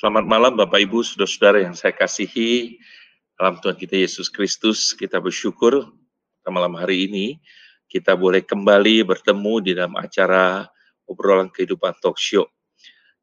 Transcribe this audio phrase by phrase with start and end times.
[0.00, 2.80] Selamat malam Bapak Ibu, Saudara-saudara yang saya kasihi.
[3.36, 5.92] Dalam Tuhan kita Yesus Kristus, kita bersyukur
[6.40, 7.36] pada malam hari ini
[7.84, 10.64] kita boleh kembali bertemu di dalam acara
[11.04, 12.48] obrolan kehidupan talk show.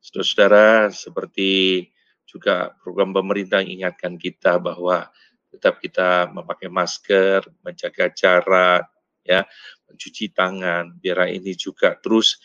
[0.06, 1.82] Saudara-saudara, seperti
[2.30, 5.10] juga program pemerintah ingatkan kita bahwa
[5.50, 8.86] tetap kita memakai masker, menjaga jarak,
[9.26, 9.50] ya,
[9.90, 12.38] mencuci tangan, biar ini juga terus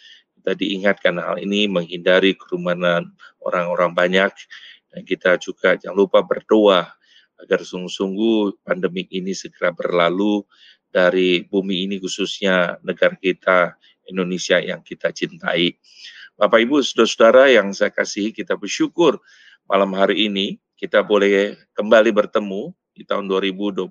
[0.50, 3.06] diingatkan hal ini menghindari kerumunan
[3.38, 4.34] orang-orang banyak
[4.90, 6.90] dan kita juga jangan lupa berdoa
[7.38, 10.42] agar sungguh-sungguh pandemik ini segera berlalu
[10.90, 15.78] dari bumi ini khususnya negara kita Indonesia yang kita cintai.
[16.36, 19.22] Bapak Ibu, saudara-saudara yang saya kasihi, kita bersyukur
[19.70, 23.88] malam hari ini kita boleh kembali bertemu di tahun 2021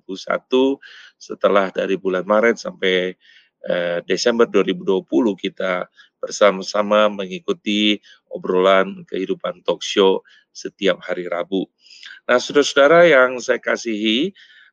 [1.17, 3.15] setelah dari bulan Maret sampai
[3.65, 5.07] eh, Desember 2020
[5.39, 5.89] kita
[6.21, 7.97] bersama-sama mengikuti
[8.29, 10.21] obrolan kehidupan talk show
[10.53, 11.65] setiap hari Rabu.
[12.29, 14.31] Nah, saudara-saudara yang saya kasihi,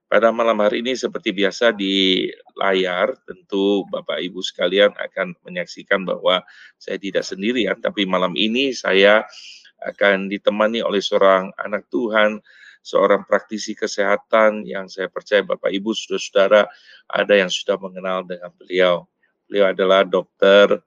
[0.08, 6.40] pada malam hari ini seperti biasa di layar, tentu Bapak Ibu sekalian akan menyaksikan bahwa
[6.80, 9.24] saya tidak sendirian, tapi malam ini saya
[9.84, 12.40] akan ditemani oleh seorang anak Tuhan,
[12.80, 16.64] seorang praktisi kesehatan yang saya percaya Bapak Ibu, saudara-saudara
[17.12, 19.04] ada yang sudah mengenal dengan beliau.
[19.44, 20.80] Beliau adalah dokter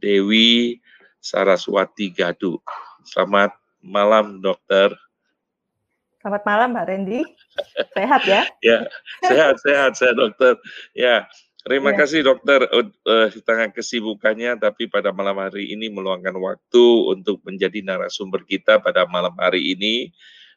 [0.00, 0.80] Dewi
[1.20, 2.56] Saraswati Gadu.
[3.04, 3.52] Selamat
[3.84, 4.96] malam, dokter.
[6.20, 7.20] Selamat malam, Mbak Randy.
[7.96, 8.42] Sehat ya?
[8.68, 8.78] ya,
[9.24, 10.56] sehat, sehat, sehat, dokter.
[10.92, 11.24] Ya,
[11.64, 12.04] terima ya.
[12.04, 16.84] kasih, dokter, uh, di tengah kesibukannya, tapi pada malam hari ini meluangkan waktu
[17.16, 20.12] untuk menjadi narasumber kita pada malam hari ini.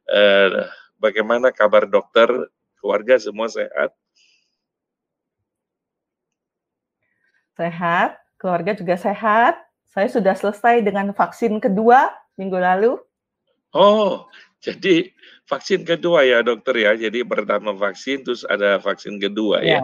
[0.07, 0.67] Uh,
[0.99, 2.27] bagaimana kabar dokter?
[2.83, 3.95] Keluarga semua sehat?
[7.55, 9.55] Sehat, keluarga juga sehat.
[9.87, 12.99] Saya sudah selesai dengan vaksin kedua minggu lalu.
[13.71, 14.27] Oh,
[14.59, 15.07] jadi
[15.47, 16.91] vaksin kedua ya dokter ya.
[16.99, 19.79] Jadi pertama vaksin terus ada vaksin kedua ya.
[19.79, 19.83] ya.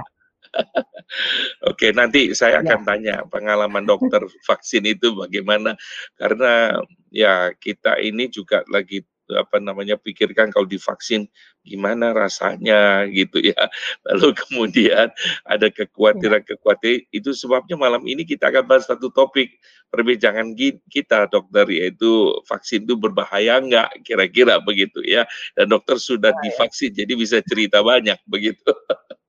[1.72, 2.68] Oke, nanti saya ya.
[2.68, 2.88] akan ya.
[2.88, 4.20] tanya pengalaman dokter
[4.50, 5.80] vaksin itu bagaimana
[6.20, 6.84] karena
[7.16, 9.08] ya kita ini juga lagi
[9.38, 11.30] apa namanya pikirkan kalau divaksin
[11.62, 13.58] gimana rasanya gitu ya.
[14.10, 15.14] Lalu kemudian
[15.46, 19.54] ada kekhawatiran-kekhawatiran itu sebabnya malam ini kita akan bahas satu topik
[19.94, 20.54] perbincangan
[20.90, 25.26] kita dokter yaitu vaksin itu berbahaya enggak kira-kira begitu ya.
[25.54, 28.66] Dan dokter sudah divaksin jadi bisa cerita banyak begitu.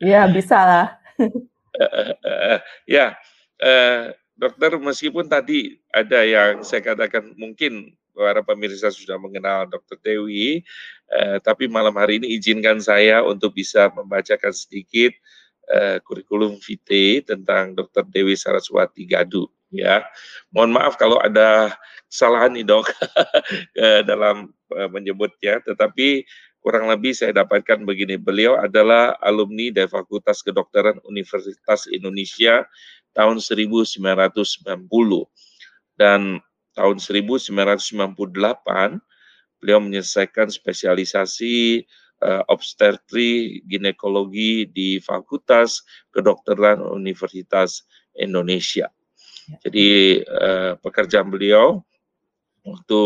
[0.00, 0.88] Iya, bisa lah.
[2.88, 3.20] ya,
[3.60, 9.96] eh, dokter meskipun tadi ada yang saya katakan mungkin para pemirsa sudah mengenal Dr.
[10.02, 10.62] Dewi,
[11.10, 15.14] eh, tapi malam hari ini izinkan saya untuk bisa membacakan sedikit
[15.70, 18.04] eh, kurikulum vitae tentang Dr.
[18.10, 19.46] Dewi Saraswati Gadu.
[19.70, 20.02] Ya,
[20.50, 21.78] mohon maaf kalau ada
[22.10, 22.90] kesalahan nih dok
[23.78, 26.26] eh, dalam eh, menyebutnya, tetapi
[26.58, 32.66] kurang lebih saya dapatkan begini, beliau adalah alumni dari Fakultas Kedokteran Universitas Indonesia
[33.14, 33.96] tahun 1990
[35.96, 36.42] dan
[36.74, 37.50] tahun 1998
[39.60, 41.84] beliau menyelesaikan spesialisasi
[42.24, 47.84] uh, obstetri ginekologi di Fakultas Kedokteran Universitas
[48.16, 48.88] Indonesia.
[49.48, 49.56] Ya.
[49.68, 49.88] Jadi
[50.24, 51.84] uh, pekerjaan beliau
[52.64, 53.02] waktu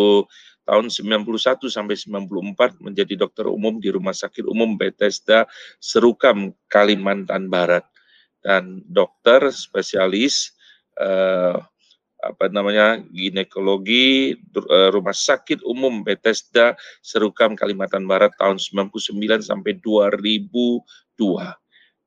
[0.64, 5.44] tahun 91 sampai 94 menjadi dokter umum di Rumah Sakit Umum Bethesda
[5.78, 7.84] Serukam Kalimantan Barat
[8.44, 10.52] dan dokter spesialis
[11.00, 11.60] uh,
[12.24, 16.72] apa namanya ginekologi eh, Rumah Sakit Umum Bethesda
[17.04, 20.84] Serukam Kalimantan Barat tahun 99 sampai 2002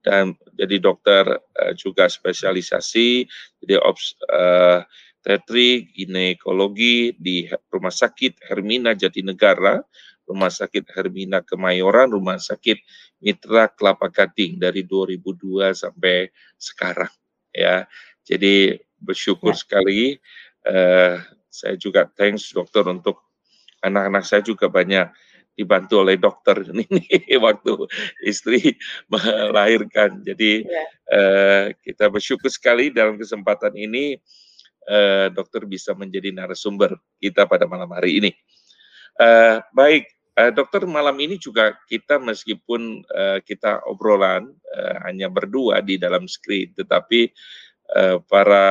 [0.05, 3.27] dan jadi dokter uh, juga spesialisasi
[3.59, 4.79] jadi ops uh,
[5.19, 9.83] tetri ginekologi di Rumah Sakit Hermina Jatinegara
[10.27, 12.83] Rumah Sakit Hermina Kemayoran, Rumah Sakit
[13.23, 16.27] Mitra Kelapa Gading dari 2002 sampai
[16.59, 17.09] sekarang
[17.55, 17.87] ya.
[18.27, 19.59] Jadi bersyukur ya.
[19.59, 20.17] sekali.
[20.67, 23.23] Uh, saya juga thanks dokter untuk
[23.81, 25.09] anak-anak saya juga banyak
[25.57, 27.01] dibantu oleh dokter ini
[27.41, 27.73] waktu
[28.21, 28.77] istri
[29.09, 30.21] melahirkan.
[30.21, 30.83] Jadi ya.
[31.09, 34.21] uh, kita bersyukur sekali dalam kesempatan ini
[34.85, 38.31] uh, dokter bisa menjadi narasumber kita pada malam hari ini.
[39.17, 40.05] Uh, baik,
[40.37, 46.29] uh, dokter malam ini juga kita meskipun uh, kita obrolan uh, hanya berdua di dalam
[46.29, 47.33] screen, tetapi
[48.27, 48.65] para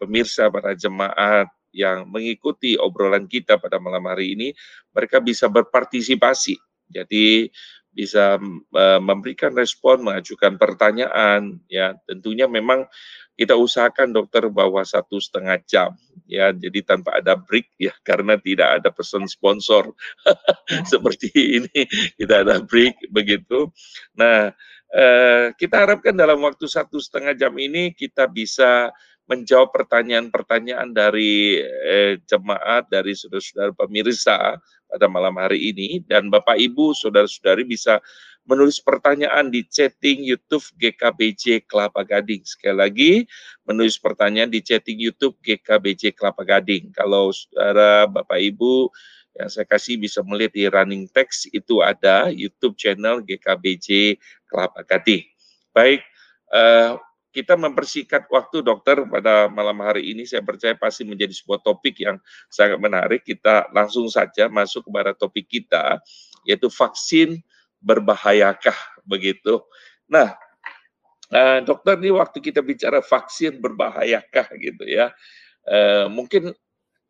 [0.00, 4.48] pemirsa, para jemaat yang mengikuti obrolan kita pada malam hari ini,
[4.94, 6.56] mereka bisa berpartisipasi.
[6.88, 7.50] Jadi
[7.94, 8.38] bisa
[8.74, 11.94] uh, memberikan respon, mengajukan pertanyaan, ya.
[12.06, 12.86] Tentunya memang
[13.34, 15.90] kita usahakan dokter bahwa satu setengah jam
[16.26, 16.50] ya.
[16.54, 19.94] Jadi tanpa ada break ya karena tidak ada pesan sponsor.
[20.90, 21.78] Seperti ini
[22.18, 23.70] kita ada break begitu.
[24.18, 24.83] Nah eh,
[25.58, 28.94] kita harapkan dalam waktu satu setengah jam ini kita bisa
[29.24, 36.04] menjawab pertanyaan-pertanyaan dari eh, jemaat, dari saudara-saudara pemirsa pada malam hari ini.
[36.04, 38.04] Dan Bapak Ibu, saudara-saudari bisa
[38.44, 42.44] menulis pertanyaan di chatting YouTube GKBJ Kelapa Gading.
[42.44, 43.12] Sekali lagi,
[43.64, 46.92] menulis pertanyaan di chatting YouTube GKBJ Kelapa Gading.
[46.92, 48.92] Kalau saudara Bapak Ibu
[49.34, 54.14] yang saya kasih bisa melihat di running text itu ada YouTube channel GKBJ
[54.54, 54.86] Kelapa.
[55.74, 56.06] Baik,
[56.54, 57.02] uh,
[57.34, 62.22] kita mempersingkat waktu dokter pada malam hari ini saya percaya pasti menjadi sebuah topik yang
[62.46, 63.26] sangat menarik.
[63.26, 65.98] Kita langsung saja masuk kepada topik kita
[66.46, 67.42] yaitu vaksin
[67.82, 69.58] berbahayakah begitu.
[70.06, 70.38] Nah,
[71.34, 75.10] uh, dokter ini waktu kita bicara vaksin berbahayakah gitu ya.
[75.66, 76.54] Uh, mungkin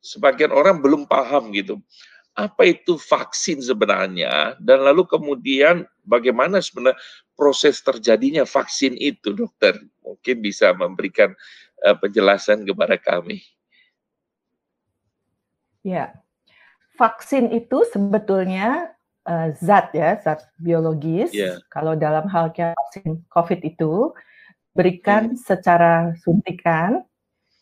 [0.00, 1.84] sebagian orang belum paham gitu
[2.34, 6.98] apa itu vaksin sebenarnya dan lalu kemudian bagaimana sebenarnya
[7.38, 11.30] proses terjadinya vaksin itu dokter mungkin bisa memberikan
[11.86, 13.38] uh, penjelasan kepada kami
[15.86, 16.10] ya
[16.98, 18.90] vaksin itu sebetulnya
[19.30, 21.62] uh, zat ya zat biologis yeah.
[21.70, 24.10] kalau dalam halnya vaksin covid itu
[24.74, 25.38] berikan hmm.
[25.38, 27.06] secara suntikan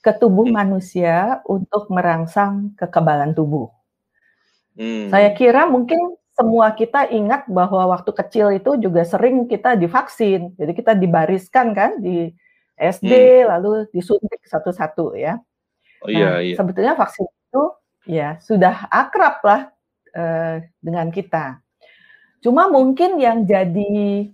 [0.00, 0.56] ke tubuh hmm.
[0.56, 3.69] manusia untuk merangsang kekebalan tubuh
[4.76, 5.12] Hmm.
[5.12, 10.56] Saya kira mungkin semua kita ingat bahwa waktu kecil itu juga sering kita divaksin.
[10.56, 12.32] Jadi kita dibariskan kan di
[12.80, 13.48] SD hmm.
[13.52, 15.36] lalu disuntik satu-satu ya.
[16.02, 16.56] Oh iya nah, iya.
[16.56, 17.64] Sebetulnya vaksin itu
[18.08, 19.60] ya sudah akrab lah
[20.16, 21.60] eh, dengan kita.
[22.42, 24.26] Cuma mungkin yang jadi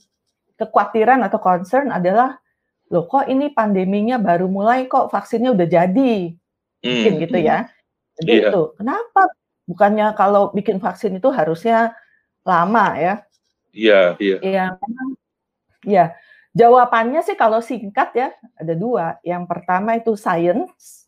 [0.56, 2.40] kekhawatiran atau concern adalah
[2.88, 6.32] loh kok ini pandeminya baru mulai kok vaksinnya udah jadi.
[6.78, 7.22] Mungkin hmm.
[7.26, 7.68] gitu ya.
[8.22, 8.50] Jadi yeah.
[8.50, 9.22] itu kenapa
[9.68, 11.92] Bukannya kalau bikin vaksin itu harusnya
[12.40, 13.14] lama ya?
[13.76, 14.36] Iya, iya.
[14.40, 14.66] Iya,
[15.84, 16.04] ya.
[16.56, 19.20] Jawabannya sih kalau singkat ya ada dua.
[19.20, 21.06] Yang pertama itu science,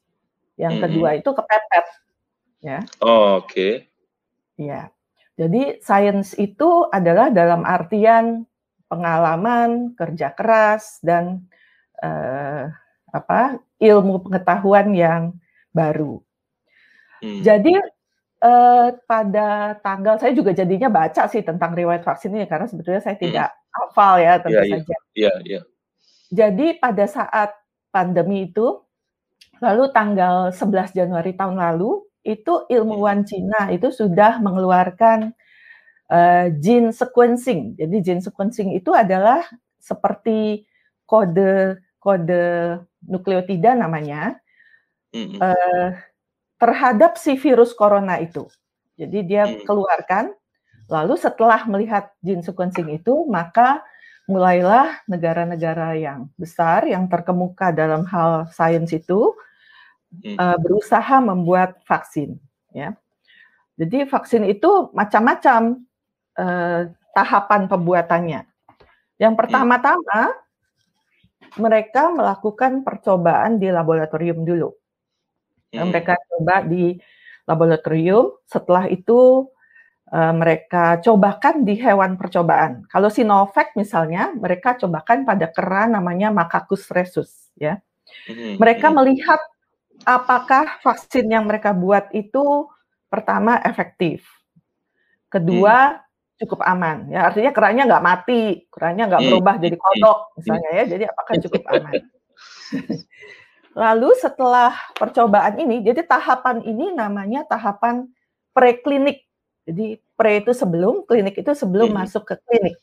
[0.60, 0.84] yang -hmm.
[0.84, 1.86] kedua itu kepepet.
[2.60, 2.84] Ya.
[3.00, 3.48] Oh, Oke.
[3.48, 3.72] Okay.
[4.60, 4.92] Iya.
[5.40, 8.44] Jadi science itu adalah dalam artian
[8.92, 11.48] pengalaman, kerja keras dan
[12.04, 12.68] uh,
[13.08, 15.22] apa ilmu pengetahuan yang
[15.72, 16.20] baru.
[17.24, 17.40] Hmm.
[17.40, 17.72] Jadi
[18.40, 23.20] Uh, pada tanggal saya juga jadinya baca sih tentang riwayat vaksin ini karena sebetulnya saya
[23.20, 23.24] hmm.
[23.28, 23.72] tidak hmm.
[23.76, 24.80] hafal ya tentu yeah, saja.
[24.80, 25.62] Yeah, yeah, yeah.
[26.30, 27.50] Jadi pada saat
[27.90, 28.80] pandemi itu,
[29.60, 33.28] lalu tanggal 11 Januari tahun lalu itu ilmuwan hmm.
[33.28, 35.36] Cina itu sudah mengeluarkan
[36.08, 37.76] uh, gene sequencing.
[37.76, 39.44] Jadi gene sequencing itu adalah
[39.76, 40.64] seperti
[41.04, 44.40] kode kode nukleotida namanya.
[45.12, 45.38] -hmm.
[45.38, 45.88] uh,
[46.60, 48.44] terhadap si virus corona itu.
[49.00, 49.64] Jadi dia hmm.
[49.64, 50.36] keluarkan,
[50.92, 53.80] lalu setelah melihat gene sequencing itu, maka
[54.28, 59.32] mulailah negara-negara yang besar, yang terkemuka dalam hal sains itu,
[60.36, 62.36] uh, berusaha membuat vaksin.
[62.76, 62.94] Ya.
[63.80, 65.80] Jadi vaksin itu macam-macam
[66.36, 68.44] uh, tahapan pembuatannya.
[69.16, 69.40] Yang hmm.
[69.40, 70.20] pertama-tama,
[71.56, 74.76] mereka melakukan percobaan di laboratorium dulu.
[75.70, 75.90] Hmm.
[75.90, 76.98] Mereka coba di
[77.46, 79.50] laboratorium, setelah itu
[80.10, 82.86] uh, mereka cobakan di hewan percobaan.
[82.90, 87.78] Kalau Sinovac misalnya, mereka cobakan pada kera namanya Macacus rhesus ya.
[88.26, 88.58] Hmm.
[88.58, 88.96] Mereka hmm.
[89.02, 89.40] melihat
[90.06, 92.66] apakah vaksin yang mereka buat itu
[93.10, 94.26] pertama efektif,
[95.30, 96.02] kedua hmm.
[96.46, 97.10] cukup aman.
[97.10, 100.84] Ya artinya keranya nggak mati, keranya nggak berubah jadi kodok misalnya ya.
[100.86, 101.94] Jadi apakah cukup aman?
[103.80, 108.12] Lalu setelah percobaan ini, jadi tahapan ini namanya tahapan
[108.52, 109.24] preklinik.
[109.64, 111.96] Jadi pre itu sebelum, klinik itu sebelum hmm.
[111.96, 112.76] masuk ke klinik.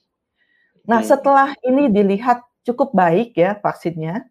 [0.90, 1.10] Nah, hmm.
[1.14, 4.26] setelah ini dilihat cukup baik ya vaksinnya,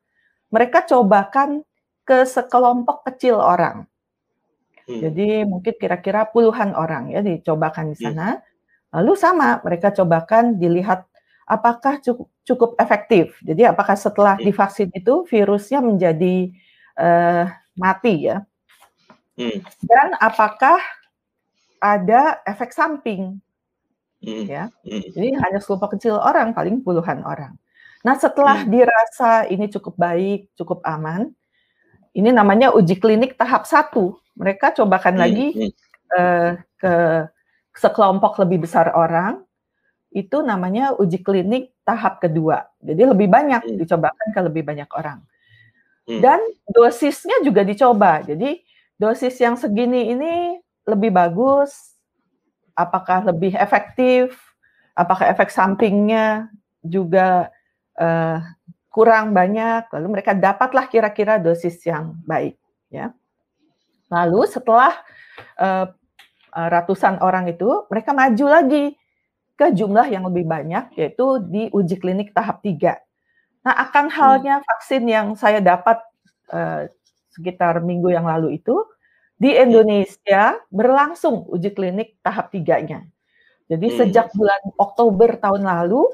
[0.50, 1.62] mereka cobakan
[2.02, 3.86] ke sekelompok kecil orang.
[4.90, 5.00] Hmm.
[5.06, 8.02] Jadi mungkin kira-kira puluhan orang ya dicobakan di hmm.
[8.02, 8.28] sana.
[8.34, 8.42] Hmm.
[8.90, 11.06] Lalu sama mereka cobakan dilihat
[11.46, 13.38] apakah cukup, cukup efektif.
[13.46, 14.44] Jadi apakah setelah hmm.
[14.50, 16.50] divaksin itu virusnya menjadi
[16.98, 17.46] uh,
[17.78, 18.42] mati ya?
[19.38, 19.62] Hmm.
[19.80, 20.82] Dan apakah
[21.78, 23.38] ada efek samping?
[24.18, 24.44] Hmm.
[24.48, 25.14] Ya, hmm.
[25.14, 27.54] jadi hanya sekelompok kecil orang, paling puluhan orang.
[28.02, 28.70] Nah setelah hmm.
[28.74, 31.30] dirasa ini cukup baik, cukup aman,
[32.16, 34.18] ini namanya uji klinik tahap satu.
[34.34, 35.22] Mereka cobakan hmm.
[35.22, 35.46] lagi
[36.10, 36.94] uh, ke
[37.76, 39.45] sekelompok lebih besar orang
[40.16, 42.64] itu namanya uji klinik tahap kedua.
[42.80, 43.76] Jadi lebih banyak Hmm.
[43.76, 45.20] dicobakan ke lebih banyak orang.
[46.08, 46.24] Hmm.
[46.24, 46.40] Dan
[46.72, 48.24] dosisnya juga dicoba.
[48.24, 48.64] Jadi
[48.96, 50.56] dosis yang segini ini
[50.88, 51.92] lebih bagus,
[52.72, 54.32] apakah lebih efektif,
[54.96, 56.48] apakah efek sampingnya
[56.80, 57.52] juga
[57.96, 58.38] eh,
[58.92, 62.56] kurang banyak, lalu mereka dapatlah kira-kira dosis yang baik,
[62.92, 63.12] ya.
[64.08, 64.92] Lalu setelah
[65.60, 65.86] eh,
[66.56, 68.96] ratusan orang itu, mereka maju lagi
[69.58, 73.00] ke jumlah yang lebih banyak, yaitu di uji klinik tahap 3.
[73.66, 75.98] Nah, akan halnya vaksin yang saya dapat
[76.52, 76.90] eh,
[77.34, 78.76] sekitar minggu yang lalu itu,
[79.40, 83.04] di Indonesia berlangsung uji klinik tahap tiganya.
[83.70, 83.98] Jadi Hmm.
[84.06, 86.04] sejak bulan Oktober tahun lalu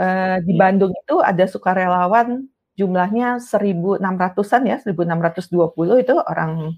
[0.00, 0.60] eh, di Hmm.
[0.62, 2.46] Bandung itu ada sukarelawan
[2.80, 6.74] jumlahnya 1.600-an ya, 1.620 itu orang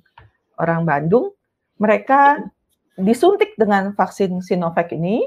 [0.60, 1.32] orang Bandung.
[1.82, 2.42] Mereka
[3.00, 5.22] disuntik dengan vaksin Sinovac ini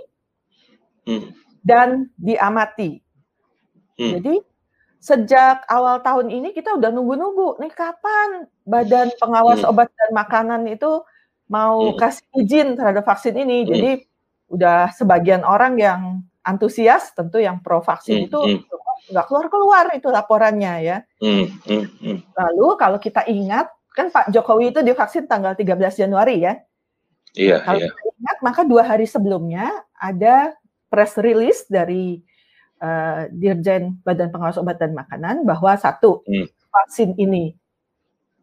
[1.08, 1.32] Hmm.
[1.64, 3.00] dan diamati.
[3.96, 4.20] Hmm.
[4.20, 4.36] Jadi
[5.00, 9.72] sejak awal tahun ini kita udah nunggu-nunggu nih kapan Badan Pengawas Hmm.
[9.72, 11.02] Obat dan Makanan itu
[11.48, 11.98] mau Hmm.
[11.98, 13.64] kasih izin terhadap vaksin ini.
[13.64, 13.70] Hmm.
[13.72, 13.92] Jadi
[14.48, 16.02] udah sebagian orang yang
[16.44, 18.60] antusias, tentu yang pro vaksin Hmm, itu hmm.
[19.12, 20.98] nggak keluar-keluar itu laporannya ya.
[21.24, 21.48] Hmm.
[21.68, 21.86] Hmm.
[22.04, 22.20] Hmm.
[22.36, 26.54] Lalu kalau kita ingat kan Pak Jokowi itu divaksin tanggal 13 Januari ya.
[27.38, 27.90] Iya, Kalau iya.
[28.18, 30.54] ingat maka dua hari sebelumnya ada
[30.91, 32.20] press release dari
[32.77, 36.46] eh, Dirjen Badan Pengawas Obat dan Makanan bahwa satu Hmm.
[36.70, 37.58] vaksin ini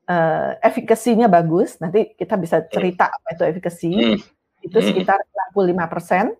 [0.08, 1.80] eh, efikasinya bagus.
[1.80, 3.90] Nanti kita bisa cerita apa itu efikasi.
[3.94, 4.18] Hmm.
[4.60, 4.86] Itu Hmm.
[4.92, 5.18] sekitar
[5.54, 6.34] 65 persen.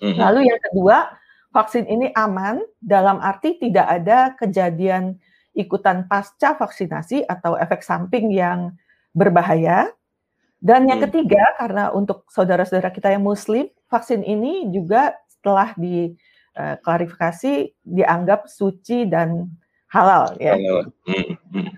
[0.00, 0.16] Hmm.
[0.16, 1.10] Lalu yang kedua,
[1.50, 5.18] vaksin ini aman dalam arti tidak ada kejadian
[5.52, 8.72] ikutan pasca vaksinasi atau efek samping yang
[9.10, 9.90] berbahaya.
[10.58, 11.06] Dan yang Hmm.
[11.10, 19.46] ketiga, karena untuk saudara-saudara kita yang muslim, vaksin ini juga setelah diklarifikasi dianggap suci dan
[19.86, 20.58] halal ya.
[20.58, 21.38] Hmm.
[21.54, 21.70] Hmm.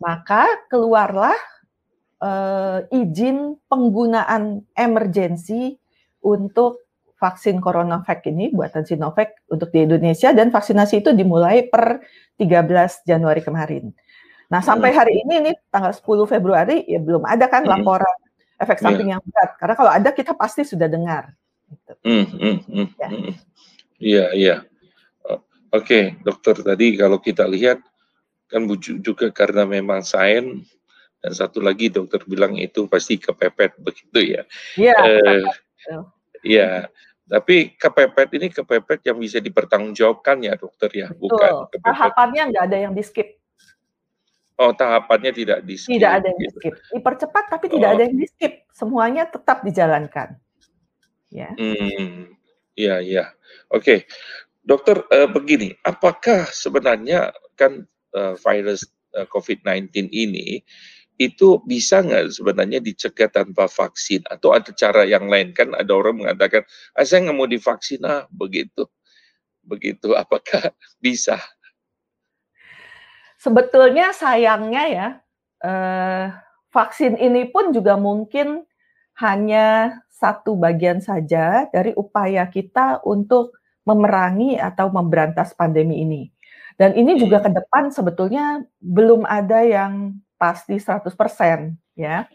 [0.00, 1.36] Maka keluarlah
[2.18, 5.78] eh, izin penggunaan emergensi
[6.18, 6.88] untuk
[7.18, 12.02] vaksin CoronaVac ini buatan Sinovac untuk di Indonesia dan vaksinasi itu dimulai per
[12.38, 13.90] 13 Januari kemarin.
[14.48, 14.98] Nah, sampai Hmm.
[15.04, 17.72] hari ini ini tanggal 10 Februari ya belum ada kan Hmm.
[17.76, 18.16] laporan
[18.56, 18.84] efek Iya.
[18.88, 19.50] samping yang berat.
[19.60, 21.36] Karena kalau ada kita pasti sudah dengar.
[21.68, 21.92] Gitu.
[22.00, 23.08] Hmm, hmm, hmm, Ya.
[23.12, 23.32] hmm.
[23.98, 24.56] Iya, iya.
[25.68, 27.84] Oke, dokter tadi kalau kita lihat
[28.48, 28.64] kan
[29.04, 30.64] juga karena memang sains
[31.20, 34.42] dan satu lagi dokter bilang itu pasti kepepet begitu ya.
[34.80, 36.00] Iya, Eh, betul.
[36.40, 36.88] Iya,
[37.28, 41.68] tapi kepepet ini kepepet yang bisa dipertanggungjawabkan ya dokter ya, bukan betul.
[41.76, 41.92] kepepet.
[41.92, 43.28] Tahapannya nggak ada yang di skip.
[44.58, 45.94] Oh, tahapannya tidak di skip.
[45.94, 46.58] Tidak ada yang di gitu.
[46.58, 46.74] skip.
[46.90, 47.94] Dipercepat tapi tidak Oh.
[47.94, 48.52] ada yang di skip.
[48.74, 50.34] Semuanya tetap dijalankan.
[51.30, 51.54] Ya.
[51.54, 52.34] Hmm,
[52.74, 53.24] iya, iya.
[53.70, 54.08] Oke,
[54.66, 57.86] dokter eh, begini, apakah sebenarnya kan
[58.18, 58.82] eh, virus
[59.14, 60.64] eh, COVID-19 ini
[61.18, 66.22] itu bisa nggak sebenarnya dicegah tanpa vaksin atau ada cara yang lain kan ada orang
[66.22, 66.62] mengatakan
[66.94, 68.86] ah, saya nggak mau divaksin ah begitu
[69.66, 70.70] begitu apakah
[71.04, 71.42] bisa
[73.38, 75.08] Sebetulnya sayangnya ya,
[75.62, 76.24] eh,
[76.74, 78.66] vaksin ini pun juga mungkin
[79.22, 83.54] hanya satu bagian saja dari upaya kita untuk
[83.86, 86.22] memerangi atau memberantas pandemi ini.
[86.78, 92.26] Dan ini juga ke depan sebetulnya belum ada yang pasti 100% ya.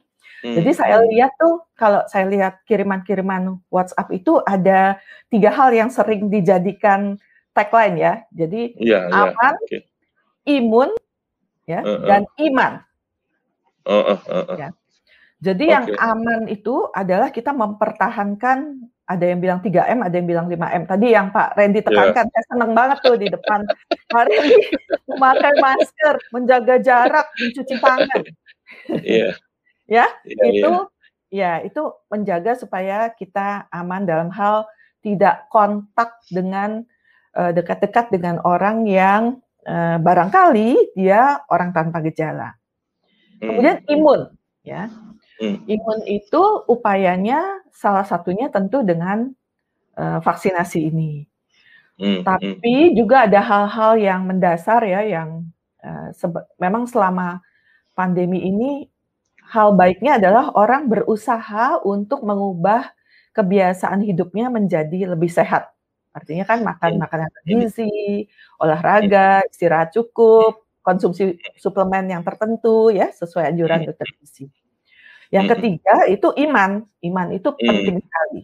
[0.55, 4.99] Jadi Hmm, saya lihat tuh kalau saya lihat kiriman-kiriman WhatsApp itu ada
[5.31, 7.15] tiga hal yang sering dijadikan
[7.55, 8.13] tagline ya.
[8.35, 9.77] Jadi iya iya aman, oke
[10.47, 10.89] imun,
[11.67, 12.05] ya, Heeh.
[12.07, 12.73] dan iman.
[13.87, 14.57] Heeh, heeh.
[14.57, 14.69] Ya.
[15.43, 15.99] Jadi yang Oke.
[15.99, 20.87] aman itu adalah kita mempertahankan ada yang bilang 3M, ada yang bilang 5M.
[20.87, 21.87] Tadi yang Pak Randy Iya.
[21.91, 23.67] tekankan, saya senang banget tuh di depan
[24.07, 24.63] Pak Randy
[25.11, 28.21] memakai masker, menjaga jarak, mencuci tangan.
[29.03, 29.29] Iya.
[29.91, 30.71] Ya, Iya, itu
[31.35, 31.59] iya.
[31.59, 34.63] ya itu menjaga supaya kita aman dalam hal
[35.03, 36.87] tidak kontak dengan
[37.35, 42.55] eh, dekat-dekat dengan orang yang eh, barangkali dia orang tanpa gejala.
[43.47, 44.21] Kemudian Hmm, imun,
[44.63, 44.89] ya.
[45.39, 47.39] hmm, Imun itu upayanya
[47.73, 49.31] salah satunya tentu dengan
[49.99, 51.27] eh, vaksinasi ini.
[51.97, 52.23] hmm.
[52.23, 55.43] Tapi juga ada hal-hal yang mendasar ya yang
[56.15, 57.43] sebe- memang selama
[57.97, 58.87] pandemi ini
[59.51, 62.93] hal baiknya adalah orang berusaha untuk mengubah
[63.35, 65.72] kebiasaan hidupnya menjadi lebih sehat.
[66.13, 67.01] Artinya kan makan Hmm.
[67.01, 68.29] makanan bergizi,
[68.61, 74.45] olahraga, istirahat cukup, konsumsi suplemen yang tertentu ya sesuai anjuran dokter gizi.
[75.33, 76.85] Yang ketiga itu iman.
[77.01, 78.41] Iman itu penting sekali.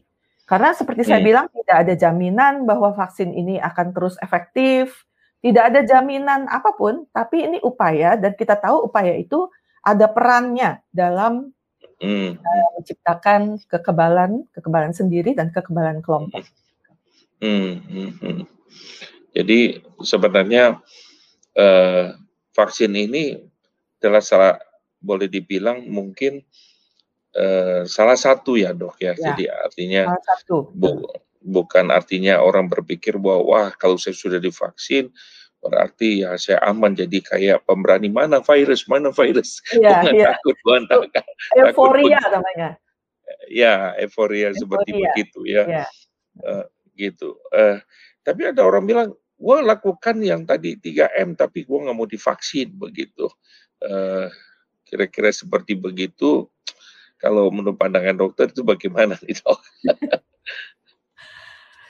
[0.49, 5.05] Karena seperti saya bilang tidak ada jaminan bahwa vaksin ini akan terus efektif,
[5.45, 9.45] tidak ada jaminan apa pun, tapi ini upaya dan kita tahu upaya itu
[9.85, 11.53] ada perannya dalam
[12.41, 16.41] uh, menciptakan kekebalan, kekebalan sendiri dan kekebalan kelompok.
[17.39, 18.41] Hmm, hmm, hmm.
[19.31, 19.59] Jadi
[19.99, 20.79] sebenarnya
[21.53, 22.11] eh,
[22.51, 23.39] vaksin ini
[23.99, 24.55] adalah salah
[24.99, 26.43] boleh dibilang mungkin
[27.31, 29.15] eh, salah satu ya dok ya.
[29.15, 29.31] Ya.
[29.31, 30.55] Jadi artinya Salah satu.
[30.71, 31.07] bu-
[31.39, 35.07] bukan artinya orang berpikir bahwa wah kalau saya sudah divaksin
[35.59, 40.25] berarti ya saya aman jadi kayak pemberani mana virus mana virus Iya, Bukan iya.
[40.35, 41.11] takut bukan takut
[41.55, 42.69] Euforia namanya.
[43.47, 45.03] ya euforia seperti Euforia.
[45.11, 45.85] begitu ya Ya.
[46.99, 47.39] Gitu.
[47.55, 47.79] Eh,
[48.19, 53.31] tapi ada orang bilang, gua lakukan yang tadi 3M tapi gua nggak mau divaksin begitu.
[53.79, 54.27] Eh,
[54.83, 56.51] kira-kira seperti begitu.
[57.19, 59.59] Kalau menurut pandangan dokter itu bagaimana nih dok?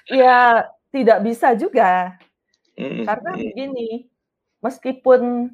[0.09, 2.17] Ya, tidak bisa juga.
[2.73, 3.89] Mm, Karena mm, begini,
[4.57, 5.53] meskipun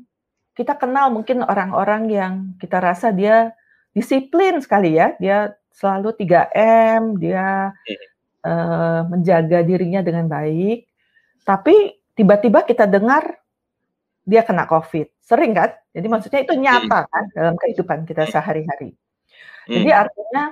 [0.56, 3.52] kita kenal mungkin orang-orang yang kita rasa dia
[3.92, 7.76] disiplin sekali ya, dia selalu 3M, dia
[8.46, 10.86] eh, menjaga dirinya dengan baik,
[11.42, 13.42] tapi tiba-tiba kita dengar
[14.26, 15.22] dia kena COVID.
[15.22, 15.74] Sering kan?
[15.94, 18.94] Jadi maksudnya itu nyata kan dalam kehidupan kita sehari-hari.
[19.66, 20.44] Jadi mm, artinya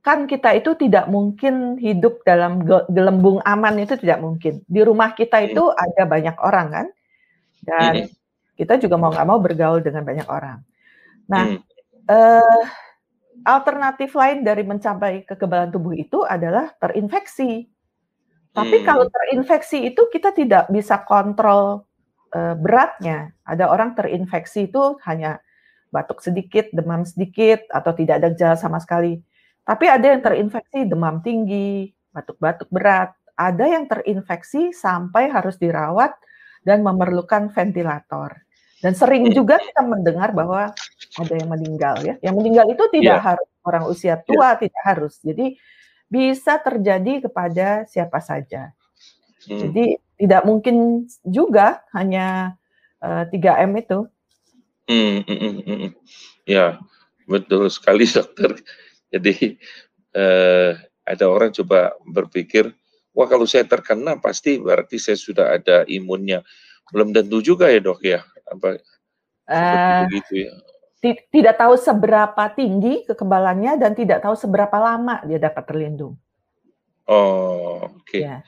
[0.00, 4.64] kan kita itu tidak mungkin hidup dalam ge- gelembung aman itu tidak mungkin.
[4.66, 6.86] Di rumah kita itu ada banyak orang kan,
[7.62, 8.08] dan mm,
[8.58, 10.58] kita juga mau nggak mau bergaul dengan banyak orang.
[11.30, 11.44] Nah,
[12.10, 12.62] eh,
[13.44, 17.68] alternatif lain dari mencapai kekebalan tubuh itu adalah terinfeksi.
[18.54, 18.86] Tapi Hmm.
[18.86, 21.86] kalau terinfeksi itu kita tidak bisa kontrol
[22.34, 23.34] eh, beratnya.
[23.42, 25.42] Ada orang terinfeksi itu hanya
[25.94, 29.18] batuk sedikit, demam sedikit, atau tidak ada gejala sama sekali.
[29.66, 33.14] Tapi ada yang terinfeksi demam tinggi, batuk-batuk berat.
[33.38, 36.12] Ada yang terinfeksi sampai harus dirawat
[36.66, 38.36] dan memerlukan ventilator.
[38.80, 39.36] Dan sering Hmm.
[39.36, 40.72] juga kita mendengar bahwa
[41.20, 42.14] ada yang meninggal ya.
[42.24, 43.26] Yang meninggal itu tidak Iya.
[43.32, 45.20] harus orang usia tua, tidak harus.
[45.20, 45.60] Jadi
[46.08, 48.72] bisa terjadi kepada siapa saja.
[49.46, 49.60] mm.
[49.68, 49.84] Jadi
[50.16, 52.56] tidak mungkin juga hanya
[53.00, 54.04] eh, 3M itu.
[54.84, 55.92] Hmm, hmm, hmm, hmm, hmm.
[56.44, 56.76] Ya,
[57.24, 58.60] betul sekali dokter.
[59.08, 59.56] Jadi
[60.12, 60.72] eh,
[61.06, 62.68] ada orang coba berpikir,
[63.12, 66.44] wah kalau saya terkena pasti berarti saya sudah ada imunnya.
[66.92, 70.52] Belum tentu juga ya dok ya, apa seperti Eh, begitu ya.
[71.00, 76.14] ti- tidak tahu seberapa tinggi kekebalannya dan tidak tahu seberapa lama dia dapat terlindung.
[77.06, 78.18] Oh, oke.
[78.20, 78.46] Ya.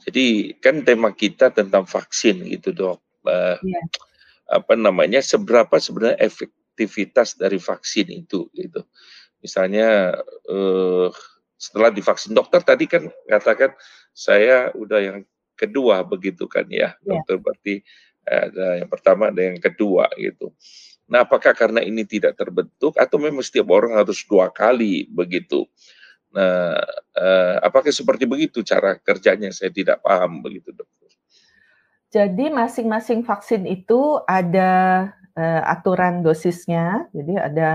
[0.00, 2.98] Jadi kan tema kita tentang vaksin gitu dok.
[3.26, 3.80] Eh, Iya.
[4.46, 5.18] Apa namanya?
[5.18, 8.86] Seberapa sebenarnya efektivitas dari vaksin itu gitu.
[9.42, 10.14] Misalnya
[10.46, 11.08] eh,
[11.58, 13.74] setelah divaksin dokter tadi kan katakan
[14.12, 15.18] saya udah yang
[15.56, 17.00] kedua begitu kan ya Iya.
[17.02, 17.74] dokter berarti
[18.82, 20.50] yang pertama ada yang kedua gitu.
[21.06, 25.64] Nah apakah karena ini tidak terbentuk atau memang setiap orang harus dua kali begitu?
[26.34, 26.82] Nah
[27.14, 29.54] eh, apakah seperti begitu cara kerjanya?
[29.54, 31.10] Saya tidak paham begitu dokter.
[32.10, 34.72] Jadi masing-masing vaksin itu ada
[35.38, 37.70] eh, aturan dosisnya, jadi ada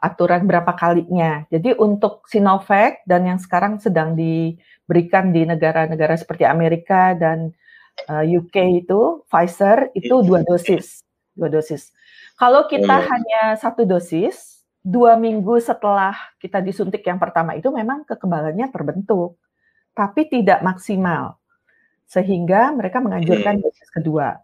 [0.00, 1.44] aturan berapa kalinya.
[1.52, 7.52] Jadi untuk Sinovac dan yang sekarang sedang diberikan di negara-negara seperti Amerika dan
[8.10, 11.02] eh, UK itu Pfizer itu dua dosis,
[11.36, 11.92] dua dosis.
[12.40, 13.04] Kalau kita Oh.
[13.04, 19.36] hanya satu dosis, dua minggu setelah kita disuntik yang pertama itu memang kekebalannya terbentuk,
[19.96, 21.36] tapi tidak maksimal,
[22.08, 23.64] sehingga mereka menganjurkan Hmm.
[23.68, 24.40] dosis kedua.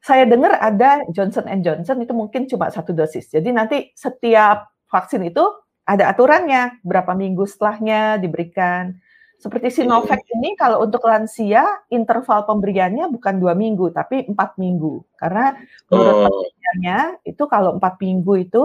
[0.00, 3.26] Saya dengar ada Johnson Johnson itu mungkin cuma satu dosis.
[3.32, 5.42] Jadi nanti setiap vaksin itu
[5.86, 8.96] ada aturannya berapa minggu setelahnya diberikan.
[9.36, 15.52] Seperti Sinovac ini kalau untuk lansia interval pemberiannya bukan dua minggu tapi empat minggu karena
[15.92, 18.64] menurut Oh, penelitiannya itu kalau empat minggu itu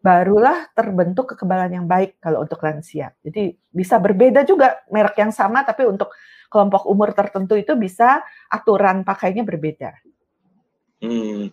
[0.00, 3.12] barulah terbentuk kekebalan yang baik kalau untuk lansia.
[3.20, 6.14] Jadi bisa berbeda juga merek yang sama tapi untuk
[6.48, 9.92] kelompok umur tertentu itu bisa aturan pakainya berbeda.
[11.04, 11.52] hmm.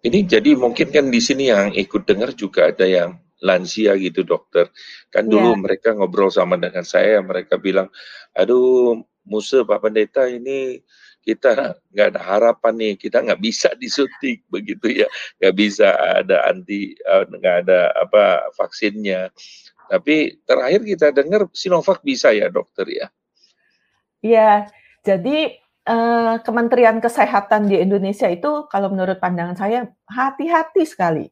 [0.00, 4.68] Ini jadi mungkin kan di sini yang ikut dengar juga ada yang lansia gitu dokter.
[5.08, 5.60] Kan dulu Iya.
[5.60, 7.88] mereka ngobrol sama dengan saya, mereka bilang,
[8.36, 10.80] aduh Musa Pak Pendeta ini
[11.20, 15.08] kita nggak ada harapan nih, kita nggak bisa disuntik begitu ya,
[15.40, 19.28] nggak bisa ada anti, eh, nggak ada apa vaksinnya.
[19.90, 23.06] Tapi terakhir kita dengar Sinovac bisa ya dokter ya.
[24.20, 24.70] Iya,
[25.04, 31.26] jadi eh, Kementerian Kesehatan di Indonesia itu kalau menurut pandangan saya hati-hati sekali,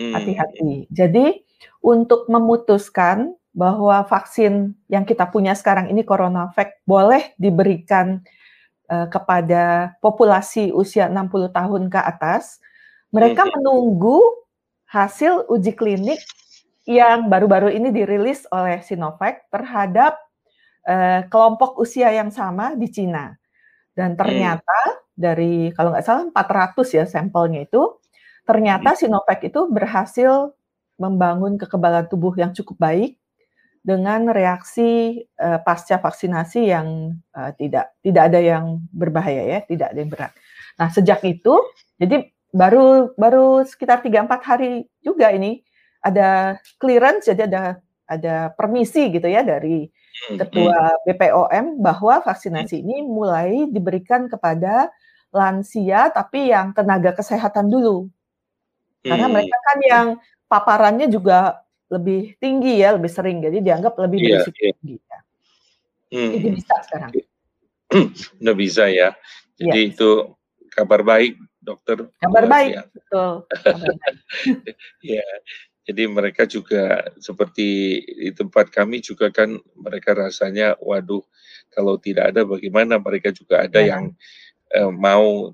[0.00, 0.88] hati-hati.
[0.88, 1.44] Jadi
[1.84, 8.22] untuk memutuskan bahwa vaksin yang kita punya sekarang ini CoronaVac boleh diberikan
[8.88, 12.62] uh, kepada populasi usia 60 tahun ke atas,
[13.10, 13.52] mereka hmm.
[13.58, 14.22] menunggu
[14.86, 16.18] hasil uji klinik
[16.86, 20.18] yang baru-baru ini dirilis oleh Sinovac terhadap
[20.86, 23.34] uh, kelompok usia yang sama di Cina.
[23.94, 24.98] Dan ternyata hmm.
[25.18, 27.98] dari kalau nggak salah 400 ya sampelnya itu,
[28.48, 28.98] ternyata hmm.
[28.98, 30.54] Sinovac itu berhasil
[31.00, 33.16] membangun kekebalan tubuh yang cukup baik
[33.80, 39.98] dengan reaksi uh, pasca vaksinasi yang uh, tidak tidak ada yang berbahaya ya, tidak ada
[39.98, 40.32] yang berat.
[40.76, 41.56] Nah, sejak itu
[41.96, 45.62] jadi baru baru sekitar 3 4 hari juga ini
[46.02, 47.62] ada clearance jadi ada
[48.10, 51.00] ada permisi gitu ya dari hmm, ketua hmm.
[51.06, 54.90] BPOM bahwa vaksinasi ini mulai diberikan kepada
[55.30, 58.10] lansia tapi yang tenaga kesehatan dulu.
[59.00, 59.34] Karena hmm.
[59.34, 60.06] mereka kan yang
[60.44, 63.40] paparannya juga lebih tinggi ya, lebih sering.
[63.42, 64.74] Jadi dianggap lebih yeah, berisiko yeah.
[64.78, 65.18] tinggi ya.
[66.10, 66.30] Hmm.
[66.34, 67.10] Jadi bisa sekarang.
[68.40, 69.08] Udah bisa ya.
[69.58, 69.92] Jadi yeah.
[69.92, 70.10] itu
[70.70, 72.06] kabar baik, dokter.
[72.22, 72.82] Kabar baik, ya.
[72.92, 73.32] betul.
[75.18, 75.26] ya.
[75.90, 81.24] Jadi mereka juga seperti di tempat kami juga kan mereka rasanya waduh
[81.72, 83.96] kalau tidak ada bagaimana mereka juga ada ya.
[83.96, 84.14] yang
[84.70, 85.50] eh, mau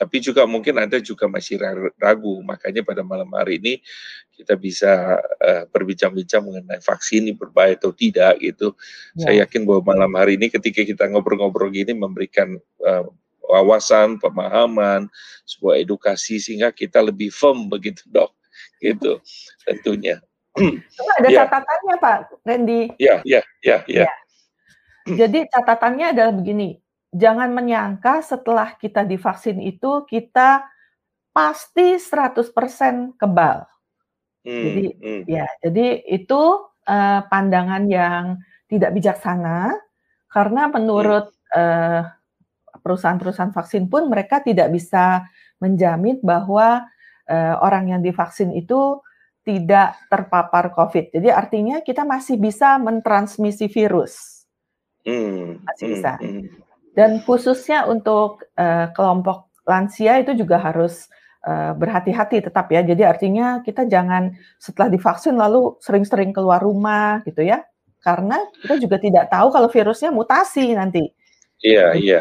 [0.00, 1.60] tapi juga mungkin Anda juga masih
[2.00, 2.40] ragu.
[2.40, 3.84] Makanya pada malam hari ini
[4.32, 8.72] kita bisa uh, berbincang-bincang mengenai vaksin ini berbahaya atau tidak gitu.
[9.20, 9.28] Ya.
[9.28, 13.04] Saya yakin bahwa malam hari ini ketika kita ngobrol-ngobrol gini memberikan uh,
[13.44, 15.12] wawasan, pemahaman,
[15.44, 18.32] sebuah edukasi sehingga kita lebih firm begitu dok,
[18.80, 19.20] gitu
[19.68, 20.16] tentunya.
[20.56, 21.44] Cuma ada ya.
[21.44, 22.80] catatannya Pak Randy.
[22.96, 24.08] Ya, ya, ya, ya.
[24.08, 24.10] ya.
[25.04, 26.80] Jadi catatannya adalah begini,
[27.10, 30.66] jangan menyangka setelah kita divaksin itu kita
[31.30, 33.66] pasti 100% kebal.
[34.40, 35.22] Hmm, jadi hmm.
[35.28, 36.42] ya, jadi itu
[36.88, 39.74] uh, pandangan yang tidak bijaksana
[40.30, 42.06] karena menurut uh,
[42.80, 45.26] perusahaan-perusahaan vaksin pun mereka tidak bisa
[45.60, 46.88] menjamin bahwa
[47.28, 49.02] uh, orang yang divaksin itu
[49.44, 51.16] tidak terpapar COVID.
[51.16, 54.46] Jadi artinya kita masih bisa mentransmisi virus.
[55.04, 56.12] Hmm, masih hmm, bisa.
[56.20, 56.69] Hmm.
[56.90, 61.06] Dan khususnya untuk uh, kelompok lansia itu juga harus
[61.46, 62.82] uh, berhati-hati tetap ya.
[62.82, 67.62] Jadi artinya kita jangan setelah divaksin lalu sering-sering keluar rumah gitu ya.
[68.00, 71.04] Karena kita juga tidak tahu kalau virusnya mutasi nanti.
[71.60, 72.20] Iya, iya.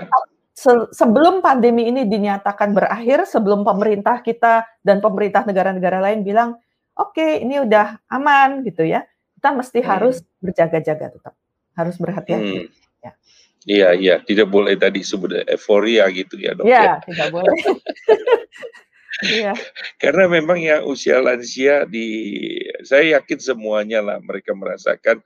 [0.52, 6.60] Se sebelum pandemi ini dinyatakan berakhir, sebelum pemerintah kita dan pemerintah negara-negara lain bilang,
[7.00, 9.08] oke okay, ini udah aman gitu ya,
[9.40, 9.88] kita mesti hmm.
[9.88, 11.34] harus berjaga-jaga tetap,
[11.80, 12.68] harus berhati-hati.
[12.68, 12.76] Hmm.
[13.68, 16.64] Iya, iya, tidak boleh tadi sebut euforia gitu ya, Dok.
[16.64, 16.94] Iya, ya.
[17.04, 17.54] tidak boleh.
[19.20, 19.52] Iya.
[20.00, 22.08] Karena memang yang usia lansia di
[22.88, 25.20] saya yakin semuanya lah mereka merasakan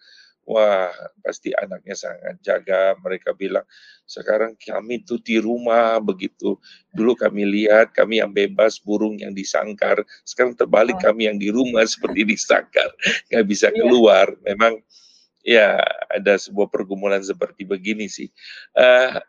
[0.44, 0.92] wah
[1.24, 2.98] pasti anaknya sangat jaga.
[3.00, 3.64] Mereka bilang
[4.04, 6.58] sekarang kami tuh di rumah begitu.
[6.92, 10.02] Dulu kami lihat kami yang bebas burung yang disangkar.
[10.28, 11.04] Sekarang terbalik oh.
[11.14, 12.90] kami yang di rumah seperti disangkar,
[13.32, 13.78] nggak bisa iya.
[13.78, 14.28] keluar.
[14.44, 14.82] Memang
[15.44, 15.78] ya
[16.10, 18.32] ada sebuah pergumulan seperti begini sih.
[18.74, 19.20] Uh,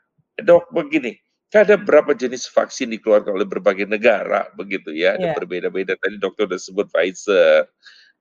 [0.41, 1.19] dok begini,
[1.55, 5.37] ada berapa jenis vaksin dikeluarkan oleh berbagai negara begitu ya, ada yeah.
[5.37, 5.95] berbeda-beda.
[5.99, 7.71] Tadi dokter sudah sebut Pfizer,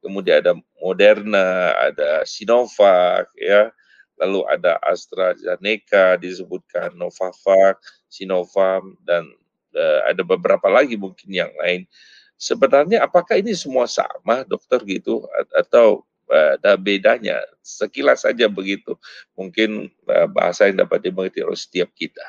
[0.04, 3.74] kemudian ada Moderna, ada Sinovac ya,
[4.22, 9.26] lalu ada AstraZeneca disebutkan Novavax, Sinovac dan
[9.74, 11.90] uh, ada beberapa lagi mungkin yang lain.
[12.38, 15.24] Sebenarnya apakah ini semua sama dokter gitu
[15.56, 16.04] atau
[16.34, 17.38] ada bedanya.
[17.62, 18.98] Sekilas saja begitu.
[19.38, 22.26] Mungkin uh, bahasa yang dapat dimengerti oleh setiap kita.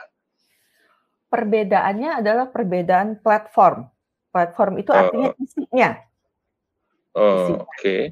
[1.32, 3.88] Perbedaannya adalah perbedaan platform.
[4.30, 5.90] Platform itu artinya uh, isinya
[7.14, 7.70] uh, oke.
[7.78, 8.02] Okay.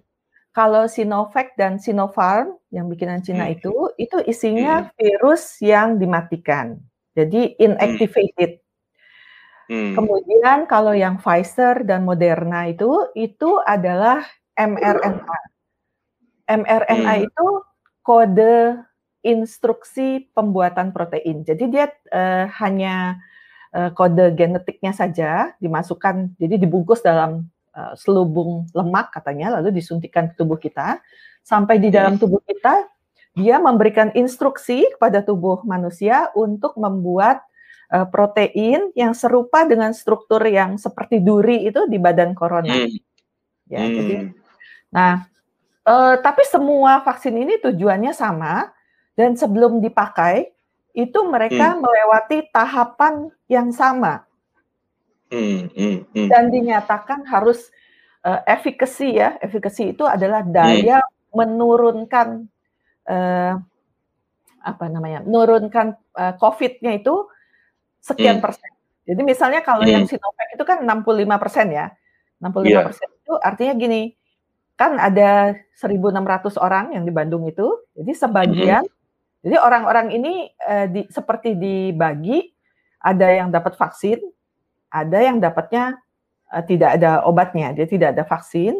[0.54, 3.54] kalau Sinovac dan Sinopharm yang bikinan Cina hmm.
[3.58, 4.90] itu itu isinya hmm.
[4.96, 6.78] virus yang dimatikan.
[7.12, 8.62] Jadi inactivated.
[9.68, 9.92] Hmm.
[9.92, 14.24] Kemudian kalau yang Pfizer dan Moderna itu itu adalah
[14.56, 15.51] mRNA
[16.52, 17.26] mRNA hmm.
[17.28, 17.48] itu
[18.02, 18.82] kode
[19.22, 21.46] instruksi pembuatan protein.
[21.46, 23.22] Jadi dia uh, hanya
[23.70, 30.34] uh, kode genetiknya saja dimasukkan, jadi dibungkus dalam uh, selubung lemak katanya, lalu disuntikan ke
[30.34, 30.98] tubuh kita.
[31.42, 32.86] Sampai di dalam tubuh kita,
[33.34, 37.42] dia memberikan instruksi kepada tubuh manusia untuk membuat
[37.94, 42.74] uh, protein yang serupa dengan struktur yang seperti duri itu di badan corona.
[42.74, 42.98] Hmm.
[43.70, 43.94] Ya, hmm.
[43.94, 44.14] jadi,
[44.92, 45.31] nah
[45.82, 48.70] Uh, tapi semua vaksin ini tujuannya sama
[49.18, 50.54] dan sebelum dipakai
[50.94, 51.80] itu mereka hmm.
[51.82, 54.22] melewati tahapan yang sama
[55.34, 56.28] hmm, hmm, hmm.
[56.30, 57.66] dan dinyatakan harus
[58.22, 60.54] uh, efikasi ya efikasi itu adalah hmm.
[60.54, 61.34] daya hmm.
[61.34, 62.46] menurunkan
[63.10, 63.58] uh,
[64.62, 67.26] apa namanya menurunkan uh, COVID-nya itu
[68.02, 68.44] sekian hmm.
[68.44, 68.70] persen.
[69.02, 69.94] Jadi misalnya kalau hmm.
[69.94, 71.86] yang Sinovac itu kan 65 persen ya,
[72.42, 72.84] 65 yeah.
[72.86, 74.02] persen itu artinya gini,
[74.82, 79.42] kan ada 1.600 orang yang di Bandung itu, jadi sebagian, hmm.
[79.46, 82.50] jadi orang-orang ini uh, di, seperti dibagi,
[82.98, 84.18] ada yang dapat vaksin,
[84.90, 86.02] ada yang dapatnya
[86.50, 88.74] uh, tidak ada obatnya, dia tidak ada vaksin,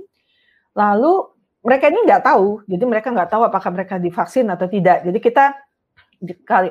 [0.74, 1.30] lalu
[1.62, 5.06] mereka ini nggak tahu, jadi mereka nggak tahu apakah mereka divaksin atau tidak.
[5.06, 5.54] Jadi kita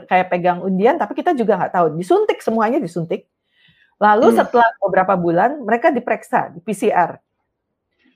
[0.08, 1.88] kayak pegang undian, tapi kita juga nggak tahu.
[1.96, 3.28] Disuntik semuanya disuntik.
[4.04, 4.38] Lalu hmm.
[4.44, 7.16] setelah beberapa bulan mereka diperiksa di PCR.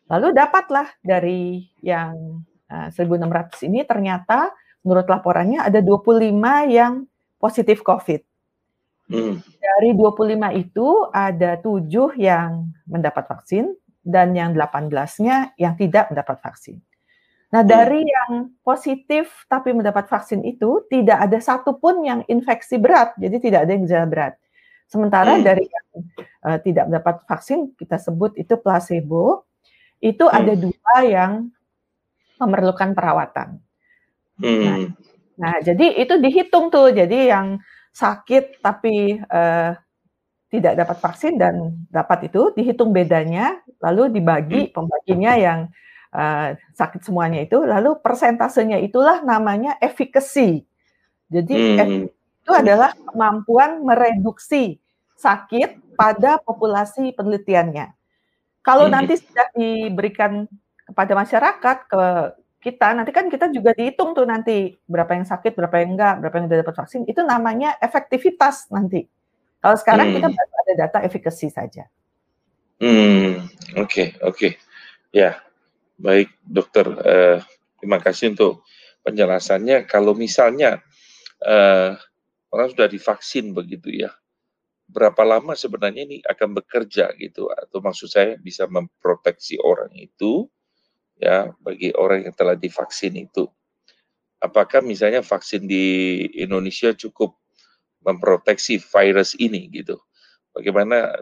[0.05, 4.53] Lalu dapatlah dari yang uh, eh, 1.600 ini ternyata
[4.85, 6.29] menurut laporannya ada 25
[6.69, 7.09] yang
[7.41, 8.21] positif COVID.
[9.05, 9.37] Hmm.
[9.41, 13.73] Dari 25 itu ada 7 yang mendapat vaksin
[14.05, 16.77] dan yang 18-nya yang tidak mendapat vaksin.
[17.53, 17.69] Nah, hmm.
[17.69, 23.59] dari yang positif tapi mendapat vaksin itu tidak ada satupun yang infeksi berat, jadi tidak
[23.65, 24.33] ada yang gejala berat.
[24.85, 25.43] Sementara hmm.
[25.45, 25.87] dari yang
[26.45, 29.45] uh, tidak mendapat vaksin kita sebut itu placebo,
[30.03, 30.35] itu hmm.
[30.35, 31.31] ada dua yang
[32.39, 33.59] memerlukan perawatan.
[34.39, 34.61] Hmm.
[34.63, 34.77] Nah,
[35.39, 37.47] nah, jadi itu dihitung tuh, jadi yang
[37.95, 39.71] sakit tapi uh,
[40.51, 44.73] tidak dapat vaksin dan dapat itu dihitung bedanya, lalu dibagi hmm.
[44.75, 45.59] pembaginya yang
[46.11, 50.67] uh, sakit semuanya itu, lalu persentasenya itulah namanya efficacy.
[51.31, 52.11] Jadi hmm.
[52.43, 54.77] itu adalah kemampuan mereduksi
[55.15, 58.04] sakit pada populasi penelitiannya.
[58.65, 58.93] Kalau hmm.
[58.97, 60.49] nanti sudah diberikan
[60.89, 62.03] kepada masyarakat ke
[62.65, 66.35] kita, nanti kan kita juga dihitung tuh nanti berapa yang sakit, berapa yang enggak, berapa
[66.41, 67.01] yang sudah dapat vaksin.
[67.05, 69.05] Itu namanya efektivitas nanti.
[69.61, 70.15] Kalau sekarang hmm.
[70.17, 71.85] kita baru ada data efficacy saja.
[72.81, 73.45] Hmm,
[73.77, 74.35] oke, okay, oke.
[74.35, 74.51] Okay.
[75.15, 75.45] Ya,
[75.95, 76.85] Baik, dokter.
[76.91, 77.39] Uh,
[77.79, 78.67] terima kasih untuk
[79.07, 79.87] penjelasannya.
[79.87, 80.83] Kalau misalnya
[81.39, 81.95] uh,
[82.51, 84.11] orang sudah divaksin begitu ya,
[84.85, 87.49] berapa lama sebenarnya ini akan bekerja gitu?
[87.51, 90.47] Atau maksud saya bisa memproteksi orang itu
[91.17, 93.49] ya bagi orang yang telah divaksin itu.
[94.43, 97.33] Apakah misalnya vaksin di Indonesia cukup
[98.05, 99.97] memproteksi virus ini gitu?
[100.53, 101.17] Bagaimana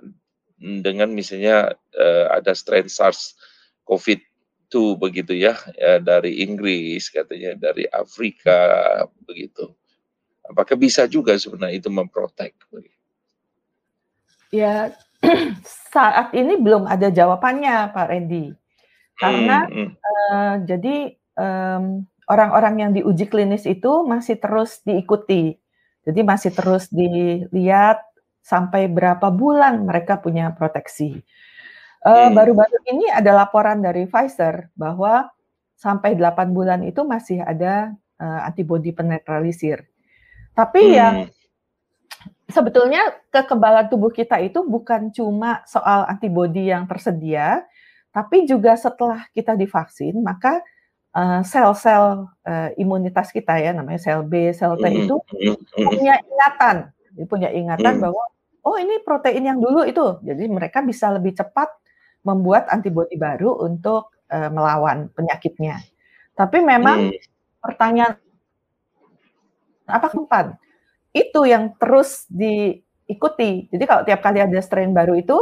[0.60, 3.36] dengan misalnya uh, ada strain SARS
[3.88, 4.19] COVID
[4.73, 8.58] itu begitu ya, ya dari Inggris katanya dari Afrika
[9.21, 9.69] begitu.
[10.49, 12.58] Apakah bisa juga sebenarnya itu memprotek?
[14.54, 14.94] Ya
[15.94, 18.54] saat ini belum ada jawabannya Pak Randy
[19.18, 19.89] karena hmm, hmm.
[20.13, 20.96] Uh, jadi
[21.34, 25.58] orang orang-orang yang diuji klinis itu masih terus diikuti,
[26.06, 28.00] jadi masih terus dilihat
[28.44, 31.24] sampai berapa bulan mereka punya proteksi.
[32.04, 35.32] Uh, baru-baru ini ada laporan dari Pfizer bahwa
[35.80, 39.88] sampai 8 bulan itu masih ada uh, antibodi penetralisir.
[40.52, 40.94] Tapi hmm.
[40.94, 41.16] yang
[42.54, 43.02] sebetulnya
[43.34, 47.66] kekebalan tubuh kita itu bukan cuma soal antibodi yang tersedia,
[48.13, 50.62] tapi juga setelah kita divaksin, maka
[51.46, 55.86] sel-sel uh, imunitas kita ya, namanya sel B, sel T hmm, itu hmm, hmm.
[55.86, 56.76] punya ingatan,
[57.30, 58.24] punya ingatan bahwa
[58.66, 61.70] oh ini protein yang dulu itu, jadi mereka bisa lebih cepat
[62.26, 65.86] membuat antibodi baru untuk uh, melawan penyakitnya.
[66.34, 67.13] Tapi memang
[67.62, 68.18] pertanyaan
[69.86, 70.62] apa keempat
[71.13, 73.69] itu yang terus diikuti.
[73.69, 75.38] Jadi kalau tiap kali ada strain baru itu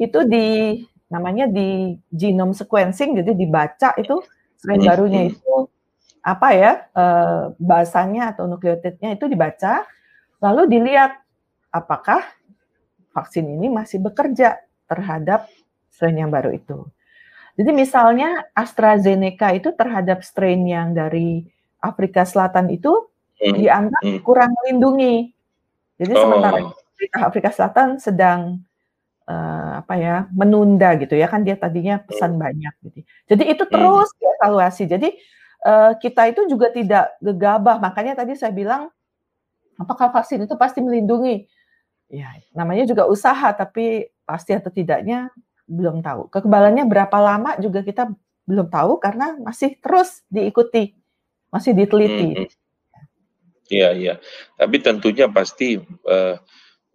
[0.00, 4.22] itu di namanya di genome sequencing jadi dibaca itu
[4.54, 5.30] strain barunya hmm.
[5.34, 5.54] itu
[6.22, 9.84] apa ya eh, bahasanya atau nukleotidnya itu dibaca
[10.38, 11.18] lalu dilihat
[11.74, 12.22] apakah
[13.10, 15.50] vaksin ini masih bekerja terhadap
[15.90, 16.86] strain yang baru itu.
[17.58, 21.44] Jadi misalnya AstraZeneca itu terhadap strain yang dari
[21.82, 23.56] Afrika Selatan itu hmm.
[23.56, 24.20] dianggap hmm.
[24.22, 25.32] kurang melindungi.
[26.00, 26.20] Jadi oh.
[26.20, 26.58] sementara
[27.24, 28.60] Afrika Selatan sedang
[29.24, 32.40] uh, apa ya menunda gitu ya kan dia tadinya pesan hmm.
[32.40, 32.98] banyak gitu.
[33.32, 33.72] Jadi itu hmm.
[33.72, 34.18] terus hmm.
[34.20, 34.84] dievaluasi.
[34.88, 35.08] Jadi
[35.64, 37.80] uh, kita itu juga tidak gegabah.
[37.80, 38.92] Makanya tadi saya bilang
[39.80, 41.48] apakah vaksin itu pasti melindungi?
[42.10, 45.30] Ya, namanya juga usaha tapi pasti atau tidaknya
[45.70, 46.26] belum tahu.
[46.26, 48.10] Kekebalannya berapa lama juga kita
[48.50, 50.98] belum tahu karena masih terus diikuti,
[51.54, 52.50] masih diteliti.
[53.70, 54.14] Iya, iya.
[54.58, 56.36] Tapi tentunya pasti uh,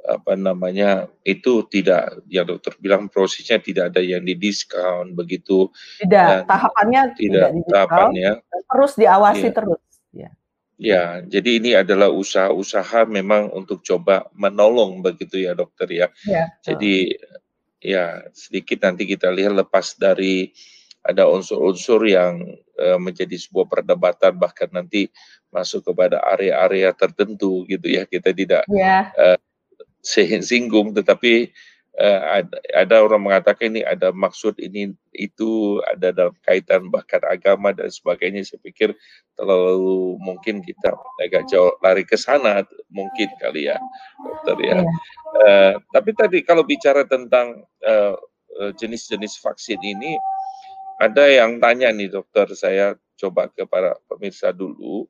[0.05, 5.71] apa namanya itu tidak yang dokter bilang prosesnya tidak ada yang didiskon begitu.
[5.97, 8.31] Tidak, tahapannya tidak, tidak tahapannya
[8.69, 9.53] terus diawasi ya.
[9.55, 9.81] terus.
[10.13, 10.29] Ya.
[10.75, 16.07] Ya, jadi ini adalah usaha-usaha memang untuk coba menolong begitu ya dokter ya.
[16.27, 17.15] ya jadi
[17.79, 20.51] ya sedikit nanti kita lihat lepas dari
[21.06, 22.41] ada unsur-unsur yang
[22.82, 25.08] uh, menjadi sebuah perdebatan bahkan nanti
[25.54, 29.13] masuk kepada area-area tertentu gitu ya kita tidak yeah.
[29.15, 29.38] uh,
[30.41, 31.54] singgung tetapi
[32.02, 37.72] uh, ada, ada orang mengatakan ini ada maksud ini itu ada dalam kaitan bahkan agama
[37.72, 38.98] dan sebagainya saya pikir
[39.38, 43.78] terlalu mungkin kita agak jauh lari ke sana mungkin kali ya
[44.20, 44.70] dokter ya.
[44.74, 44.84] Yeah.
[45.36, 48.18] Uh, tapi tadi kalau bicara tentang uh,
[48.56, 50.15] jenis-jenis vaksin ini
[51.01, 55.08] ada yang tanya nih dokter saya coba ke para pemirsa dulu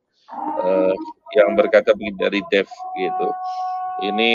[0.61, 0.95] uh,
[1.33, 3.29] yang berkata begini dari Dev gitu.
[4.05, 4.33] Ini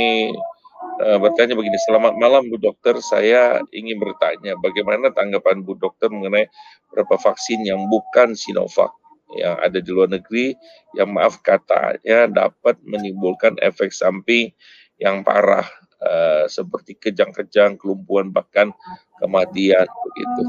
[1.04, 6.48] uh, bertanya begini, selamat malam Bu Dokter, saya ingin bertanya bagaimana tanggapan Bu Dokter mengenai
[6.90, 8.90] beberapa vaksin yang bukan Sinovac
[9.38, 10.58] yang ada di luar negeri
[10.98, 14.50] yang maaf katanya dapat menimbulkan efek samping
[14.98, 15.66] yang parah
[16.02, 18.72] uh, seperti kejang-kejang, kelumpuhan bahkan
[19.20, 20.42] kematian begitu.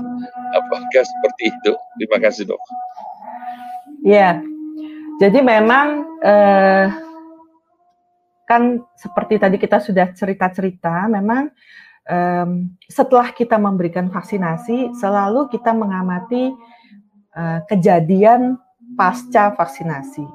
[0.55, 1.71] Apakah seperti itu?
[1.99, 2.61] Terima kasih dok.
[4.01, 4.41] Ya,
[5.21, 6.89] jadi memang eh,
[8.49, 11.53] kan seperti tadi kita sudah cerita-cerita, memang
[12.09, 12.47] eh,
[12.89, 16.49] setelah kita memberikan vaksinasi, selalu kita mengamati
[17.37, 18.57] eh, kejadian
[18.97, 20.25] pasca vaksinasi,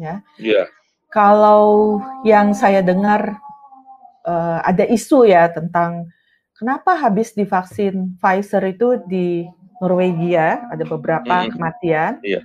[0.00, 0.24] ya.
[0.40, 0.72] Yeah.
[1.12, 3.36] Kalau yang saya dengar
[4.26, 6.08] eh, ada isu ya tentang
[6.58, 9.46] kenapa habis divaksin Pfizer itu di
[9.80, 11.50] Norwegia ada beberapa hmm.
[11.56, 12.12] kematian.
[12.20, 12.44] Yeah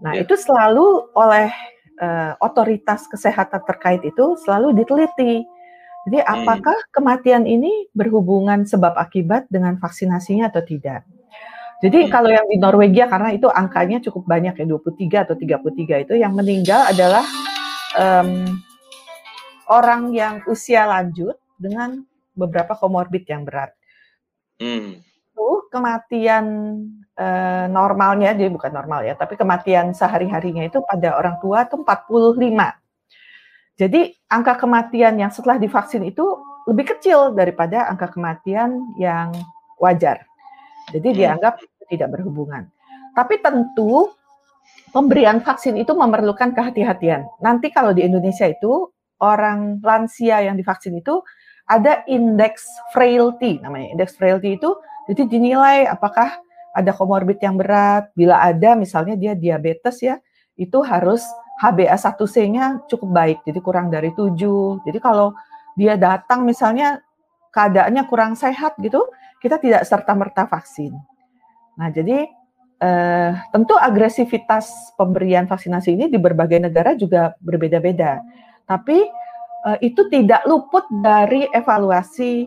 [0.00, 0.24] Nah, ya.
[0.24, 1.52] itu selalu oleh
[2.00, 5.44] uh, otoritas kesehatan terkait itu selalu diteliti.
[6.08, 6.28] Jadi hmm.
[6.28, 11.04] apakah kematian ini berhubungan sebab akibat dengan vaksinasinya atau tidak?
[11.84, 12.10] Jadi hmm.
[12.12, 16.32] kalau yang di Norwegia karena itu angkanya cukup banyak ya 23 atau 33 itu yang
[16.32, 17.24] meninggal adalah
[17.96, 18.56] um,
[19.70, 22.02] orang yang usia lanjut dengan
[22.34, 23.70] beberapa komorbid yang berat.
[24.58, 24.98] Hmm
[25.40, 26.44] itu kematian
[27.16, 32.36] uh, normalnya, dia bukan normal ya, tapi kematian sehari-harinya itu pada orang tua itu 45.
[33.80, 36.20] Jadi angka kematian yang setelah divaksin itu
[36.68, 39.32] lebih kecil daripada angka kematian yang
[39.80, 40.28] wajar.
[40.92, 41.16] Jadi hmm.
[41.16, 41.54] dianggap
[41.88, 42.68] tidak berhubungan.
[43.16, 44.12] Tapi tentu
[44.92, 47.24] pemberian vaksin itu memerlukan kehati-hatian.
[47.40, 51.20] Nanti kalau di Indonesia itu orang lansia yang divaksin itu
[51.70, 53.94] ada indeks frailty namanya.
[53.94, 54.74] Indeks frailty itu
[55.06, 56.40] jadi dinilai apakah
[56.74, 58.10] ada komorbid yang berat.
[58.18, 60.18] Bila ada misalnya dia diabetes ya,
[60.58, 61.22] itu harus
[61.62, 63.38] HbA1c-nya cukup baik.
[63.46, 64.34] Jadi kurang dari 7.
[64.86, 65.36] Jadi kalau
[65.76, 67.04] dia datang misalnya
[67.54, 69.02] keadaannya kurang sehat gitu,
[69.42, 70.94] kita tidak serta-merta vaksin.
[71.76, 72.28] Nah, jadi
[72.80, 78.20] eh, tentu agresivitas pemberian vaksinasi ini di berbagai negara juga berbeda-beda.
[78.70, 78.98] Tapi
[79.66, 82.46] eh, itu tidak luput dari evaluasi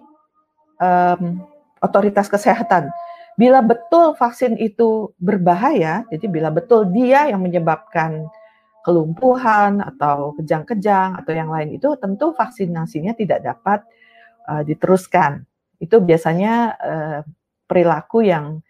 [0.79, 1.43] um,
[1.83, 2.87] otoritas kesehatan.
[3.35, 8.29] Bila betul vaksin itu berbahaya, jadi bila betul dia yang menyebabkan
[8.85, 13.79] kelumpuhan atau kejang-kejang atau yang lain itu tentu vaksinasinya tidak dapat
[14.47, 15.43] uh, diteruskan.
[15.81, 17.19] Itu biasanya uh,
[17.65, 18.61] perilaku yang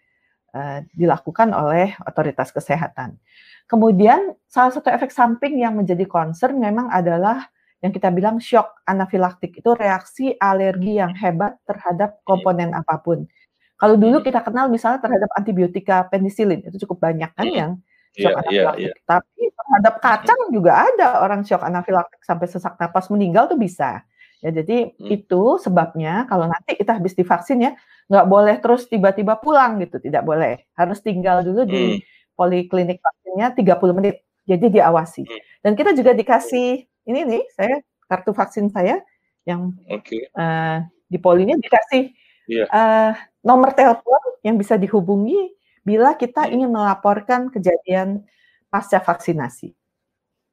[0.54, 3.18] uh, dilakukan oleh otoritas kesehatan.
[3.66, 7.48] Kemudian salah satu efek samping yang menjadi concern memang adalah
[7.84, 12.22] yang kita bilang shock anafilaktik itu reaksi alergi yang hebat terhadap iya.
[12.24, 13.28] komponen apa pun.
[13.76, 17.70] Kalau dulu kita kenal misalnya terhadap antibiotika penisilin itu cukup banyak kan yang
[18.16, 18.80] shock yeah, anafilaktik.
[18.80, 19.04] Yeah, yeah.
[19.04, 24.00] Tapi terhadap kacang juga ada orang shock anafilaktik sampai sesak napas meninggal tuh bisa.
[24.40, 25.08] Ya jadi hmm.
[25.08, 27.72] itu sebabnya kalau nanti kita habis divaksin ya
[28.10, 30.64] nggak boleh terus tiba-tiba pulang gitu, tidak boleh.
[30.76, 32.00] Harus tinggal dulu di
[32.36, 34.20] poliklinik vaksinnya 30 menit.
[34.44, 35.22] Jadi diawasi.
[35.64, 39.00] Dan kita juga dikasih ini nih saya kartu vaksin saya
[39.48, 40.28] yang okay.
[40.36, 40.76] uh, eh,
[41.08, 42.12] di polinya dikasih
[42.48, 42.64] yeah.
[42.64, 42.66] Iya.
[42.68, 43.12] uh,
[43.44, 46.52] nomor telepon yang bisa dihubungi bila kita hmm.
[46.52, 48.24] ingin melaporkan kejadian
[48.72, 49.72] pasca vaksinasi.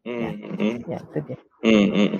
[0.01, 0.77] Hmm, ya, hmm.
[0.89, 1.37] ya itu dia.
[1.61, 2.11] Hmm, hmm.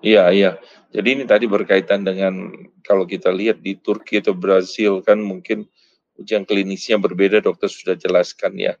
[0.00, 0.50] Iya, iya.
[0.92, 5.68] Jadi ini tadi berkaitan dengan kalau kita lihat di Turki atau Brasil kan mungkin
[6.16, 8.74] ujian klinisnya berbeda dokter sudah jelaskan ya.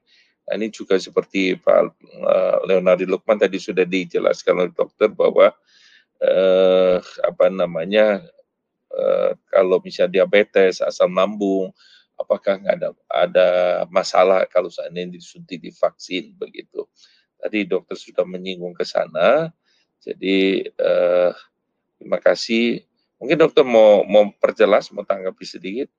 [0.48, 1.80] Nah, ini juga seperti Pak
[2.24, 5.52] uh, Leonardo Lukman tadi sudah dijelaskan oleh dokter bahwa
[6.18, 8.24] uh, apa namanya
[8.90, 11.70] uh, kalau misalnya diabetes, asam lambung,
[12.18, 13.48] apakah ada ada
[13.88, 16.84] masalah kalau seandainya disuntik divaksin begitu.
[17.42, 19.50] Tadi dokter sudah menyinggung ke sana.
[19.98, 21.34] Jadi uh,
[21.98, 22.86] terima kasih.
[23.18, 25.90] Mungkin dokter mau mau perjelas, mau tanggapi sedikit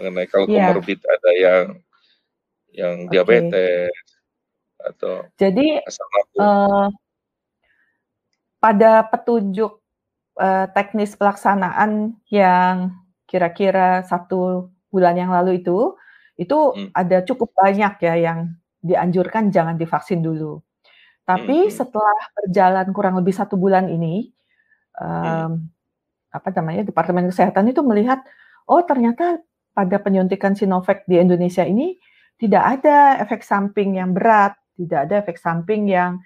[0.00, 0.72] mengenai kalau yeah.
[0.72, 1.64] komorbid ada yang
[2.72, 3.10] yang okay.
[3.12, 3.92] diabetes
[4.80, 5.84] atau jadi
[6.40, 6.88] uh,
[8.56, 9.76] pada petunjuk
[10.40, 12.96] uh, teknis pelaksanaan yang
[13.28, 15.92] kira-kira satu bulan yang lalu itu
[16.40, 16.96] itu hmm.
[16.96, 20.60] ada cukup banyak ya yang dianjurkan jangan divaksin dulu.
[21.24, 21.72] Tapi hmm.
[21.72, 24.32] setelah berjalan kurang lebih satu bulan ini,
[24.98, 25.70] um,
[26.30, 28.18] apa namanya Departemen Kesehatan itu melihat,
[28.66, 29.38] oh ternyata
[29.70, 31.94] pada penyuntikan Sinovac di Indonesia ini
[32.40, 36.18] tidak ada efek samping yang berat, tidak ada efek samping yang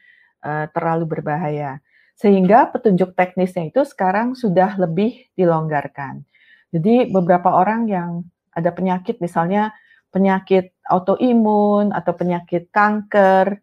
[0.46, 1.82] uh, terlalu berbahaya.
[2.14, 6.22] Sehingga petunjuk teknisnya itu sekarang sudah lebih dilonggarkan.
[6.70, 8.22] Jadi beberapa orang yang
[8.54, 9.74] ada penyakit misalnya
[10.14, 13.58] penyakit autoimun atau penyakit kanker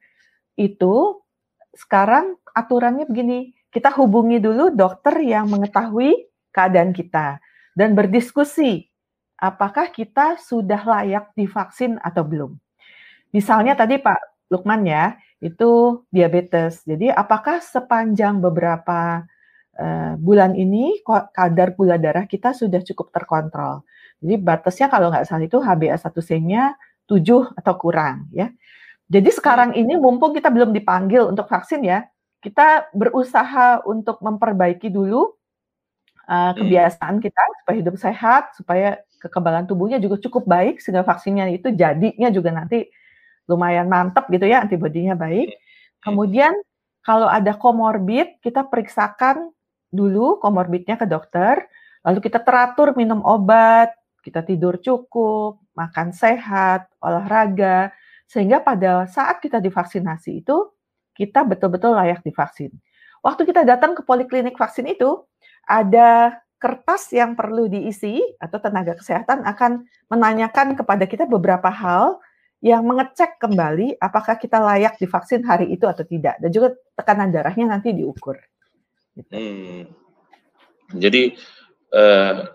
[0.60, 1.24] itu
[1.72, 7.40] sekarang aturannya begini, kita hubungi dulu dokter yang mengetahui keadaan kita
[7.72, 8.92] dan berdiskusi
[9.40, 12.52] apakah kita sudah layak divaksin atau belum.
[13.32, 16.86] Misalnya tadi Pak Lukman ya, itu diabetes.
[16.86, 19.26] Jadi apakah sepanjang beberapa
[19.78, 21.00] uh, bulan ini
[21.36, 23.86] kadar gula darah kita sudah cukup terkontrol?
[24.22, 26.78] Jadi batasnya kalau nggak salah itu HbA1c-nya
[27.10, 28.54] 7 atau kurang ya.
[29.12, 32.08] Jadi sekarang ini mumpung kita belum dipanggil untuk vaksin ya,
[32.40, 35.36] kita berusaha untuk memperbaiki dulu
[36.32, 41.76] uh, kebiasaan kita supaya hidup sehat, supaya kekebalan tubuhnya juga cukup baik sehingga vaksinnya itu
[41.76, 42.88] jadinya juga nanti
[43.52, 45.60] lumayan mantap gitu ya, antibodinya baik.
[46.00, 46.56] Kemudian
[47.04, 49.52] kalau ada komorbid, kita periksakan
[49.92, 51.68] dulu komorbidnya ke dokter,
[52.02, 57.92] lalu kita teratur minum obat, kita tidur cukup, makan sehat, olahraga,
[58.26, 60.72] sehingga pada saat kita divaksinasi itu,
[61.12, 62.72] kita betul-betul layak divaksin.
[63.22, 65.22] Waktu kita datang ke poliklinik vaksin itu,
[65.68, 72.22] ada kertas yang perlu diisi atau tenaga kesehatan akan menanyakan kepada kita beberapa hal
[72.62, 77.66] yang mengecek kembali apakah kita layak divaksin hari itu atau tidak dan juga tekanan darahnya
[77.66, 78.38] nanti diukur.
[79.16, 79.32] Gitu.
[79.32, 79.82] Hmm.
[80.96, 81.36] Jadi
[81.96, 82.48] uh,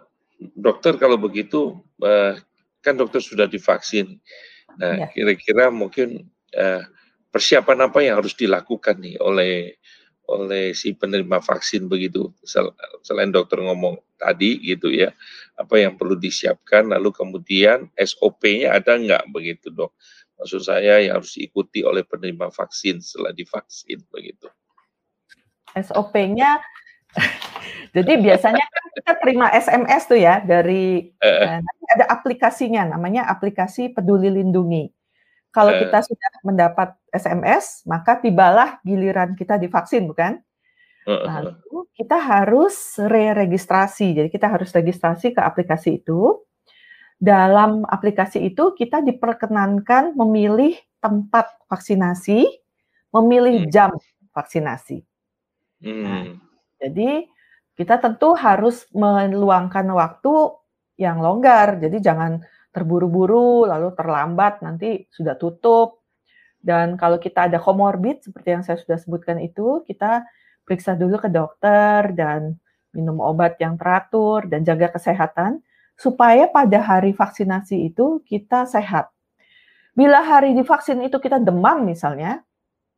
[0.56, 2.36] dokter kalau begitu uh,
[2.84, 4.20] kan dokter sudah divaksin.
[4.76, 5.08] Nah, ya.
[5.12, 6.84] kira-kira mungkin uh,
[7.32, 9.76] persiapan apa yang harus dilakukan nih oleh
[10.26, 12.34] oleh si penerima vaksin begitu
[13.06, 15.14] selain dokter ngomong tadi gitu ya
[15.54, 19.94] apa yang perlu disiapkan lalu kemudian SOP-nya ada nggak begitu dok
[20.34, 24.50] maksud saya yang harus diikuti oleh penerima vaksin setelah divaksin begitu
[25.74, 26.62] SOP-nya
[27.96, 31.60] Jadi biasanya kan kita terima SMS tuh ya dari uh,
[31.96, 34.92] ada aplikasinya namanya aplikasi Peduli Lindungi.
[35.48, 40.36] Kalau uh, kita sudah mendapat SMS, maka tibalah giliran kita divaksin, bukan?
[41.08, 44.12] Uh, Lalu kita harus re-registrasi.
[44.12, 46.44] Jadi kita harus registrasi ke aplikasi itu.
[47.16, 52.44] Dalam aplikasi itu kita diperkenankan memilih tempat vaksinasi,
[53.16, 53.72] memilih hmm.
[53.72, 53.96] jam
[54.36, 55.00] vaksinasi.
[55.82, 56.04] Nah, hmm.
[56.04, 56.24] Nah,
[56.80, 57.10] jadi
[57.76, 60.34] kita tentu harus meluangkan waktu
[60.96, 61.76] yang longgar.
[61.76, 62.40] Jadi jangan
[62.72, 66.04] terburu-buru lalu terlambat nanti sudah tutup.
[66.56, 70.24] Dan kalau kita ada komorbid seperti yang saya sudah sebutkan itu, kita
[70.66, 72.58] periksa dulu ke dokter dan
[72.90, 75.62] minum obat yang teratur dan jaga kesehatan
[75.94, 79.12] supaya pada hari vaksinasi itu kita sehat.
[79.96, 82.44] Bila hari divaksin itu kita demam misalnya,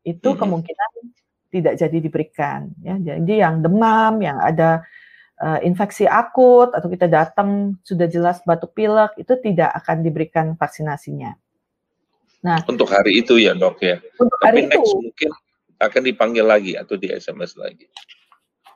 [0.03, 0.41] itu mm -hmm.
[0.41, 0.91] kemungkinan
[1.49, 2.97] tidak jadi diberikan ya.
[3.01, 4.85] Jadi yang demam, yang ada
[5.41, 11.35] uh, infeksi akut atau kita datang sudah jelas batuk pilek itu tidak akan diberikan vaksinasinya.
[12.39, 13.99] Nah, untuk hari itu ya, Dok ya.
[14.21, 15.31] Untuk hari Tapi next itu mungkin
[15.79, 17.87] akan dipanggil lagi atau di SMS lagi.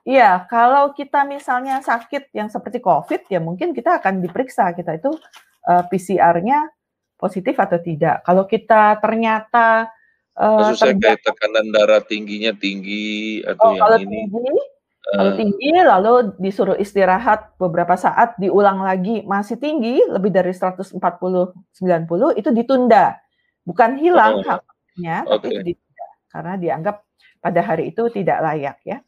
[0.02, 5.14] Iya, kalau kita misalnya sakit yang seperti COVID ya mungkin kita akan diperiksa kita itu
[5.14, 6.74] uh, eh, PCR-nya
[7.14, 8.26] positif atau tidak.
[8.26, 9.94] Kalau kita ternyata
[10.33, 14.09] Uh, Maksud saya kayak tekanan darah tingginya tinggi atau oh, yang kalau ini?
[14.09, 20.57] Tinggi, uh, kalau tinggi lalu disuruh istirahat beberapa saat diulang lagi masih tinggi lebih dari
[20.57, 23.20] 140 90 itu ditunda.
[23.68, 25.37] Bukan hilang oh, haknya okay.
[25.37, 26.97] tapi itu ditunda karena dianggap
[27.45, 28.99] pada hari itu tidak layak ya.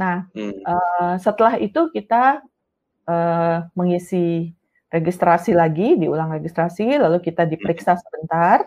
[0.00, 0.64] Nah, hmm.
[0.64, 2.40] uh, setelah itu kita
[3.04, 4.56] uh, mengisi
[4.88, 8.64] registrasi lagi, diulang registrasi lalu kita diperiksa sebentar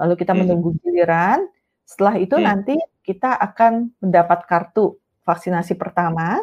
[0.00, 0.40] lalu kita hmm.
[0.44, 1.44] menunggu giliran.
[1.86, 2.44] Setelah itu hmm.
[2.44, 6.42] nanti kita akan mendapat kartu vaksinasi pertama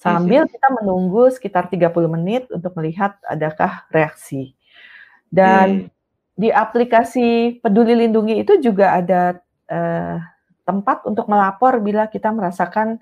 [0.00, 0.50] sambil hmm.
[0.50, 4.56] kita menunggu sekitar 30 menit untuk melihat adakah reaksi.
[5.28, 5.88] Dan hmm.
[6.34, 10.16] di aplikasi Peduli Lindungi itu juga ada uh,
[10.64, 12.98] tempat untuk melapor bila kita merasakan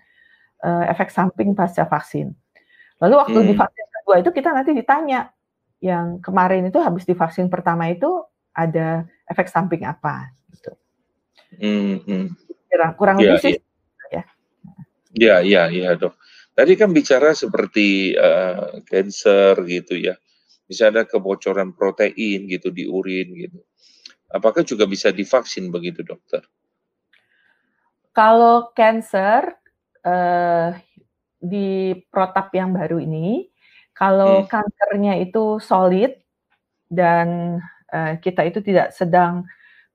[0.65, 2.35] uh, efek samping pasca vaksin.
[2.99, 3.49] Lalu waktu hmm.
[3.49, 5.31] di vaksin kedua itu kita nanti ditanya
[5.79, 10.73] yang kemarin itu habis divaksin pertama itu ada efek samping apa gitu.
[11.61, 12.27] Hmm, hmm.
[12.97, 13.55] Kurang ya, lebih sih.
[14.13, 14.25] Ya.
[15.17, 16.17] Ya, ya, ya, dok.
[16.53, 20.17] Tadi kan bicara seperti uh, cancer gitu ya.
[20.69, 23.65] bisa ada kebocoran protein gitu di urin gitu.
[24.29, 26.45] Apakah juga bisa divaksin begitu dokter?
[28.13, 29.49] Kalau cancer
[30.05, 30.77] uh,
[31.41, 33.49] di protap yang baru ini,
[33.97, 34.49] kalau hmm.
[34.53, 36.21] kankernya itu solid
[36.93, 37.59] dan
[37.93, 39.49] uh, kita itu tidak sedang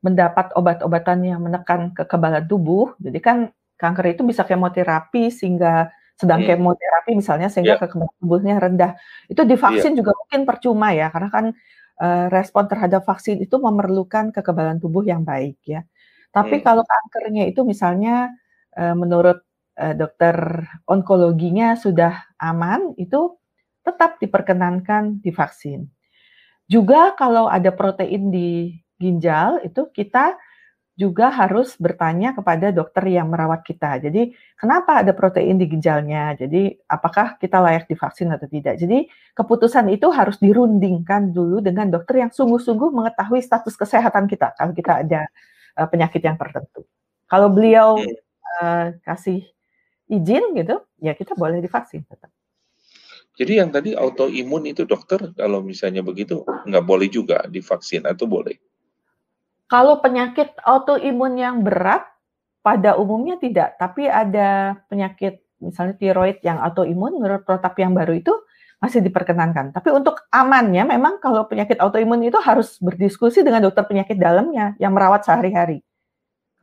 [0.03, 3.37] mendapat obat-obatan yang menekan kekebalan tubuh, jadi kan
[3.79, 6.59] kanker itu bisa kemoterapi sehingga sedang hmm.
[6.59, 7.81] kemoterapi misalnya sehingga yeah.
[7.81, 8.91] kekebalan tubuhnya rendah.
[9.31, 9.99] Itu divaksin yeah.
[10.03, 11.45] juga mungkin percuma ya karena kan
[11.99, 15.81] uh, respon terhadap vaksin itu memerlukan kekebalan tubuh yang baik ya.
[16.33, 16.65] Tapi hmm.
[16.65, 18.33] kalau kankernya itu misalnya
[18.77, 19.41] uh, menurut
[19.77, 23.37] uh, dokter onkologinya sudah aman, itu
[23.83, 25.91] tetap diperkenankan divaksin.
[26.68, 30.39] Juga kalau ada protein di ginjal itu kita
[30.93, 33.97] juga harus bertanya kepada dokter yang merawat kita.
[33.97, 36.38] Jadi, kenapa ada protein di ginjalnya?
[36.38, 38.78] Jadi, apakah kita layak divaksin atau tidak?
[38.78, 44.74] Jadi, keputusan itu harus dirundingkan dulu dengan dokter yang sungguh-sungguh mengetahui status kesehatan kita kalau
[44.78, 45.22] kita ada
[45.82, 46.86] uh, penyakit yang tertentu.
[47.26, 47.97] Kalau beliau
[48.61, 49.41] uh, kasih
[50.05, 52.30] izin gitu, ya kita boleh divaksin tetap.
[53.34, 58.57] Jadi yang tadi autoimun itu dokter kalau misalnya begitu nggak boleh juga divaksin atau boleh?
[59.65, 62.05] Kalau penyakit autoimun yang berat,
[62.63, 68.31] pada umumnya tidak, tapi ada penyakit misalnya tiroid yang autoimun menurut protap yang baru itu
[68.79, 69.75] masih diperkenankan.
[69.75, 74.95] Tapi untuk amannya memang kalau penyakit autoimun itu harus berdiskusi dengan dokter penyakit dalamnya yang
[74.95, 75.84] merawat sehari-hari.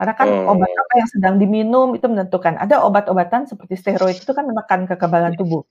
[0.01, 0.57] Karena kan oh.
[0.57, 2.57] obat apa yang sedang diminum itu menentukan.
[2.57, 5.64] Ada obat-obatan seperti steroid itu kan menekan kekebalan tubuh.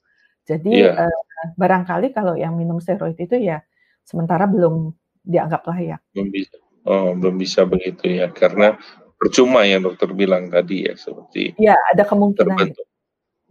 [0.49, 1.05] Jadi yeah.
[1.05, 1.19] eh,
[1.53, 3.61] barangkali kalau yang minum steroid itu ya
[4.01, 4.89] sementara belum
[5.21, 6.01] dianggap layak.
[6.17, 6.57] Belum bisa.
[6.89, 8.73] Oh, belum bisa begitu ya, karena
[9.19, 12.39] percuma yang dokter bilang tadi ya, seperti Ya, ada kemungkinan.
[12.39, 12.87] terbentuk.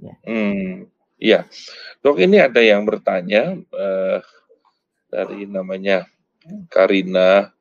[0.01, 0.15] Ya.
[0.27, 0.91] Hmm,
[1.21, 1.41] iya.
[2.03, 4.19] Dok, ini ada yang bertanya uh,
[5.13, 6.09] dari namanya
[6.73, 7.53] Karina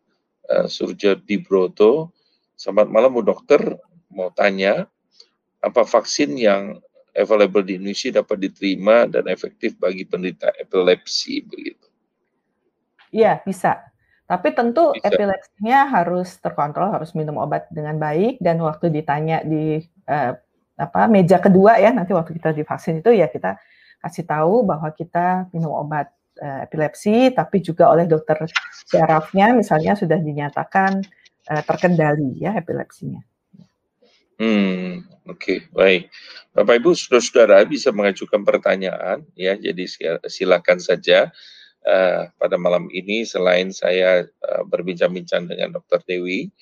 [0.50, 2.16] uh, Surja Dibroto.
[2.58, 3.78] Selamat malam Bu Dokter,
[4.10, 4.90] mau tanya
[5.62, 6.82] apa vaksin yang
[7.18, 11.88] available di Indonesia dapat diterima dan efektif bagi penderita epilepsi begitu?
[13.12, 13.88] Iya, bisa.
[14.28, 15.08] Tapi tentu Bisa.
[15.08, 20.36] epilepsinya harus terkontrol, harus minum obat dengan baik dan waktu ditanya di uh,
[20.78, 23.58] apa meja kedua ya nanti waktu kita divaksin itu ya kita
[24.04, 26.12] kasih tahu bahwa kita minum obat
[26.44, 28.36] uh, epilepsi tapi juga oleh dokter
[28.86, 31.02] syarafnya misalnya sudah dinyatakan
[31.48, 33.24] uh, terkendali ya epilepsinya.
[34.38, 36.14] Hmm, oke, okay, baik.
[36.54, 39.82] Bapak Ibu saudara-saudara bisa mengajukan pertanyaan ya, jadi
[40.30, 41.34] silakan saja
[41.82, 46.06] uh, pada malam ini selain saya uh, berbincang-bincang dengan Dr.
[46.06, 46.54] Dewi,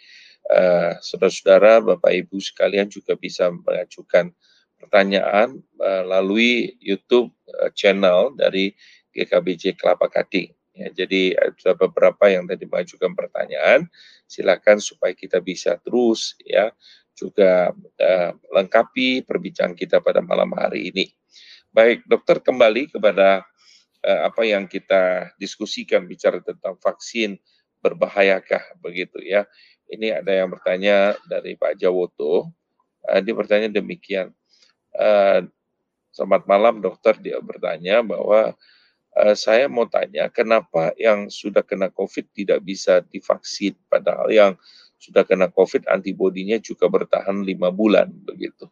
[0.56, 4.32] uh, saudara-saudara, Bapak Ibu sekalian juga bisa mengajukan
[4.80, 8.72] pertanyaan uh, melalui YouTube uh, channel dari
[9.12, 10.48] GKBJ Kelapa Gading.
[10.76, 13.88] Ya, jadi ada beberapa yang tadi mengajukan pertanyaan,
[14.28, 16.72] silakan supaya kita bisa terus ya
[17.16, 21.06] juga uh, lengkapi perbincangan kita pada malam hari ini.
[21.72, 23.48] Baik, dokter kembali kepada
[24.04, 27.40] uh, apa yang kita diskusikan bicara tentang vaksin
[27.80, 29.48] berbahayakah begitu ya.
[29.88, 32.52] Ini ada yang bertanya dari Pak Jawoto.
[33.08, 34.36] Uh, dia bertanya demikian.
[34.92, 35.48] Uh,
[36.12, 37.16] selamat malam dokter.
[37.24, 38.54] Dia bertanya bahwa
[39.40, 44.60] saya mau tanya kenapa yang sudah kena COVID tidak bisa divaksin padahal yang
[45.06, 48.66] sudah kena COVID antibodinya juga bertahan lima bulan begitu.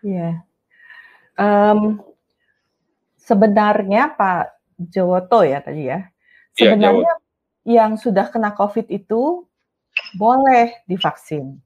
[0.00, 0.40] Iya.
[1.36, 2.00] Um,
[3.20, 4.44] sebenarnya Pak
[4.88, 6.08] Jowoto ya tadi ya.
[6.56, 7.12] Iya, sebenarnya
[7.64, 9.44] ya, yang sudah kena COVID itu
[10.16, 11.60] boleh divaksin.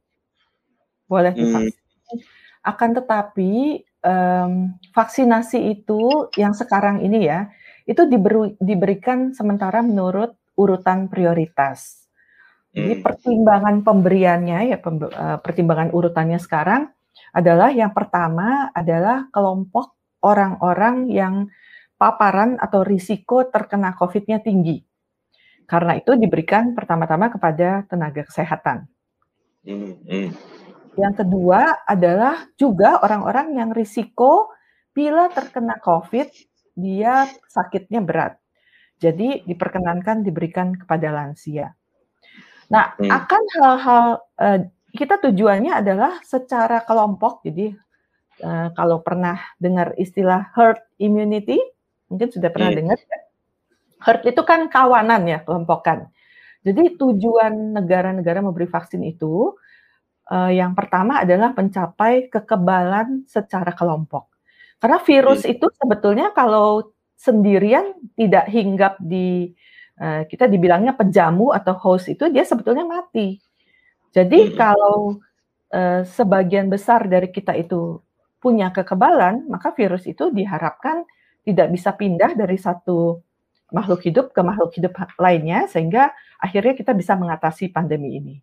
[1.07, 1.41] Boleh hmm.
[1.41, 1.79] divaksin.
[1.79, 2.21] Hmm.
[2.67, 7.47] Akan tetapi um, vaksinasi itu yang sekarang ini ya,
[7.87, 12.06] itu diberi, diberikan sementara menurut urutan prioritas.
[12.77, 13.05] Jadi hmm.
[13.05, 16.93] pertimbangan pemberiannya ya eh, pertimbangan urutannya sekarang
[17.33, 21.49] adalah yang pertama adalah kelompok orang-orang yang
[21.97, 24.85] paparan atau risiko terkena COVID-nya tinggi.
[25.65, 28.87] Karena itu diberikan pertama-tama kepada tenaga kesehatan.
[29.65, 30.27] Mm-hmm.
[31.01, 34.53] Yang kedua adalah juga orang-orang yang risiko
[34.93, 36.29] bila terkena COVID,
[36.77, 38.37] dia sakitnya berat.
[38.97, 41.73] Jadi diperkenankan diberikan kepada lansia.
[42.73, 43.11] Nah, hmm.
[43.11, 44.07] akan hal-hal
[44.39, 44.59] uh,
[44.97, 47.45] kita tujuannya adalah secara kelompok.
[47.47, 47.71] Jadi
[48.43, 51.61] uh, kalau pernah dengar istilah herd immunity,
[52.11, 52.79] mungkin sudah pernah hmm.
[52.83, 53.19] dengar ya.
[53.97, 56.11] Herd itu kan kawanan ya, kelompokan.
[56.67, 59.55] Jadi tujuan negara-negara memberi vaksin itu
[60.31, 64.35] uh, yang pertama adalah mencapai kekebalan secara kelompok.
[64.83, 65.53] Karena virus hmm.
[65.55, 69.55] itu sebetulnya kalau sendirian tidak hinggap di
[70.01, 73.41] uh, kita dibilangnya pejamu atau host itu dia sebetulnya mati.
[74.13, 75.21] Jadi kalau
[75.73, 78.01] uh, sebagian besar dari kita itu
[78.41, 81.05] punya kekebalan, maka virus itu diharapkan
[81.47, 83.23] tidak bisa pindah dari satu
[83.75, 88.35] makhluk hidup ke makhluk hidup lainnya sehingga akhirnya kita bisa mengatasi pandemi ini.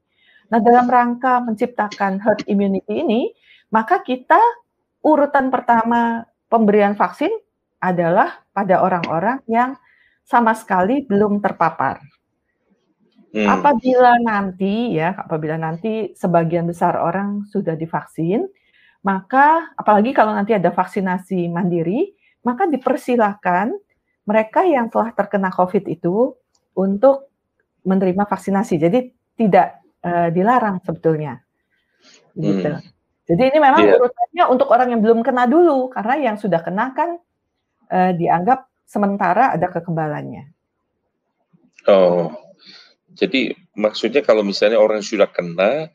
[0.51, 3.31] Nah, dalam rangka menciptakan herd immunity ini,
[3.71, 4.39] maka kita
[5.01, 7.31] urutan pertama pemberian vaksin
[7.81, 9.75] adalah pada orang-orang yang
[10.23, 11.99] sama sekali belum terpapar.
[13.33, 13.49] Hmm.
[13.49, 18.45] Apabila nanti ya, apabila nanti sebagian besar orang sudah divaksin,
[19.01, 22.13] maka apalagi kalau nanti ada vaksinasi mandiri,
[22.45, 23.73] maka dipersilahkan
[24.23, 26.37] mereka yang telah terkena COVID itu
[26.77, 27.33] untuk
[27.83, 28.79] menerima vaksinasi.
[28.79, 28.99] Jadi
[29.35, 31.41] tidak uh, dilarang sebetulnya.
[32.37, 32.69] Gitu.
[32.69, 32.85] Hmm.
[33.23, 33.97] Jadi ini memang yeah.
[33.97, 37.17] urutannya untuk orang yang belum kena dulu, karena yang sudah kena kan
[37.89, 40.51] uh, dianggap sementara ada kekebalannya.
[41.89, 42.31] Oh,
[43.13, 45.91] jadi maksudnya kalau misalnya orang sudah kena,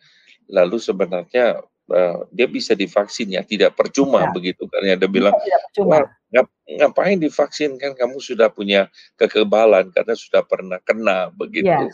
[0.46, 4.30] lalu sebenarnya uh, dia bisa divaksin ya, tidak percuma ya.
[4.30, 4.84] begitu kan?
[4.84, 5.34] Ya, dia bilang,
[5.72, 6.12] percuma.
[6.28, 7.96] Ngap, ngapain divaksin kan?
[7.96, 11.66] Kamu sudah punya kekebalan karena sudah pernah kena begitu.
[11.66, 11.88] Ya.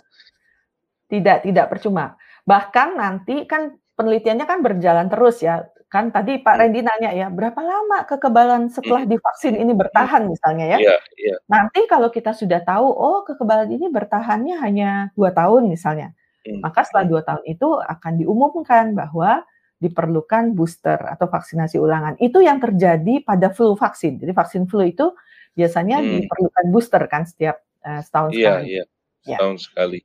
[1.08, 2.18] Tidak, tidak percuma.
[2.44, 5.62] Bahkan nanti kan penelitiannya kan berjalan terus ya.
[5.94, 6.60] Kan tadi Pak hmm.
[6.66, 9.14] Randy nanya ya, berapa lama kekebalan setelah hmm.
[9.14, 10.78] divaksin ini bertahan misalnya ya?
[10.82, 11.36] Iya, iya.
[11.46, 16.10] Nanti kalau kita sudah tahu, oh kekebalan ini bertahannya hanya dua tahun misalnya,
[16.42, 16.66] hmm.
[16.66, 19.46] maka setelah dua tahun itu akan diumumkan bahwa
[19.78, 22.18] diperlukan booster atau vaksinasi ulangan.
[22.18, 24.18] Itu yang terjadi pada flu vaksin.
[24.18, 25.14] Jadi vaksin flu itu
[25.54, 26.26] biasanya hmm.
[26.26, 28.66] diperlukan booster kan setiap uh, setahun iya, sekali.
[28.66, 30.00] Iya, iya, setahun sekali.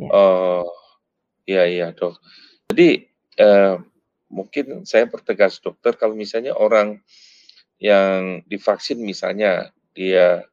[0.00, 0.08] Ya.
[0.08, 0.72] Oh,
[1.44, 2.16] iya iya dok.
[2.72, 3.74] Jadi eh,
[4.28, 7.00] mungkin saya pertegas dokter kalau misalnya orang
[7.80, 10.44] yang divaksin misalnya dia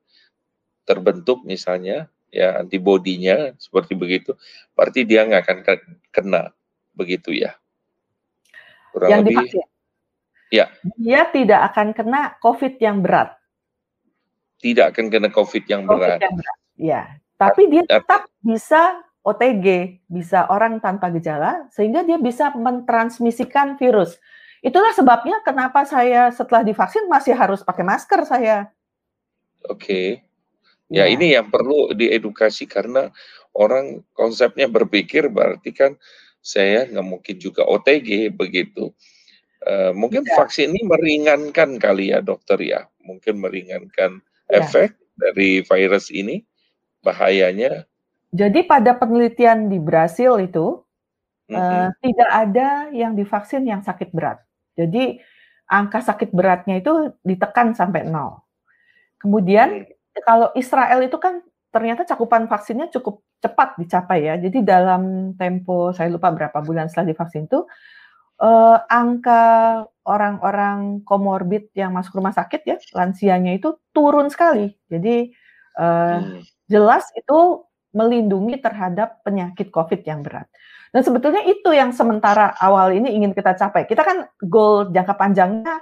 [0.85, 4.35] terbentuk misalnya ya antibodinya seperti begitu,
[4.75, 5.59] berarti dia nggak akan
[6.11, 6.43] kena
[6.91, 7.55] begitu ya.
[8.91, 9.65] Kurang yang lebih, divaksin.
[10.53, 10.65] Ya.
[10.99, 13.33] Dia tidak akan kena COVID yang berat.
[14.61, 16.19] Tidak akan kena COVID yang COVID berat.
[16.21, 16.57] Yang berat.
[16.75, 17.01] Ya,
[17.39, 24.21] tapi dia tetap bisa OTG, bisa orang tanpa gejala, sehingga dia bisa mentransmisikan virus.
[24.61, 28.69] Itulah sebabnya kenapa saya setelah divaksin masih harus pakai masker saya.
[29.65, 29.81] Oke.
[29.81, 30.07] Okay.
[30.93, 33.09] Ya, ya ini yang perlu diedukasi karena
[33.57, 35.97] orang konsepnya berpikir berarti kan
[36.45, 38.93] saya nggak mungkin juga OTG begitu.
[39.65, 40.37] Uh, mungkin ya.
[40.37, 44.21] vaksin ini meringankan kali ya dokter ya, mungkin meringankan
[44.53, 44.61] ya.
[44.61, 46.45] efek dari virus ini
[47.01, 47.89] bahayanya
[48.35, 50.83] jadi pada penelitian di Brasil itu
[51.47, 51.55] mm -hmm.
[51.55, 54.43] uh, tidak ada yang divaksin yang sakit berat.
[54.75, 55.23] Jadi
[55.71, 58.43] angka sakit beratnya itu ditekan sampai nol.
[59.17, 60.21] Kemudian mm.
[60.27, 61.39] kalau Israel itu kan
[61.71, 64.35] ternyata cakupan vaksinnya cukup cepat dicapai ya.
[64.35, 67.63] Jadi dalam tempo saya lupa berapa bulan setelah divaksin itu
[68.39, 69.43] uh, angka
[70.05, 74.75] orang-orang komorbid yang masuk rumah sakit ya lansianya itu turun sekali.
[74.91, 75.31] Jadi
[75.79, 76.39] uh, hmm.
[76.67, 77.65] jelas itu
[77.95, 80.51] melindungi terhadap penyakit COVID yang berat.
[80.91, 83.87] Dan sebetulnya itu yang sementara awal ini ingin kita capai.
[83.87, 85.79] Kita kan goal jangka panjangnya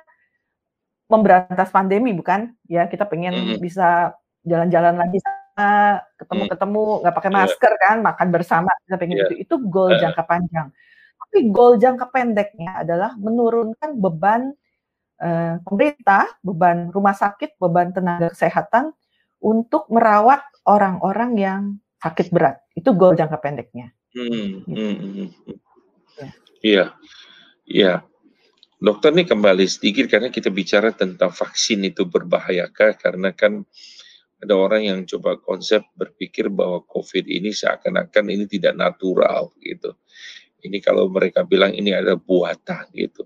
[1.10, 2.54] memberantas pandemi, bukan?
[2.70, 3.62] Ya, kita pengen mm.
[3.62, 7.00] bisa jalan-jalan lagi sama, ketemu-ketemu, mm.
[7.06, 7.38] nggak pakai iya.
[7.38, 9.26] masker kan, makan bersama, kita pengen yeah.
[9.30, 9.34] itu.
[9.46, 10.68] Itu goal jangka panjang.
[11.22, 14.54] Tapi goal jangka pendeknya adalah menurunkan beban
[15.22, 18.98] eh, pemerintah, beban rumah sakit, beban tenaga kesehatan
[19.44, 21.62] untuk merawat orang-orang yang
[22.04, 22.60] sakit berat.
[22.76, 23.96] Itu goal jangka pendeknya.
[24.12, 24.76] Hmm, gitu.
[24.76, 25.30] hmm, hmm.
[26.20, 26.30] Ya.
[26.64, 26.86] Iya,
[27.66, 27.94] iya.
[28.84, 33.64] Dokter nih kembali sedikit karena kita bicara tentang vaksin itu berbahayakah karena kan
[34.44, 39.96] ada orang yang coba konsep berpikir bahwa COVID ini seakan-akan ini tidak natural gitu.
[40.68, 43.24] Ini kalau mereka bilang ini ada buatan gitu.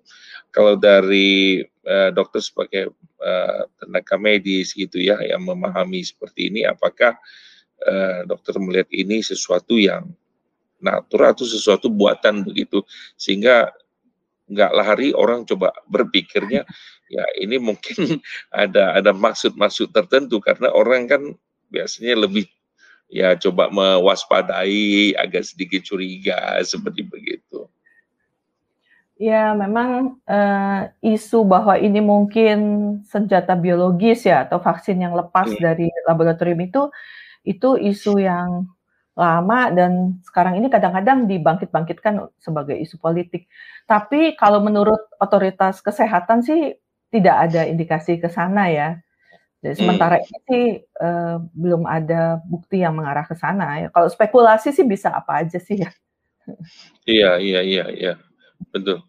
[0.54, 7.18] Kalau dari uh, dokter sebagai uh, tenaga medis gitu ya yang memahami seperti ini, apakah
[7.18, 7.26] uh,
[8.26, 10.10] dokter melihat ini sesuatu yang
[10.82, 12.86] natural atau sesuatu buatan begitu
[13.18, 13.74] sehingga
[14.48, 16.64] nggak lari orang coba berpikirnya
[17.16, 18.22] ya ini mungkin
[18.54, 21.22] ada ada maksud-maksud tertentu karena orang kan
[21.68, 22.48] biasanya lebih
[23.12, 27.68] ya coba mewaspadai agak sedikit curiga seperti begitu.
[29.18, 32.58] Ya, memang uh, isu bahwa ini mungkin
[33.02, 35.58] senjata biologis ya atau vaksin yang lepas hmm.
[35.58, 36.86] dari laboratorium itu
[37.48, 38.68] itu isu yang
[39.18, 43.50] lama dan sekarang ini kadang-kadang dibangkit-bangkitkan sebagai isu politik.
[43.90, 46.78] Tapi kalau menurut otoritas kesehatan sih
[47.10, 49.02] tidak ada indikasi ke sana ya.
[49.58, 50.66] Jadi sementara ini sih
[51.02, 53.88] uh, belum ada bukti yang mengarah ke sana ya.
[53.90, 55.90] Kalau spekulasi sih bisa apa aja sih ya.
[57.10, 58.14] Iya, iya, iya, iya.
[58.70, 59.02] Betul.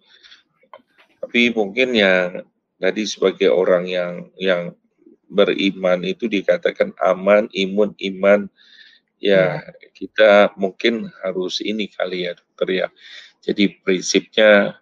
[1.20, 2.42] Tapi mungkin ya
[2.80, 4.72] tadi sebagai orang yang yang
[5.28, 8.48] beriman itu dikatakan aman, imun, iman.
[9.18, 9.88] Ya, ya.
[9.94, 12.88] kita mungkin harus ini kali ya dokter ya.
[13.42, 14.78] Jadi prinsipnya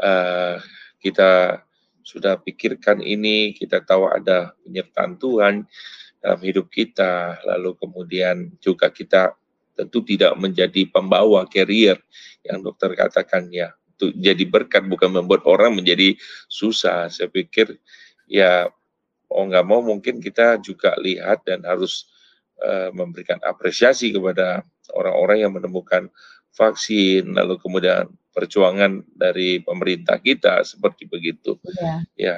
[0.00, 0.56] uh,
[1.00, 1.60] kita
[2.04, 5.54] sudah pikirkan ini, kita tahu ada penyertaan Tuhan
[6.20, 9.36] dalam hidup kita, lalu kemudian juga kita
[9.76, 12.00] tentu tidak menjadi pembawa carrier
[12.46, 16.18] yang dokter katakan ya, jadi berkat bukan membuat orang menjadi
[16.50, 17.08] susah.
[17.10, 17.78] Saya pikir
[18.26, 18.68] ya
[19.34, 22.06] mau nggak mau mungkin kita juga lihat dan harus
[22.62, 24.62] uh, memberikan apresiasi kepada
[24.94, 26.06] orang-orang yang menemukan
[26.54, 31.58] vaksin, lalu kemudian perjuangan dari pemerintah kita seperti begitu.
[31.82, 32.36] Ya, ya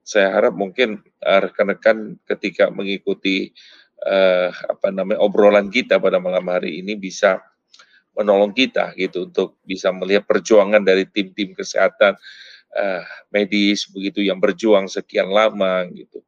[0.00, 3.52] saya harap mungkin rekan-rekan ketika mengikuti
[4.08, 7.40] uh, apa namanya obrolan kita pada malam hari ini bisa
[8.16, 12.16] menolong kita gitu untuk bisa melihat perjuangan dari tim-tim kesehatan
[12.74, 16.24] uh, medis begitu yang berjuang sekian lama gitu.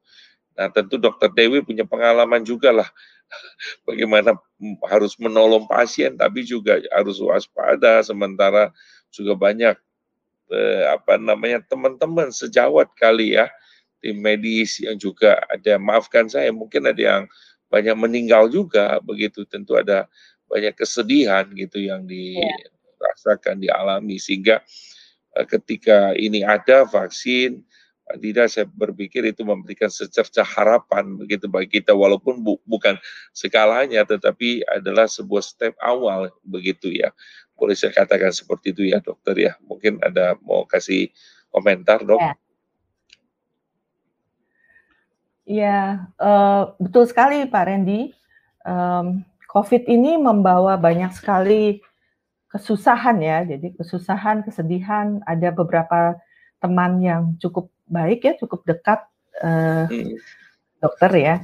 [0.57, 2.89] Nah tentu Dokter Dewi punya pengalaman juga lah.
[3.89, 4.37] Bagaimana
[4.89, 8.69] harus menolong pasien tapi juga harus waspada sementara
[9.13, 9.77] juga banyak
[10.53, 13.49] eh, apa namanya teman-teman sejawat kali ya
[14.03, 17.25] tim medis yang juga ada maafkan saya mungkin ada yang
[17.73, 19.49] banyak meninggal juga begitu.
[19.49, 20.11] Tentu ada
[20.51, 22.13] banyak kesedihan gitu yang ya.
[22.13, 24.21] dirasakan dialami.
[24.21, 24.61] Sehingga
[25.39, 27.63] eh, ketika ini ada vaksin
[28.19, 32.99] tidak saya berpikir itu memberikan secercah harapan begitu bagi kita walaupun bu, bukan
[33.33, 37.15] sekalanya tetapi adalah sebuah step awal begitu ya.
[37.55, 39.53] Boleh saya katakan seperti itu ya dokter ya?
[39.65, 41.15] Mungkin ada mau kasih
[41.55, 42.19] komentar dok?
[42.19, 42.35] Ya,
[45.47, 45.79] ya
[46.19, 48.13] uh, betul sekali Pak Randy.
[48.67, 49.23] Um,
[49.53, 51.85] COVID ini membawa banyak sekali
[52.51, 53.45] kesusahan ya.
[53.47, 56.17] Jadi kesusahan kesedihan ada beberapa
[56.63, 59.05] teman yang cukup baik ya, cukup dekat
[59.45, 60.17] uh, hmm.
[60.81, 61.37] dokter ya.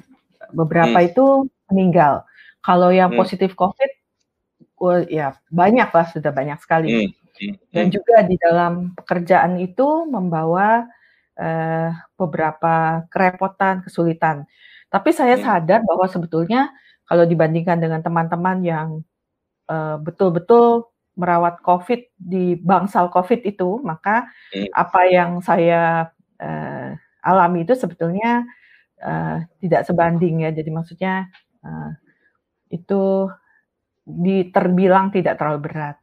[0.49, 1.09] Beberapa hmm.
[1.13, 1.27] itu
[1.69, 2.25] meninggal.
[2.65, 3.21] Kalau yang hmm.
[3.21, 3.91] positif COVID,
[4.81, 6.89] well, ya banyak lah, sudah banyak sekali.
[6.89, 7.11] Hmm.
[7.39, 7.55] Hmm.
[7.71, 7.95] Dan hmm.
[7.95, 10.89] juga di dalam pekerjaan itu membawa
[11.39, 14.49] uh, beberapa kerepotan, kesulitan.
[14.89, 15.45] Tapi saya hmm.
[15.45, 16.73] sadar bahwa sebetulnya
[17.07, 18.89] kalau dibandingkan dengan teman-teman yang
[19.71, 24.71] uh, betul-betul merawat COVID di bangsal COVID itu, maka hmm.
[24.75, 26.11] apa yang saya
[26.43, 26.91] uh,
[27.23, 28.47] alami itu sebetulnya
[29.03, 30.51] uh, tidak sebanding ya.
[30.55, 31.29] Jadi maksudnya
[31.63, 31.93] uh,
[32.73, 33.29] itu
[34.09, 35.97] diterbilang tidak terlalu berat.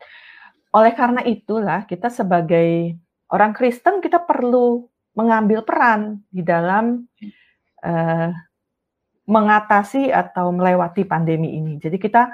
[0.75, 2.93] Oleh karena itulah kita sebagai
[3.31, 7.07] orang Kristen kita perlu mengambil peran di dalam
[7.81, 8.29] uh,
[9.25, 11.81] mengatasi atau melewati pandemi ini.
[11.81, 12.29] Jadi kita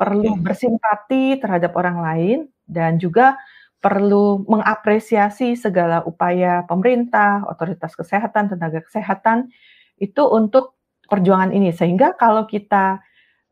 [0.00, 3.36] perlu bersimpati terhadap orang lain dan juga
[3.80, 9.48] perlu mengapresiasi segala upaya pemerintah, otoritas kesehatan, tenaga kesehatan
[9.96, 10.76] itu untuk
[11.08, 11.72] perjuangan ini.
[11.72, 13.00] Sehingga kalau kita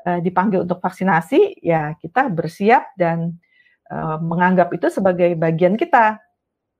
[0.05, 3.41] uh, dipanggil untuk vaksinasi, ya kita bersiap dan
[3.89, 6.21] uh, menganggap itu sebagai bagian kita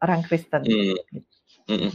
[0.05, 0.63] orang Kristen.
[0.69, 0.97] Hmm.
[1.69, 1.93] Hmm.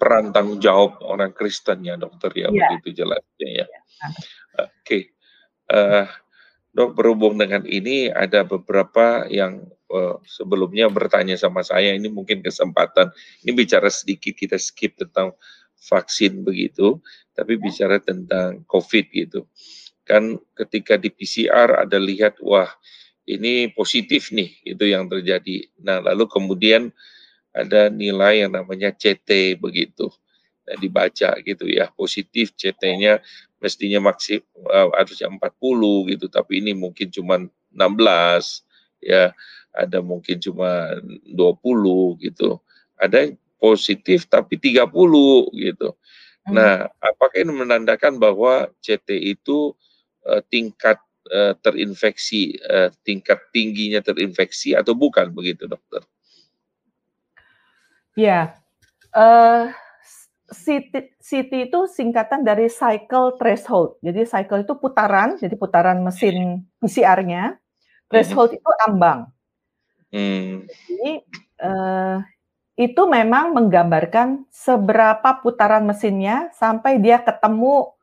[0.00, 2.72] Peran tanggung jawab orang Kristen ya dokter ya, ya.
[2.72, 3.66] begitu jelasnya ya.
[3.68, 3.80] ya.
[4.08, 5.02] Oke, okay.
[5.68, 6.06] uh, eh,
[6.72, 9.68] dok berhubung dengan ini ada beberapa yang
[10.26, 13.10] sebelumnya bertanya sama saya ini mungkin kesempatan
[13.42, 15.34] ini bicara sedikit kita skip tentang
[15.80, 17.00] vaksin begitu,
[17.32, 17.60] tapi ya.
[17.60, 19.48] bicara tentang COVID gitu.
[20.04, 22.68] Kan ketika di PCR ada lihat wah
[23.26, 25.70] ini positif nih itu yang terjadi.
[25.80, 26.92] Nah lalu kemudian
[27.50, 30.10] ada nilai yang namanya CT begitu.
[30.70, 33.18] Nah, dibaca gitu ya, positif CT-nya
[33.58, 34.38] mestinya maksim
[34.70, 37.42] uh, harusnya 40 gitu, tapi ini mungkin cuma
[37.74, 39.34] 16 ya,
[39.74, 40.98] ada mungkin cuma
[41.30, 42.58] 20 gitu.
[42.98, 44.88] Ada yang positif tapi 30
[45.54, 45.94] gitu.
[46.48, 46.54] Hmm.
[46.56, 49.76] Nah, apakah ini menandakan bahwa CT itu
[50.24, 50.96] uh, tingkat
[51.28, 56.00] uh, terinfeksi, uh, tingkat tingginya terinfeksi atau bukan begitu, dokter?
[58.18, 58.56] Ya,
[59.14, 59.70] uh,
[60.50, 64.02] CT, CT itu singkatan dari cycle threshold.
[64.02, 67.60] Jadi cycle itu putaran, jadi putaran mesin PCR-nya.
[68.10, 69.30] Threshold itu ambang.
[70.10, 70.66] Hmm.
[70.66, 71.12] Jadi
[71.62, 72.18] uh,
[72.80, 77.94] itu memang menggambarkan seberapa putaran mesinnya sampai dia ketemu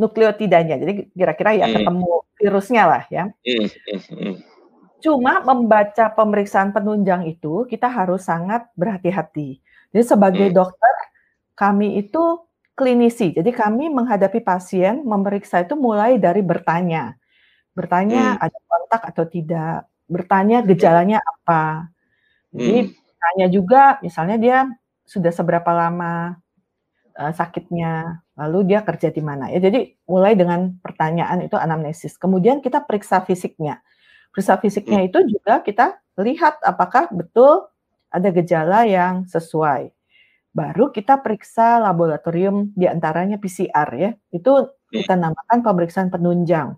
[0.00, 0.76] nukleotidanya.
[0.80, 1.74] Jadi kira-kira ya hmm.
[1.76, 2.10] ketemu
[2.40, 3.24] virusnya lah ya.
[3.44, 3.66] Hmm.
[3.68, 4.00] Hmm.
[4.00, 4.34] hmm.
[5.00, 9.60] Cuma membaca pemeriksaan penunjang itu kita harus sangat berhati-hati.
[9.92, 10.56] Jadi sebagai hmm.
[10.56, 10.94] dokter
[11.56, 12.44] kami itu
[12.76, 13.36] klinisi.
[13.36, 17.16] Jadi kami menghadapi pasien, memeriksa itu mulai dari bertanya.
[17.76, 18.44] Bertanya Hmm.
[18.48, 21.88] ada kontak atau tidak, bertanya gejalanya apa.
[22.54, 22.92] Jadi Hmm.
[23.22, 24.58] tanya juga misalnya dia
[25.06, 26.36] sudah seberapa lama
[27.18, 29.50] uh, sakitnya, lalu dia kerja di mana.
[29.52, 32.16] Ya jadi mulai dengan pertanyaan itu anamnesis.
[32.20, 33.82] Kemudian kita periksa fisiknya.
[34.34, 35.08] Periksa fisiknya Hmm.
[35.10, 35.86] itu juga kita
[36.20, 37.68] lihat apakah betul
[38.12, 39.92] ada gejala yang sesuai
[40.56, 44.10] baru kita periksa laboratorium di antaranya PCR ya.
[44.34, 46.74] Itu kita namakan pemeriksaan penunjang.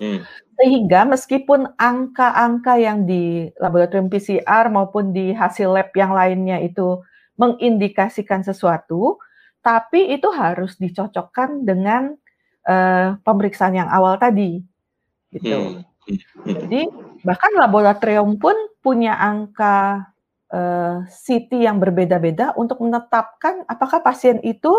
[0.00, 0.24] Hmm.
[0.56, 7.00] Sehingga meskipun angka-angka yang di laboratorium PCR maupun di hasil lab yang lainnya itu
[7.36, 9.20] mengindikasikan sesuatu,
[9.60, 12.16] tapi itu harus dicocokkan dengan
[12.68, 14.62] uh, pemeriksaan yang awal tadi.
[15.32, 15.50] Gitu.
[15.50, 15.84] Hmm.
[16.02, 16.18] Hmm.
[16.46, 16.88] Jadi
[17.22, 20.08] bahkan laboratorium pun punya angka
[20.50, 24.72] uh, CT yang berbeda-beda untuk menetapkan apakah pasien itu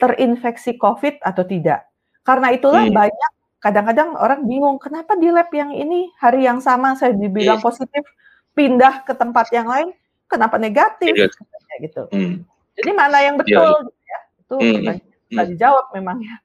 [0.00, 1.86] terinfeksi COVID atau tidak.
[2.24, 2.96] Karena itulah Hmm.
[2.96, 3.32] banyak
[3.64, 7.66] kadang-kadang orang bingung kenapa di lab yang ini hari yang sama saya dibilang Hmm.
[7.72, 8.04] positif
[8.52, 9.96] pindah ke tempat yang lain
[10.28, 11.40] kenapa negatif Negatif.
[11.40, 12.02] katanya gitu.
[12.12, 12.34] Hmm.
[12.76, 14.20] Jadi mana yang Iya, betul gitu ya?
[14.36, 14.64] Itu Hmm.
[14.68, 15.50] yang bisa Hmm.
[15.56, 16.36] dijawab memang ya.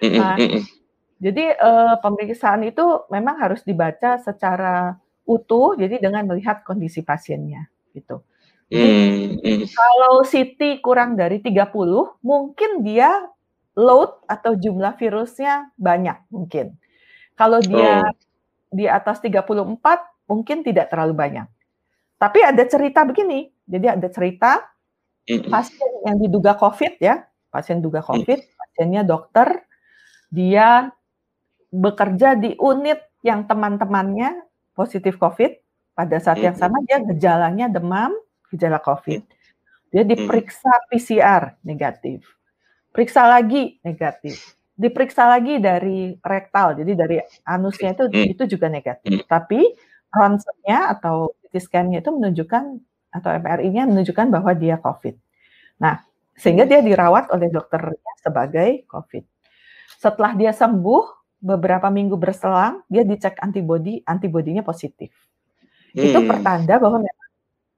[0.00, 0.14] Hmm.
[0.16, 0.62] Nah, Hmm.
[1.18, 4.94] jadi uh, pemeriksaan itu memang harus dibaca secara
[5.26, 8.22] utuh jadi dengan melihat kondisi pasiennya gitu.
[8.70, 9.42] Jadi Hmm.
[9.42, 9.66] Hmm.
[9.66, 13.10] kalau CT kurang dari 30, mungkin dia
[13.80, 16.76] load atau jumlah virusnya banyak mungkin.
[17.40, 18.12] Kalau dia Oh.
[18.70, 21.48] di atas 34 mungkin tidak terlalu banyak.
[22.20, 24.60] Tapi ada cerita begini, jadi ada cerita
[25.48, 28.00] pasien yang diduga COVID ya, pasien duga.
[28.04, 29.64] COVID, pasiennya dokter,
[30.30, 30.90] dia
[31.72, 34.42] bekerja di unit yang teman-temannya
[34.74, 35.52] positif COVID,
[35.94, 38.12] pada saat yang sama dia gejalanya demam,
[38.52, 39.22] gejala COVID.
[39.92, 40.10] Dia Hmm.
[40.12, 42.26] diperiksa PCR negatif.
[42.90, 44.56] Periksa lagi negatif.
[44.74, 47.16] Diperiksa lagi dari rektal, jadi dari
[47.46, 48.32] anusnya itu Hmm.
[48.32, 49.22] itu juga negatif.
[49.22, 49.28] Hmm.
[49.28, 49.60] Tapi
[50.10, 52.64] ronsennya atau CT scan-nya itu menunjukkan
[53.12, 55.14] atau MRI-nya menunjukkan bahwa dia COVID.
[55.84, 56.00] Nah,
[56.38, 59.24] sehingga dia dirawat oleh dokternya sebagai COVID.
[60.00, 61.04] Setelah dia sembuh,
[61.42, 65.12] beberapa minggu berselang, dia dicek antibodi, antibodinya positif.
[65.94, 66.28] Itu Hmm.
[66.30, 67.28] pertanda bahwa memang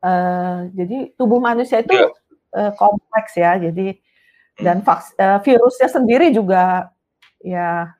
[0.04, 1.94] uh, jadi tubuh manusia itu
[2.56, 3.58] uh, kompleks ya.
[3.60, 4.01] Jadi Hmm.
[4.62, 6.94] Dan vaks, uh, virusnya sendiri juga
[7.42, 7.92] ya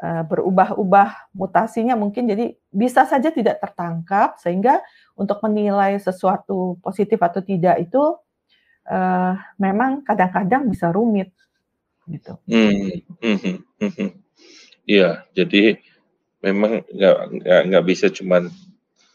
[0.00, 4.84] uh, berubah-ubah mutasinya mungkin jadi bisa saja tidak tertangkap sehingga
[5.16, 8.02] untuk menilai sesuatu positif atau tidak itu
[8.88, 11.32] uh, memang kadang-kadang bisa rumit
[12.08, 12.36] gitu.
[12.48, 13.04] Hmm.
[13.22, 13.38] Hmm.
[13.80, 14.10] Hmm.
[14.88, 15.78] Iya, jadi
[16.42, 17.16] memang nggak
[17.68, 18.50] nggak bisa cuman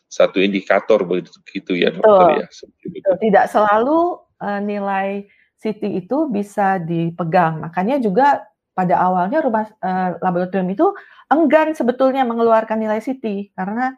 [0.07, 2.39] satu indikator begitu gitu ya dokter Betul.
[2.39, 2.47] ya.
[2.88, 3.99] Betul, Tidak selalu
[4.39, 5.28] uh, nilai
[5.60, 7.64] CT itu bisa dipegang.
[7.64, 8.45] Makanya juga
[8.76, 10.91] pada awalnya rumah uh, laboratorium itu
[11.32, 13.95] enggan sebetulnya mengeluarkan nilai CT karena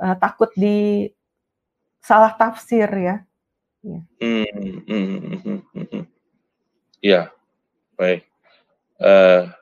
[0.00, 1.08] uh, takut di
[2.00, 3.16] salah tafsir ya.
[3.86, 4.00] Ya.
[4.18, 4.82] Hmm.
[4.88, 6.04] Hmm.
[7.04, 7.30] Ya,
[7.94, 8.26] baik.
[8.96, 9.52] Uh,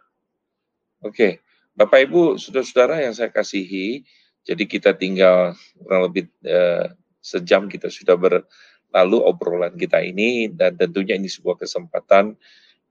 [1.04, 1.44] Oke,
[1.76, 4.08] Bapak Ibu, saudara-saudara yang saya kasihi,
[4.40, 6.88] jadi kita tinggal kurang lebih uh,
[7.20, 8.16] sejam kita sudah
[8.94, 12.38] berlalu obrolan kita ini dan tentunya ini sebuah kesempatan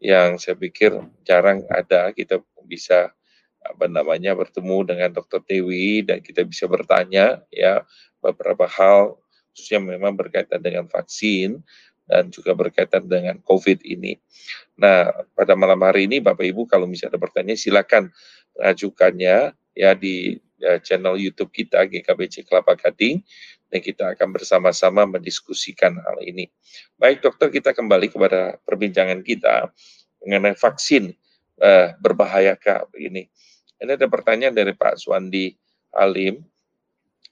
[0.03, 0.91] yang saya pikir
[1.23, 3.15] jarang ada kita bisa
[3.63, 5.39] apa namanya bertemu dengan Dr.
[5.47, 7.87] Dewi dan kita bisa bertanya ya
[8.19, 9.15] beberapa hal
[9.55, 11.63] khususnya memang berkaitan dengan vaksin
[12.03, 14.19] dan juga berkaitan dengan COVID ini.
[14.75, 18.11] Nah, pada malam hari ini Bapak Ibu kalau misalnya ada pertanyaan silakan
[18.59, 23.23] ajukannya ya di ya, channel YouTube kita GKBC Kelapa Gading
[23.73, 26.45] dan kita akan bersama-sama mendiskusikan hal ini.
[27.01, 29.73] Baik dokter, kita kembali kepada perbincangan kita
[30.21, 31.09] mengenai vaksin
[31.57, 33.25] uh, berbahayakah ini.
[33.81, 35.57] Ini ada pertanyaan dari Pak Suwandi
[35.97, 36.45] Alim.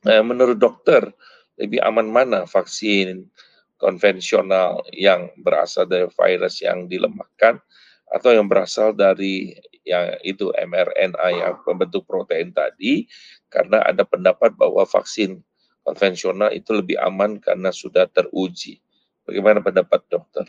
[0.01, 1.13] Uh, menurut dokter
[1.61, 3.29] lebih aman mana vaksin
[3.77, 7.61] konvensional yang berasal dari virus yang dilemahkan
[8.09, 9.53] atau yang berasal dari
[9.85, 13.05] yang itu mRNA yang membentuk protein tadi
[13.53, 15.41] karena ada pendapat bahwa vaksin
[15.81, 18.81] konvensional itu lebih aman karena sudah teruji.
[19.25, 20.45] Bagaimana pendapat dokter?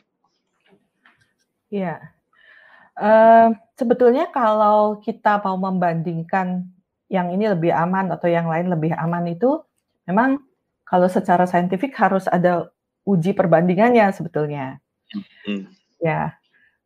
[1.72, 2.12] Ya,
[3.00, 6.68] uh, sebetulnya kalau kita mau membandingkan
[7.08, 9.60] yang ini lebih aman atau yang lain lebih aman itu,
[10.08, 10.40] memang
[10.84, 12.68] kalau secara saintifik harus ada
[13.08, 14.80] uji perbandingannya sebetulnya.
[15.44, 15.68] Hmm.
[16.00, 16.36] Ya,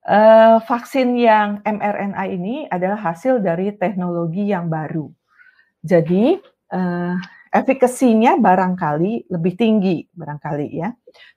[0.07, 5.11] uh, vaksin yang mRNA ini adalah hasil dari teknologi yang baru.
[5.83, 6.39] Jadi
[6.75, 7.15] uh,
[7.51, 10.91] efikasinya barangkali lebih tinggi barangkali ya.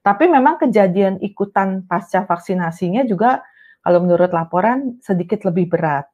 [0.03, 3.43] Tapi memang kejadian ikutan pasca vaksinasinya juga
[3.84, 6.05] kalau menurut laporan sedikit lebih berat.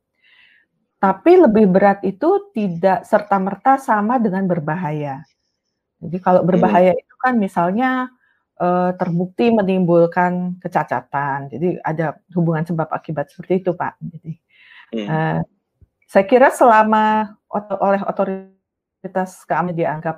[0.99, 5.21] Tapi lebih berat itu tidak serta-merta sama dengan berbahaya.
[6.01, 6.49] Jadi kalau hmm.
[6.49, 7.01] berbahaya hmm.
[7.03, 7.89] itu kan misalnya
[8.61, 11.51] uh, terbukti menimbulkan kecacatan.
[11.51, 13.93] Jadi ada hubungan sebab akibat seperti itu, Pak.
[14.01, 14.33] Jadi
[14.97, 15.07] hmm.
[15.09, 15.39] uh,
[16.05, 17.35] saya kira selama
[17.81, 18.54] oleh otoritas
[19.45, 20.17] keamanan dianggap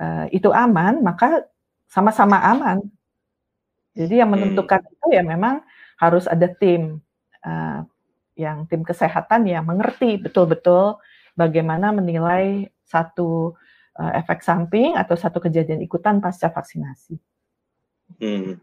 [0.00, 1.46] uh, itu aman, maka
[1.86, 2.80] sama-sama aman.
[3.94, 4.54] Jadi yang hmm.
[4.54, 5.62] menentukan itu ya memang
[6.00, 7.02] harus ada tim
[7.44, 7.84] uh,
[8.38, 10.96] yang tim kesehatan yang mengerti betul-betul
[11.36, 13.52] bagaimana menilai satu
[14.00, 17.20] uh, efek samping atau satu kejadian ikutan pasca vaksinasi.
[18.18, 18.58] Hmm.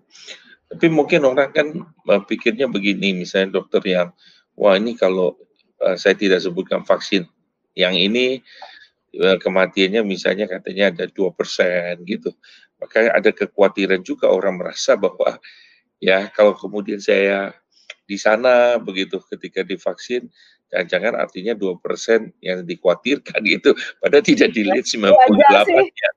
[0.68, 1.68] Tapi mungkin orang kan
[2.10, 4.12] uh, pikirnya begini, misalnya dokter yang,
[4.60, 5.40] wah ini kalau
[5.80, 7.24] uh, saya tidak sebutkan vaksin,
[7.78, 8.44] yang ini
[9.18, 12.34] kematiannya misalnya katanya ada dua persen gitu.
[12.78, 15.42] Makanya ada kekhawatiran juga orang merasa bahwa
[15.98, 17.54] ya kalau kemudian saya
[18.08, 20.30] di sana begitu ketika divaksin,
[20.72, 25.12] jangan-jangan artinya dua persen yang dikhawatirkan gitu, padahal tidak dilihat 98
[25.92, 26.10] ya.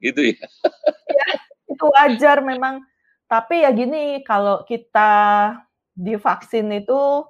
[0.00, 0.44] Gitu ya.
[1.08, 1.28] ya
[1.68, 2.84] itu wajar memang.
[3.30, 5.54] Tapi ya gini, kalau kita
[5.94, 7.22] divaksin itu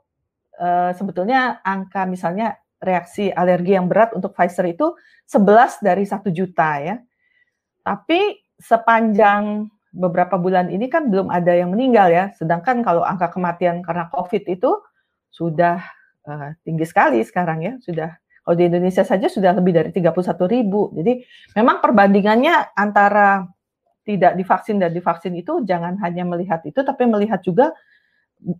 [0.56, 4.96] uh, sebetulnya angka misalnya reaksi alergi yang berat untuk Pfizer itu
[5.28, 6.96] 11 dari satu juta ya.
[7.84, 12.24] Tapi sepanjang beberapa bulan ini kan belum ada yang meninggal ya.
[12.34, 14.80] Sedangkan kalau angka kematian karena COVID itu
[15.30, 15.84] sudah
[16.26, 17.72] uh, tinggi sekali sekarang ya.
[17.84, 20.10] Sudah kalau di Indonesia saja sudah lebih dari 31
[20.48, 20.90] ribu.
[20.96, 21.22] Jadi
[21.54, 23.44] memang perbandingannya antara
[24.02, 27.70] tidak divaksin dan divaksin itu jangan hanya melihat itu, tapi melihat juga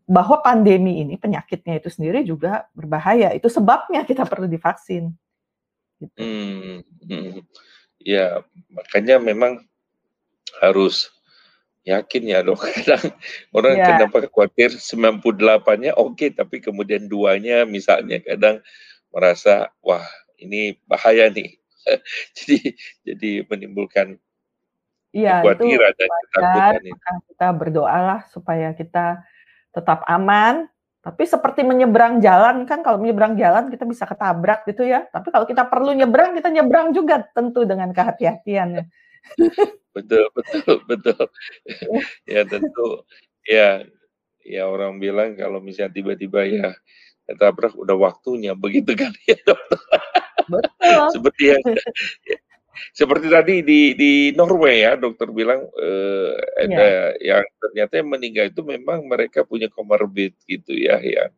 [0.05, 3.33] bahwa pandemi ini penyakitnya itu sendiri juga berbahaya.
[3.33, 5.13] Itu sebabnya kita perlu divaksin.
[6.01, 6.17] Gitu.
[6.21, 7.45] Hmm, hmm.
[8.01, 9.65] Ya, makanya memang
[10.61, 11.09] harus
[11.85, 12.61] yakin ya dok.
[12.77, 13.17] Kadang
[13.57, 13.87] orang ya.
[13.97, 18.61] kenapa khawatir 98-nya oke, okay, tapi kemudian duanya misalnya kadang
[19.11, 20.05] merasa wah
[20.37, 21.57] ini bahaya nih.
[22.37, 22.77] jadi
[23.09, 24.21] jadi menimbulkan
[25.11, 26.07] Iya, itu wajar,
[26.79, 29.19] maka kita berdoalah supaya kita
[29.75, 30.67] tetap aman.
[31.01, 35.09] Tapi seperti menyeberang jalan kan kalau menyeberang jalan kita bisa ketabrak gitu ya.
[35.09, 38.85] Tapi kalau kita perlu nyebrang, kita nyebrang juga tentu dengan kehati-hatian ya.
[39.91, 41.25] Betul, betul, betul.
[42.23, 43.03] ya tentu
[43.43, 43.83] ya
[44.47, 46.69] ya orang bilang kalau misalnya tiba-tiba ya
[47.27, 49.81] ketabrak udah waktunya begitu kan ya dokter.
[50.51, 51.03] Betul.
[51.15, 51.63] Seperti yang
[52.93, 57.41] seperti tadi di di Norway ya dokter bilang uh, ada yeah.
[57.41, 61.29] yang ternyata yang meninggal itu memang mereka punya komorbid gitu ya ya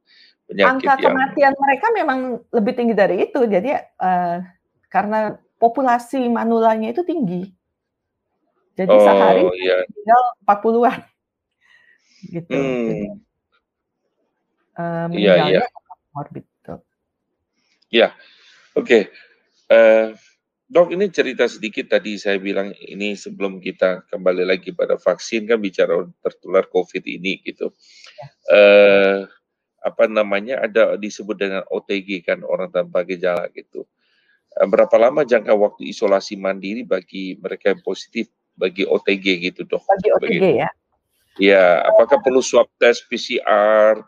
[0.48, 1.04] penyakit angka yang...
[1.12, 2.18] kematian mereka memang
[2.50, 4.44] lebih tinggi dari itu jadi uh,
[4.92, 7.48] karena populasi manulanya itu tinggi
[8.72, 9.84] jadi oh, sehari iya.
[9.88, 10.98] tinggal 40-an
[12.30, 13.06] gitu hmm.
[14.78, 15.64] uh, meninggalnya iya, iya.
[16.12, 16.46] komorbid
[17.92, 18.08] ya
[18.72, 19.02] oke okay.
[19.68, 20.16] uh,
[20.72, 25.60] Dok, ini cerita sedikit tadi saya bilang ini sebelum kita kembali lagi pada vaksin kan
[25.60, 27.68] bicara tertular COVID ini gitu.
[28.16, 28.26] Ya.
[28.56, 29.18] Eh,
[29.84, 33.84] apa namanya ada disebut dengan OTG kan orang tanpa gejala gitu.
[34.56, 39.84] Eh, berapa lama jangka waktu isolasi mandiri bagi mereka yang positif bagi OTG gitu dok?
[39.84, 40.56] Bagi OTG Begitu.
[40.56, 40.68] ya?
[41.36, 44.00] Ya, apakah perlu swab tes PCR?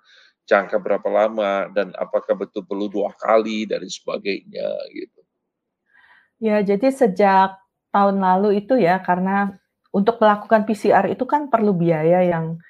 [0.49, 5.24] Jangka berapa lama dan apakah betul perlu dua kali dan sebagainya gitu?
[6.45, 7.57] Ya, jadi sejak
[7.89, 9.57] tahun lalu itu ya, karena
[9.97, 12.61] untuk melakukan PCR itu kan perlu biaya yang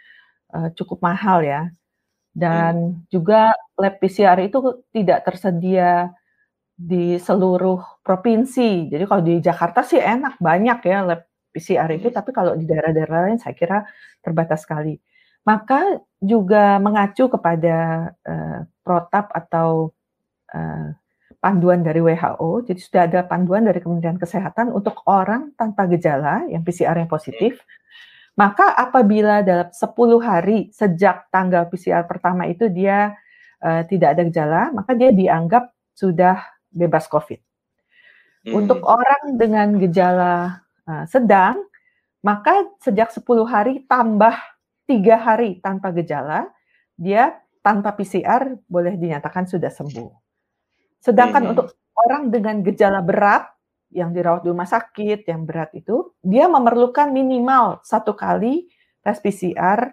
[0.54, 1.74] uh, cukup mahal ya.
[2.30, 3.10] Dan hmm.
[3.10, 6.14] juga lab PCR itu tidak tersedia
[6.74, 8.90] di seluruh provinsi.
[8.90, 11.20] Jadi kalau di Jakarta sih enak, banyak ya lab
[11.50, 12.16] PCR itu, hmm.
[12.18, 13.78] tapi kalau di daerah-daerah lain saya kira
[14.22, 14.98] terbatas sekali.
[15.46, 19.92] Maka juga mengacu kepada uh, protap atau
[20.54, 20.88] uh,
[21.44, 26.64] panduan dari WHO, jadi sudah ada panduan dari Kementerian Kesehatan untuk orang tanpa gejala yang
[26.64, 27.60] PCR yang positif,
[28.32, 29.84] maka apabila dalam 10
[30.24, 33.12] hari sejak tanggal PCR pertama itu dia
[33.60, 36.40] uh, tidak ada gejala, maka dia dianggap sudah
[36.72, 37.36] bebas COVID.
[38.48, 38.64] Hmm.
[38.64, 41.60] Untuk orang dengan gejala uh, sedang,
[42.24, 44.32] maka sejak 10 hari tambah
[44.88, 46.48] tiga hari tanpa gejala,
[46.96, 50.23] dia tanpa PCR boleh dinyatakan sudah sembuh.
[51.04, 51.52] Sedangkan hmm.
[51.52, 53.52] untuk orang dengan gejala berat
[53.92, 58.72] yang dirawat di rumah sakit yang berat itu, dia memerlukan minimal satu kali
[59.04, 59.92] tes PCR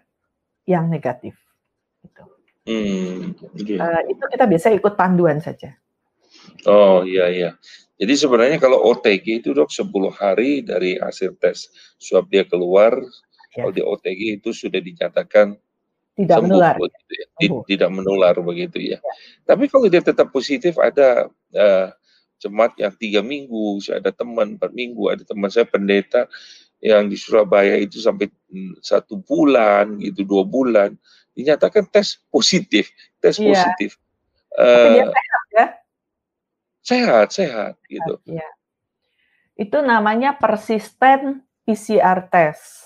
[0.63, 1.35] yang negatif.
[1.99, 2.23] Gitu.
[2.63, 3.75] Hmm, okay.
[3.75, 5.75] uh, itu kita biasa ikut panduan saja.
[6.63, 7.49] Oh iya iya.
[7.99, 11.69] Jadi sebenarnya kalau OTG itu dok 10 hari dari hasil tes
[12.01, 13.61] swab dia keluar, ya.
[13.61, 15.53] kalau di OTG itu sudah dinyatakan
[16.25, 16.75] tidak sembuh menular.
[16.77, 17.27] begitu ya.
[17.67, 18.97] Tidak menular begitu ya.
[18.97, 18.99] ya.
[19.45, 21.87] Tapi kalau dia tetap positif ada uh,
[22.41, 26.25] jemaat yang tiga minggu, saya ada teman empat minggu, ada teman saya pendeta
[26.81, 30.97] yang di Surabaya itu sampai hmm, satu bulan gitu, dua bulan
[31.37, 32.89] dinyatakan tes positif,
[33.21, 33.53] tes ya.
[33.53, 34.01] positif.
[34.51, 35.67] Tapi uh, dia sehat ya?
[36.81, 38.13] Sehat, sehat gitu.
[38.25, 38.49] Ya.
[39.53, 42.80] Itu namanya persisten PCR test.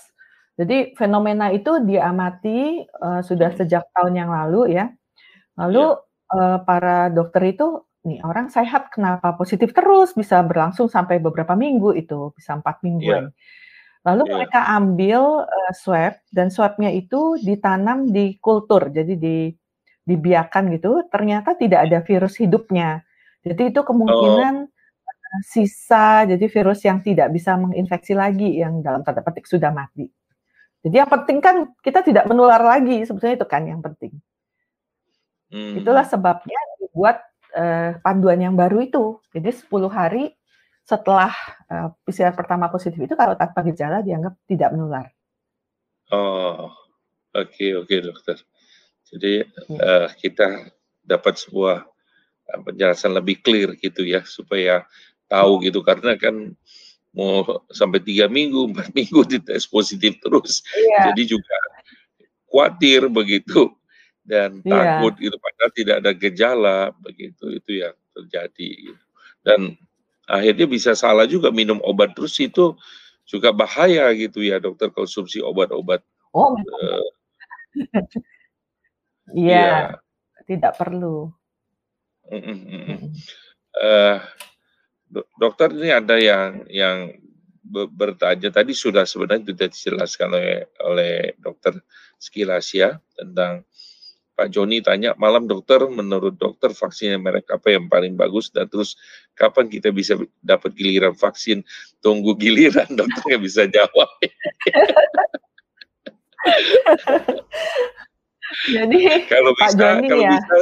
[0.56, 3.58] Jadi fenomena itu diamati uh, sudah hmm.
[3.60, 4.88] sejak tahun yang lalu ya.
[5.60, 6.32] Lalu ya.
[6.32, 11.92] uh, para dokter itu, nih orang sehat kenapa positif terus bisa berlangsung sampai beberapa minggu
[11.92, 13.28] itu, bisa empat mingguan.
[13.28, 13.36] Ya.
[14.08, 14.32] Lalu ya.
[14.32, 19.52] mereka ambil uh, swab dan swabnya itu ditanam di kultur, jadi di
[20.08, 21.04] dibiarkan gitu.
[21.12, 23.04] Ternyata tidak ada virus hidupnya.
[23.44, 24.74] Jadi itu kemungkinan oh
[25.44, 30.08] sisa jadi virus yang tidak bisa menginfeksi lagi yang dalam tanda petik sudah mati.
[30.86, 34.14] Jadi yang penting kan kita tidak menular lagi, sebetulnya itu kan yang penting.
[35.50, 35.82] Hmm.
[35.82, 37.26] Itulah sebabnya dibuat
[37.58, 39.18] uh, panduan yang baru itu.
[39.34, 40.30] Jadi 10 hari
[40.86, 41.34] setelah
[41.66, 45.10] uh, eh, PCR pertama positif itu kalau tanpa gejala dianggap tidak menular.
[46.14, 46.70] Oh,
[47.34, 48.38] oke okay, oke okay, dokter.
[49.10, 49.82] Jadi ya.
[49.82, 50.70] uh, kita
[51.02, 51.82] dapat sebuah
[52.62, 54.86] penjelasan lebih clear gitu ya supaya
[55.26, 56.54] tahu gitu karena kan
[57.16, 60.60] mau sampai tiga minggu, empat minggu dites positif terus.
[60.76, 61.10] Iya.
[61.10, 61.56] Jadi juga
[62.52, 63.72] khawatir begitu
[64.22, 65.00] dan iya.
[65.00, 68.70] takut gitu padahal tidak ada gejala begitu itu yang terjadi.
[68.92, 69.02] Gitu.
[69.40, 69.60] Dan
[70.28, 72.76] akhirnya bisa salah juga minum obat terus itu
[73.26, 76.04] juga bahaya gitu ya dokter konsumsi obat-obat.
[76.30, 77.06] Oh, uh,
[79.34, 79.98] iya,
[80.46, 81.32] tidak perlu.
[82.26, 83.00] Uh, uh,
[83.82, 84.16] uh,
[85.38, 86.98] dokter ini ada yang yang
[87.66, 91.74] bertanya tadi sudah sebenarnya sudah dijelaskan oleh oleh dokter
[92.18, 93.66] sekilas ya tentang
[94.36, 98.52] Pak Joni tanya malam dokter menurut dokter vaksin yang merek apa yang paling bagus?
[98.52, 99.00] Dan terus
[99.32, 101.64] kapan kita bisa dapat giliran vaksin?
[102.04, 104.12] Tunggu giliran dokter nggak bisa jawab.
[108.76, 110.36] Jadi kalau bisa Joni kalau ya.
[110.36, 110.56] bisa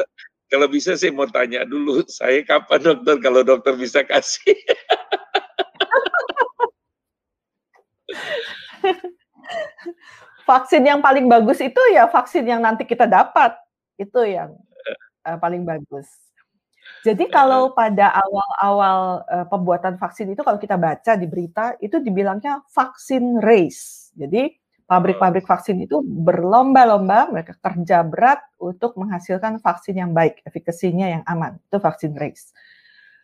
[0.55, 4.55] kalau bisa saya mau tanya dulu, saya kapan dokter kalau dokter bisa kasih.
[10.45, 13.59] vaksin yang paling bagus itu ya vaksin yang nanti kita dapat.
[13.99, 14.55] Itu yang
[15.27, 16.07] uh, paling bagus.
[17.03, 22.63] Jadi kalau pada awal-awal uh, pembuatan vaksin itu kalau kita baca di berita itu dibilangnya
[22.71, 24.15] vaksin race.
[24.15, 24.55] Jadi
[24.85, 31.57] Pabrik-pabrik vaksin itu berlomba-lomba, mereka kerja berat untuk menghasilkan vaksin yang baik, efikasinya yang aman.
[31.73, 32.53] Itu vaksin race.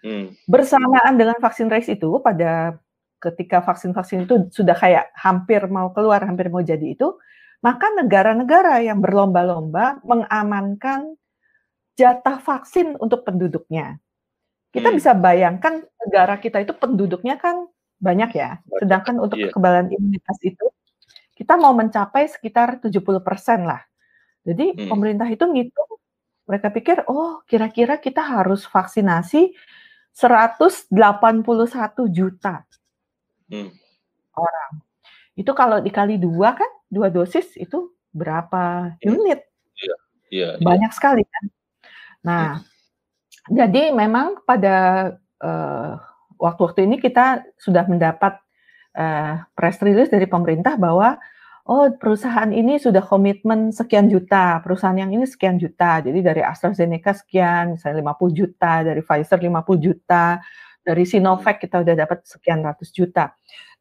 [0.00, 0.32] Hmm.
[0.48, 2.80] Bersamaan dengan vaksin race itu, pada
[3.20, 7.20] ketika vaksin-vaksin itu sudah kayak hampir mau keluar, hampir mau jadi itu,
[7.60, 11.12] maka negara-negara yang berlomba-lomba mengamankan
[12.00, 14.00] jatah vaksin untuk penduduknya.
[14.72, 14.96] Kita hmm.
[14.96, 17.68] bisa bayangkan negara kita itu penduduknya kan
[18.00, 19.52] banyak ya, sedangkan untuk yeah.
[19.52, 20.64] kekebalan imunitas itu
[21.40, 23.00] kita mau mencapai sekitar 70%
[23.64, 23.80] lah.
[24.44, 24.92] Jadi hmm.
[24.92, 25.96] pemerintah itu ngitung,
[26.44, 29.56] mereka pikir, oh kira-kira kita harus vaksinasi
[30.12, 30.92] 181
[32.12, 32.68] juta
[33.48, 33.72] hmm.
[34.36, 34.72] orang.
[35.32, 39.08] Itu kalau dikali dua kan, dua dosis itu berapa hmm.
[39.08, 39.40] unit?
[39.80, 39.96] Iya,
[40.28, 40.60] iya, iya.
[40.60, 41.44] Banyak sekali kan.
[42.20, 43.56] Nah, hmm.
[43.56, 45.08] jadi memang pada
[45.40, 45.96] uh,
[46.36, 48.36] waktu-waktu ini kita sudah mendapat
[48.96, 51.18] uh, press release dari pemerintah bahwa
[51.70, 56.02] oh perusahaan ini sudah komitmen sekian juta, perusahaan yang ini sekian juta.
[56.02, 60.42] Jadi dari AstraZeneca sekian, misalnya 50 juta, dari Pfizer 50 juta,
[60.82, 63.30] dari Sinovac kita udah dapat sekian ratus juta.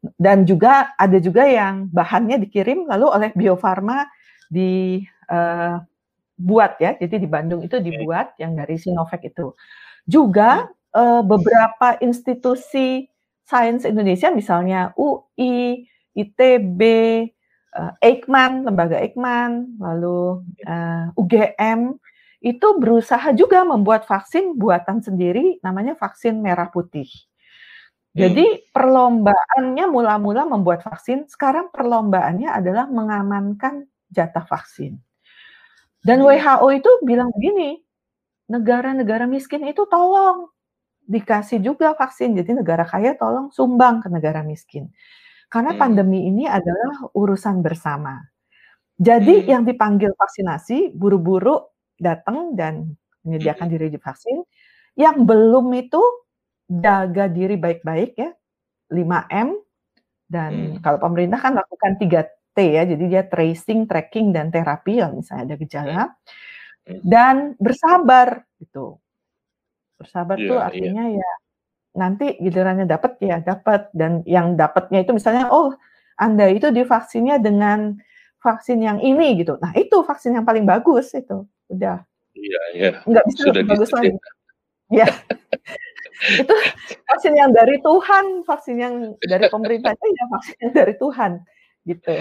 [0.00, 4.06] Dan juga ada juga yang bahannya dikirim lalu oleh Bio Farma
[4.46, 5.12] dibuat
[6.78, 6.94] uh, ya.
[6.94, 9.52] Jadi di Bandung itu dibuat yang dari Sinovac itu.
[10.06, 13.09] Juga uh, beberapa institusi
[13.50, 15.82] Sains Indonesia misalnya UI,
[16.14, 16.80] ITB,
[17.74, 21.98] uh, Eijkman, lembaga Eijkman, lalu uh, eh, UGM
[22.40, 27.10] itu berusaha juga membuat vaksin buatan sendiri namanya vaksin merah putih.
[28.10, 28.74] Jadi hmm.
[28.74, 34.98] perlombaannya mula-mula membuat vaksin, sekarang perlombaannya adalah mengamankan jatah vaksin.
[36.02, 36.26] Dan hmm.
[36.26, 37.78] WHO itu bilang begini,
[38.50, 40.50] negara-negara miskin itu tolong
[41.10, 42.38] dikasih juga vaksin.
[42.38, 44.86] Jadi negara kaya tolong sumbang ke negara miskin.
[45.50, 45.80] Karena hmm.
[45.82, 48.22] pandemi ini adalah urusan bersama.
[48.94, 49.46] Jadi hmm.
[49.50, 51.58] yang dipanggil vaksinasi buru-buru
[51.98, 52.94] datang dan
[53.26, 53.74] menyediakan hmm.
[53.74, 54.46] diri divaksin.
[54.94, 56.02] Yang belum itu
[56.70, 58.30] jaga diri baik-baik ya,
[58.94, 59.58] 5M
[60.30, 60.86] dan hmm.
[60.86, 65.56] kalau pemerintah kan lakukan 3T ya, jadi dia tracing, tracking, dan terapi kalau misalnya ada
[65.58, 66.04] gejala.
[66.86, 68.98] Dan bersabar gitu.
[70.00, 71.30] Bersabar tuh Iya artinya ya
[71.96, 75.74] nanti gilirannya dapat ya dapat dan yang dapatnya itu misalnya, "Oh,
[76.20, 77.98] Anda itu divaksinnya dengan
[78.44, 79.58] vaksin yang ini," gitu.
[79.60, 82.00] Nah, itu vaksin yang paling bagus itu, udah.
[82.38, 84.10] Iya iya, Nggak bisa sudah bagus lagi.
[84.92, 85.06] Iya.
[86.44, 86.54] Itu
[87.10, 88.94] vaksin yang dari Tuhan, vaksin yang
[89.24, 91.32] dari pemerintah itu ya vaksin yang dari Tuhan,
[91.88, 92.16] gitu.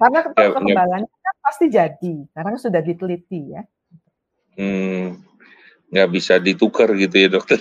[0.00, 3.62] Karena Ya ya kekebalannya kan pasti jadi, karena sudah diteliti ya.
[4.60, 5.16] Mmm,
[5.90, 7.58] nggak bisa ditukar gitu ya, Dokter?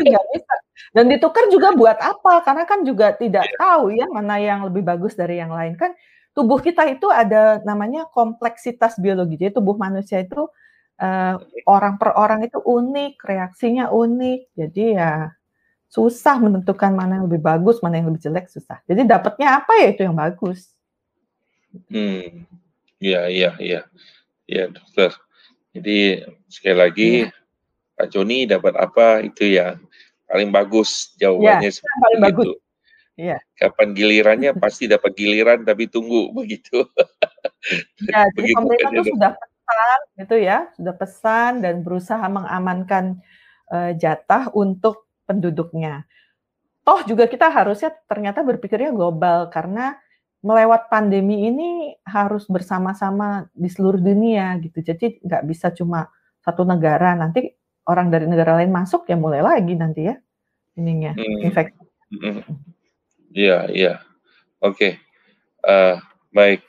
[0.00, 0.54] Nggak bisa.
[0.96, 2.40] Dan ditukar juga buat apa?
[2.44, 3.58] Karena kan juga tidak Iya.
[3.60, 5.76] tahu ya mana yang lebih bagus dari yang lain.
[5.76, 5.92] Kan
[6.32, 9.36] tubuh kita itu ada namanya kompleksitas biologi.
[9.40, 10.48] Jadi tubuh manusia itu,
[11.00, 11.34] eee,
[11.68, 14.40] orang per orang itu unik, reaksinya unik.
[14.56, 15.32] Jadi ya
[15.92, 18.80] susah menentukan mana yang lebih bagus, mana yang lebih jelek, susah.
[18.88, 20.72] Jadi dapatnya apa, ya itu yang bagus.
[21.92, 22.46] Mmm,
[23.02, 23.80] iya iya iya.
[24.48, 25.12] Iya, Dokter.
[25.76, 27.30] Jadi sekali lagi Iya.
[27.96, 29.80] Pak Joni dapat apa, itu yang
[30.28, 32.44] paling bagus, jawabannya itu yang seperti paling bagus.
[32.44, 32.52] itu.
[33.16, 33.38] Iya.
[33.56, 36.84] Kapan gilirannya pasti dapat giliran tapi tunggu, begitu.
[38.04, 39.12] Ya, jadi kan pemerintah ya, tuh Dok?
[39.16, 43.04] sudah pesan gitu ya, sudah pesan dan berusaha mengamankan,
[43.72, 46.04] eee, jatah untuk penduduknya.
[46.84, 49.96] Toh juga kita harusnya ternyata berpikirnya global, karena
[50.44, 54.80] melewat pandemi ini harus bersama-sama di seluruh dunia gitu.
[54.84, 56.08] Jadi nggak bisa cuma
[56.44, 57.50] satu negara, nanti
[57.88, 60.16] orang dari negara lain masuk, ya mulai lagi nanti ya
[60.78, 61.82] ininya, Mmm, infeksi.
[62.14, 62.42] mhm.
[63.36, 63.94] Iya iya.
[64.64, 64.98] Oke,
[65.64, 65.96] eee,
[66.34, 66.62] baik.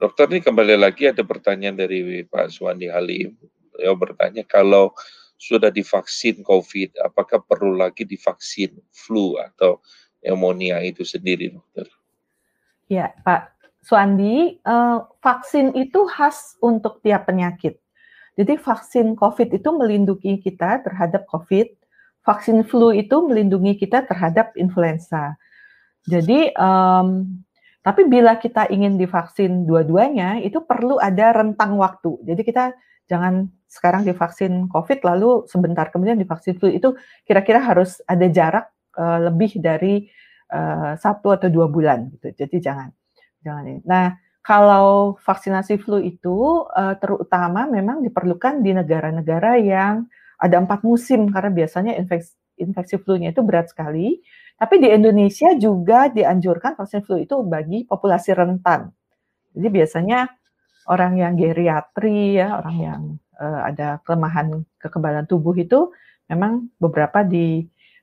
[0.00, 3.34] Dokter nih kembali lagi ada pertanyaan dari Pak Suwandi Halim.
[3.74, 4.94] Beliau bertanya, "Kalau
[5.40, 9.80] sudah divaksin COVID, apakah perlu lagi divaksin flu atau
[10.22, 11.88] pneumonia itu sendiri, Dokter?"
[12.88, 13.52] Ya, Pak
[13.84, 17.76] Suwandi, eee, vaksin itu khas untuk tiap penyakit.
[18.40, 21.68] Jadi vaksin COVID itu melindungi kita terhadap COVID,
[22.24, 25.36] vaksin flu itu melindungi kita terhadap influenza.
[26.08, 27.08] Jadi, mmm,
[27.86, 32.18] tapi bila kita ingin divaksin dua-duanya, itu perlu ada rentang waktu.
[32.26, 32.64] Jadi kita
[33.10, 36.94] jangan sekarang divaksin COVID, lalu sebentar kemudian divaksin flu, itu
[37.28, 38.66] kira-kira harus ada jarak,
[38.98, 39.94] eee, lebih dari,
[40.52, 42.32] eee, 1 atau 2 bulan gitu.
[42.34, 42.88] Jadi jangan
[43.44, 43.80] jangan ini.
[43.86, 44.14] Nah,
[44.44, 50.06] kalau vaksinasi flu itu, eee, terutama memang diperlukan di negara-negara yang
[50.40, 54.18] ada 4 musim, karena biasanya infeks infeksi flu-nya itu berat sekali.
[54.58, 58.90] Tapi di Indonesia juga dianjurkan vaksin flu itu bagi populasi rentan.
[59.56, 60.28] Jadi biasanya
[60.90, 63.02] orang yang geriatri ya, orang yang,
[63.40, 65.92] eee, ada kelemahan kekebalan tubuh itu
[66.32, 67.22] memang beberapa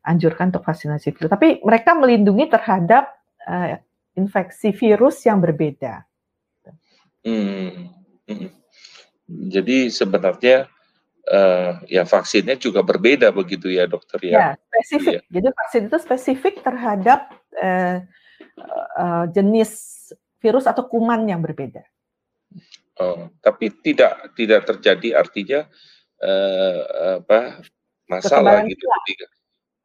[0.06, 1.26] dianjurkan untuk vaksinasi flu.
[1.26, 3.10] Tapi mereka melindungi terhadap,
[3.50, 3.82] eee,
[4.16, 6.06] infeksi virus yang berbeda.
[7.26, 7.90] Mmm,
[8.30, 8.50] mhm.
[9.50, 10.70] Jadi sebenarnya,
[11.26, 14.38] eee, ya vaksinnya juga berbeda begitu ya, Dokter, ya?
[14.38, 15.14] Ya, spesifik.
[15.26, 15.30] Iya.
[15.34, 17.20] Jadi vaksin itu spesifik terhadap,
[17.58, 18.06] eee
[19.02, 19.72] eee, jenis
[20.38, 21.82] virus atau kuman yang berbeda.
[23.02, 25.62] Oh, tapi tidak tidak terjadi artinya,
[26.22, 26.80] eee,
[27.26, 27.66] apa,
[28.08, 29.04] masalah gitu tulang.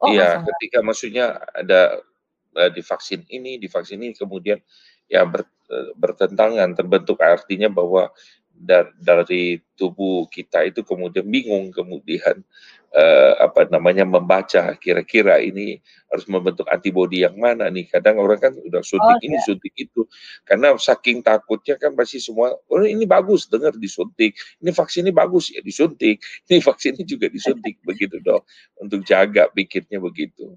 [0.00, 0.44] Oh, iya, masalah.
[0.56, 2.00] ketika maksudnya ada,
[2.56, 4.56] eee, divaksin ini, divaksin ini, kemudian
[5.12, 8.08] ya ber eee, bertentangan, terbentuk artinya bahwa
[8.60, 12.44] da dari tubuh kita itu kemudian bingung, kemudian,
[12.92, 15.80] eee, apa namanya, membaca kira-kira ini
[16.12, 17.88] harus membentuk antibodi yang mana nih.
[17.88, 19.40] Kadang orang kan udah Oh, suntik ini, iya.
[19.40, 20.04] suntik itu,
[20.44, 25.48] karena saking takutnya kan pasti semua, "Oh, ini bagus, dengar disuntik, ini vaksin ini bagus,
[25.54, 26.20] ya disuntik,
[26.50, 28.44] ini vaksin ini juga disuntik," begitu dong,
[28.82, 30.54] untuk jaga pikirnya begitu.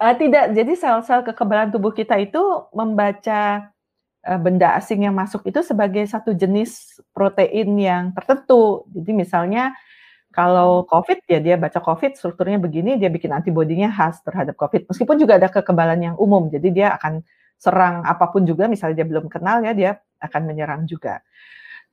[0.00, 0.52] Eee, tidak.
[0.52, 2.40] Jadi sel-sel kekebalan tubuh kita itu
[2.76, 3.72] membaca,
[4.42, 8.82] benda asing yang masuk itu sebagai satu jenis protein yang tertentu.
[8.90, 9.70] Jadi misalnya
[10.36, 14.84] kalau COVID, ya dia baca COVID strukturnya begini, dia bikin antibodinya khas terhadap COVID.
[14.92, 17.24] Meskipun juga ada kekebalan yang umum, jadi dia akan
[17.56, 19.90] serang apa pun juga, misalnya dia belum kenal ya, dia
[20.20, 21.24] akan menyerang juga.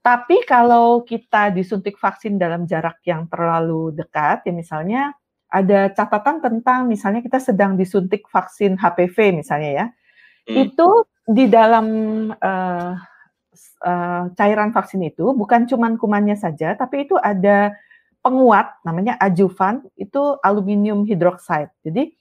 [0.04, 5.16] Tapi kalau kita disuntik vaksin dalam jarak yang terlalu dekat, ya misalnya
[5.48, 9.86] ada catatan tentang misalnya kita sedang disuntik vaksin HPV misalnya ya,
[10.52, 10.68] Mmm.
[10.68, 10.90] itu
[11.28, 11.88] di dalam,
[13.54, 17.74] s eee, cairan vaksin itu bukan cuman kumannya saja, tapi itu ada
[18.26, 21.72] penguat namanya adjuvan, itu aluminium hidroksida.
[21.86, 22.14] Jadi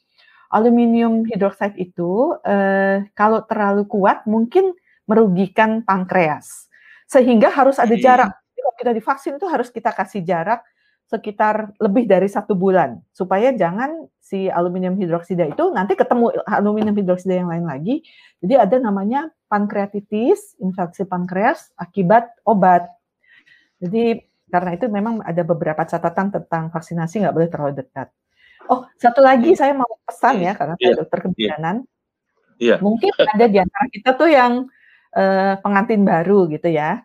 [0.55, 4.73] aluminium hidroksida itu, eee, kalau terlalu kuat mungkin
[5.11, 6.69] merugikan pankreas,
[7.11, 8.31] sehingga harus ada jarak.
[8.55, 10.63] Jadi kalau kita divaksin itu harus kita kasih jarak
[11.13, 17.45] sekitar lebih dari satu bulan supaya jangan si aluminium hidroksida itu nanti ketemu aluminium hidroksida
[17.45, 18.01] yang lain lagi.
[18.41, 22.89] Jadi ada namanya pankreatitis, infeksi pankreas akibat obat.
[23.77, 28.09] Jadi karena itu memang ada beberapa catatan tentang vaksinasi nggak boleh terlalu dekat.
[28.73, 30.97] Oh, satu lagi saya mau pesan ya karena saya yeah.
[30.97, 31.25] dokter iya.
[31.29, 31.77] kebidanan.
[32.57, 32.79] Yeah.
[32.81, 34.53] Mungkin ada di antara kita tuh yang
[35.13, 37.05] uh, pengantin baru gitu ya.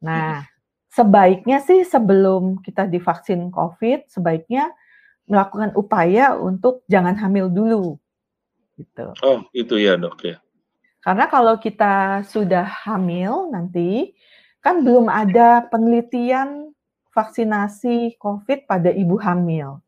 [0.00, 0.46] Nah,
[0.92, 4.68] sebaiknya sih sebelum kita divaksin COVID, sebaiknya
[5.24, 7.96] melakukan upaya untuk jangan hamil dulu.
[8.76, 9.16] Gitu.
[9.24, 10.36] Oh, itu ya, Dok ya.
[11.02, 14.14] Karena kalau kita sudah hamil nanti
[14.62, 16.70] kan belum ada penelitian
[17.10, 19.82] vaksinasi COVID pada ibu hamil.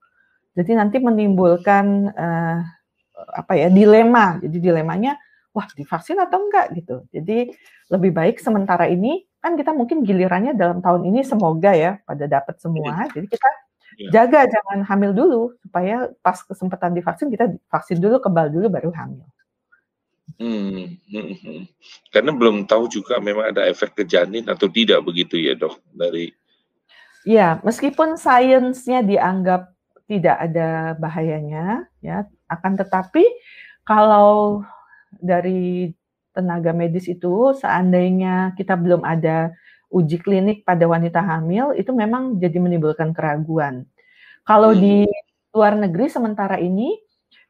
[0.58, 2.58] Jadi nanti menimbulkan uh,
[3.30, 4.42] apa ya dilema.
[4.42, 5.14] Jadi dilemanya,
[5.54, 7.06] wah divaksin atau enggak gitu.
[7.14, 7.54] Jadi
[7.94, 12.56] lebih baik sementara ini kan kita mungkin gilirannya dalam tahun ini semoga ya pada dapat
[12.56, 13.04] semua.
[13.12, 13.48] Jadi kita
[13.94, 14.10] Ya.
[14.10, 19.22] Jaga jangan hamil dulu supaya pas kesempatan divaksin kita vaksin dulu kebal dulu baru hamil.
[20.34, 21.62] Hmm, hmm, hmm.
[22.10, 26.34] Karena belum tahu juga memang ada efek ke janin atau tidak begitu ya dok dari.
[27.22, 29.70] Ya meskipun sainsnya dianggap
[30.10, 33.22] tidak ada bahayanya ya akan tetapi
[33.86, 34.66] kalau
[35.22, 35.94] dari
[36.34, 39.54] tenaga medis itu seandainya kita belum ada
[39.94, 43.86] uji klinik pada wanita hamil itu memang jadi menimbulkan keraguan.
[44.42, 44.80] Kalau hmm.
[44.82, 44.96] di
[45.54, 46.98] luar negeri sementara ini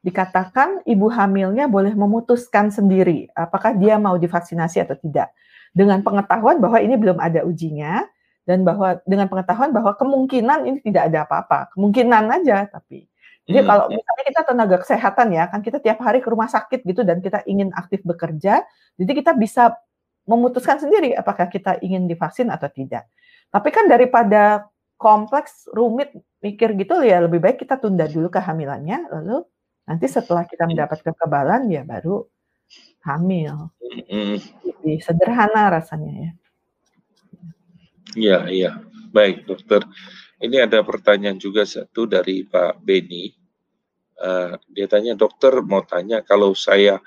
[0.05, 5.33] dikatakan ibu hamilnya boleh memutuskan sendiri apakah dia mau divaksinasi atau tidak
[5.73, 8.05] dengan pengetahuan bahwa ini belum ada ujinya
[8.45, 13.09] dan bahwa dengan pengetahuan bahwa kemungkinan ini tidak ada apa-apa kemungkinan aja tapi
[13.45, 13.69] jadi hmm.
[13.69, 17.21] kalau misalnya kita tenaga kesehatan ya kan kita tiap hari ke rumah sakit gitu dan
[17.21, 18.65] kita ingin aktif bekerja
[18.97, 19.77] jadi kita bisa
[20.25, 23.05] memutuskan sendiri apakah kita ingin divaksin atau tidak.
[23.53, 24.67] Tapi kan daripada
[24.97, 26.11] kompleks, rumit,
[26.41, 29.45] mikir gitu ya lebih baik kita tunda dulu kehamilannya, lalu
[29.85, 32.25] nanti setelah kita mendapat kekebalan ya baru
[33.05, 33.69] hamil.
[34.65, 36.31] Lebih sederhana rasanya ya.
[38.15, 38.71] Iya, iya.
[39.13, 39.85] Baik, dokter.
[40.35, 43.31] Ini ada pertanyaan juga satu dari Pak Beni.
[44.15, 46.99] Uh, dia tanya, dokter mau tanya kalau saya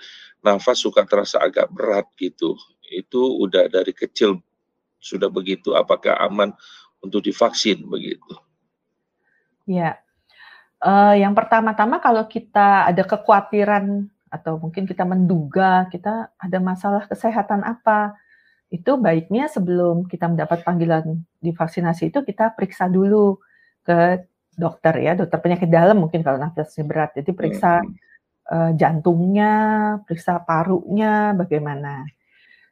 [0.45, 2.57] nafas suka terasa agak berat gitu,
[2.89, 4.41] itu udah dari kecil
[5.01, 6.53] sudah begitu, apakah aman
[7.01, 8.37] untuk divaksin begitu?
[9.69, 10.01] Ya,
[10.85, 17.65] uh, yang pertama-tama kalau kita ada kekhawatiran atau mungkin kita menduga kita ada masalah kesehatan
[17.65, 18.13] apa,
[18.69, 23.41] itu baiknya sebelum kita mendapat panggilan divaksinasi itu kita periksa dulu
[23.81, 24.29] ke
[24.59, 27.95] dokter ya, dokter penyakit dalam mungkin kalau nafasnya berat, jadi periksa hmm.
[28.51, 29.55] uh, jantungnya,
[30.05, 32.05] periksa parunya, bagaimana.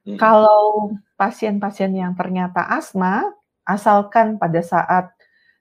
[0.02, 0.18] Hmm.
[0.18, 3.24] Kalau pasien-pasien yang ternyata asma,
[3.64, 5.14] asalkan pada saat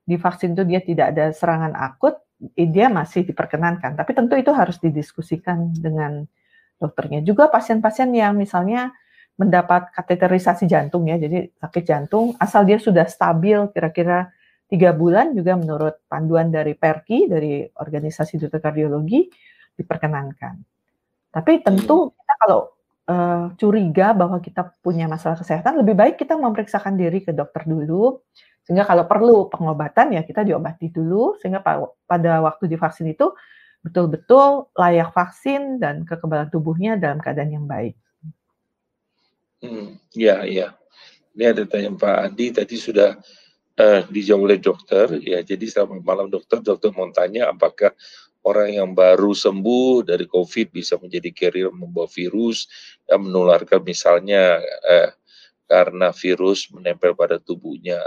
[0.03, 2.17] divaksin itu dia tidak ada serangan akut,
[2.57, 3.95] dia masih diperkenankan.
[3.95, 6.25] Tapi tentu itu harus didiskusikan dengan
[6.81, 7.23] dokternya.
[7.23, 8.91] Juga pasien-pasien yang misalnya
[9.35, 14.31] mendapat kateterisasi jantung ya, jadi sakit jantung, asal dia sudah stabil kira-kira
[14.71, 19.27] tiga bulan juga menurut panduan dari PERKI, dari Organisasi Dokter Kardiologi,
[19.75, 20.55] diperkenankan.
[21.35, 22.59] Tapi tentu kita kalau
[23.11, 28.23] uh, curiga bahwa kita punya masalah kesehatan, lebih baik kita memeriksakan diri ke dokter dulu,
[28.63, 31.59] sehingga kalau perlu pengobatan ya kita diobati dulu, sehingga
[32.07, 33.35] pada waktu divaksin itu
[33.85, 37.93] betul-betul layak vaksin dan kekebalan tubuhnya dalam keadaan yang baik.
[39.63, 40.75] Hmm, ya, ya.
[41.35, 43.19] Ini ada tanya Pak Adi tadi sudah
[43.79, 45.19] uh, dijawab oleh dokter.
[45.19, 46.63] Ya, jadi selamat malam dokter.
[46.63, 47.91] Dokter mau tanya apakah
[48.45, 52.69] orang yang baru sembuh dari COVID bisa menjadi carrier membawa virus
[53.09, 55.09] dan menularkan misalnya eh,
[55.65, 57.99] karena virus menempel pada tubuhnya.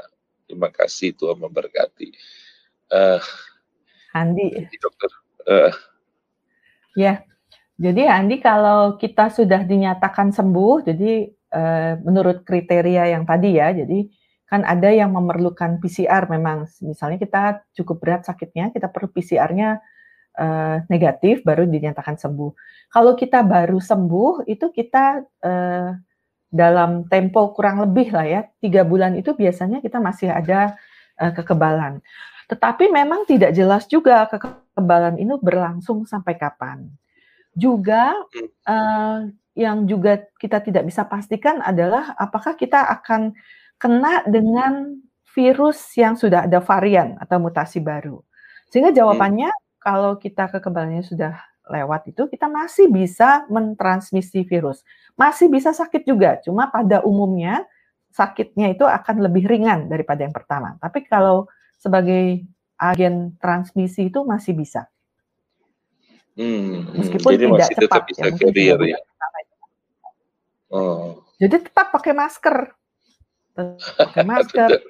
[0.47, 2.09] Terima kasih Tuhan memberkati.
[2.89, 3.21] Uh,
[4.17, 4.65] Andi.
[4.81, 5.11] Dokter.
[5.45, 5.73] Uh,
[6.97, 7.21] ya,
[7.77, 11.38] jadi Andi kalau kita sudah dinyatakan sembuh, jadi uh,
[12.05, 14.05] menurut kriteria yang tadi ya, jadi
[14.49, 17.43] kan ada yang memerlukan PCR memang, misalnya kita
[17.77, 19.81] cukup berat sakitnya, kita perlu PCR-nya
[20.39, 22.53] uh, negatif baru dinyatakan sembuh.
[22.89, 25.91] Kalau kita baru sembuh itu kita uh,
[26.49, 30.79] dalam tempo kurang lebih lah ya tiga bulan itu biasanya kita masih ada
[31.21, 32.01] uh, kekebalan.
[32.49, 36.89] Tetapi memang tidak jelas juga kekebalan ini berlangsung sampai kapan.
[37.53, 38.17] Juga
[38.65, 43.35] uh, yang juga kita tidak bisa pastikan adalah apakah kita akan
[43.75, 45.03] kena dengan
[45.35, 48.23] virus yang sudah ada varian atau mutasi baru.
[48.71, 49.51] Sehingga jawabannya
[49.83, 51.35] kalau kita kekebalannya sudah
[51.69, 54.87] lewat itu kita masih bisa mentransmisi virus.
[55.19, 57.67] Masih bisa sakit juga, cuma pada umumnya
[58.15, 60.79] sakitnya itu akan lebih ringan daripada yang pertama.
[60.79, 62.47] Tapi kalau sebagai
[62.79, 64.87] agen transmisi itu masih bisa.
[66.39, 66.95] Hmm, hmm.
[67.03, 68.99] Meskipun jadi tidak masih tetap cepat bisa ya, carrier ya.
[70.69, 72.57] Oh, Jadi tetap pakai masker,
[73.57, 74.85] tetap pakai masker, tetap,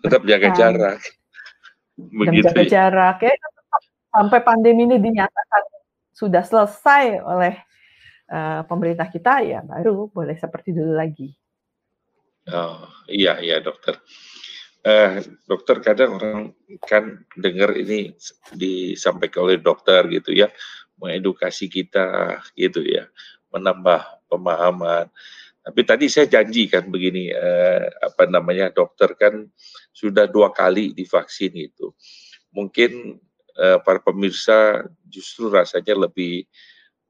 [0.00, 1.00] tetap jaga bertahan, jarak.
[2.00, 2.68] Begitu jaga ya.
[2.72, 5.62] jarak ya tetap sampai pandemi ini dinyatakan
[6.16, 7.54] sudah selesai oleh
[8.32, 11.28] eh, pemerintah kita ya baru boleh seperti dulu lagi.
[12.48, 14.00] Oh, iya iya dokter.
[14.82, 16.40] Eh, dokter kadang orang
[16.82, 18.18] kan dengar ini
[18.50, 20.50] disampaikan oleh dokter gitu ya,
[20.98, 23.06] mengedukasi kita gitu ya,
[23.52, 25.06] menambah pemahaman.
[25.62, 29.46] Tapi tadi saya janji kan begini, eh, apa namanya dokter kan
[29.94, 31.94] sudah dua kali divaksin itu.
[32.50, 33.20] Mungkin
[33.60, 36.48] eh, para pemirsa justru rasanya lebih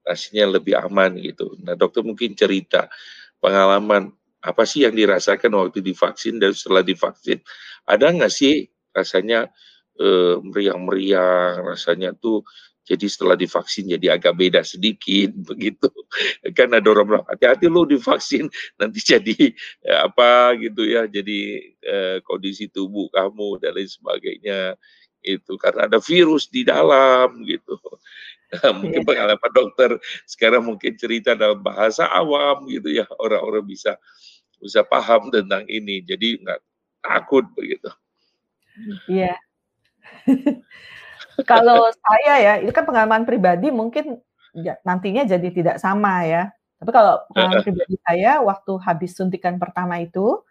[0.05, 1.55] rasanya lebih aman gitu.
[1.62, 2.90] Nah dokter mungkin cerita
[3.39, 4.10] pengalaman
[4.43, 7.39] apa sih yang dirasakan waktu divaksin dan setelah divaksin
[7.86, 9.47] ada nggak sih rasanya
[9.97, 12.43] eh, meriang-meriang rasanya tuh
[12.82, 15.88] jadi setelah divaksin jadi agak beda sedikit begitu
[16.54, 18.50] kan ada orang bilang hati-hati lo divaksin
[18.80, 19.36] nanti jadi
[19.86, 21.40] eh, apa gitu ya jadi
[21.82, 24.74] eh, kondisi tubuh kamu dan lain sebagainya
[25.22, 27.78] itu karena ada virus di dalam gitu
[28.52, 29.09] Nah, mungkin Iya.
[29.09, 29.90] pengalaman dokter
[30.28, 33.96] sekarang mungkin cerita dalam bahasa awam gitu ya orang-orang bisa
[34.60, 36.60] bisa paham tentang ini jadi nggak
[37.00, 37.88] takut begitu.
[39.09, 39.40] Iya.
[41.42, 44.20] Kalau saya ya, itu kan pengalaman pribadi mungkin
[44.52, 46.52] ja- nantinya jadi tidak sama ya.
[46.82, 50.42] Tapi kalau pengalaman pribadi saya waktu habis suntikan pertama itu,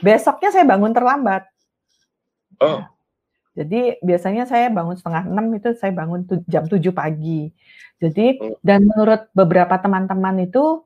[0.00, 1.46] besoknya saya bangun terlambat.
[2.60, 2.80] Oh,
[3.56, 7.52] Jadi biasanya saya bangun setengah enam itu saya bangun tu- jam 7 pagi.
[8.00, 8.56] Jadi Oh.
[8.60, 10.84] dan menurut beberapa teman-teman itu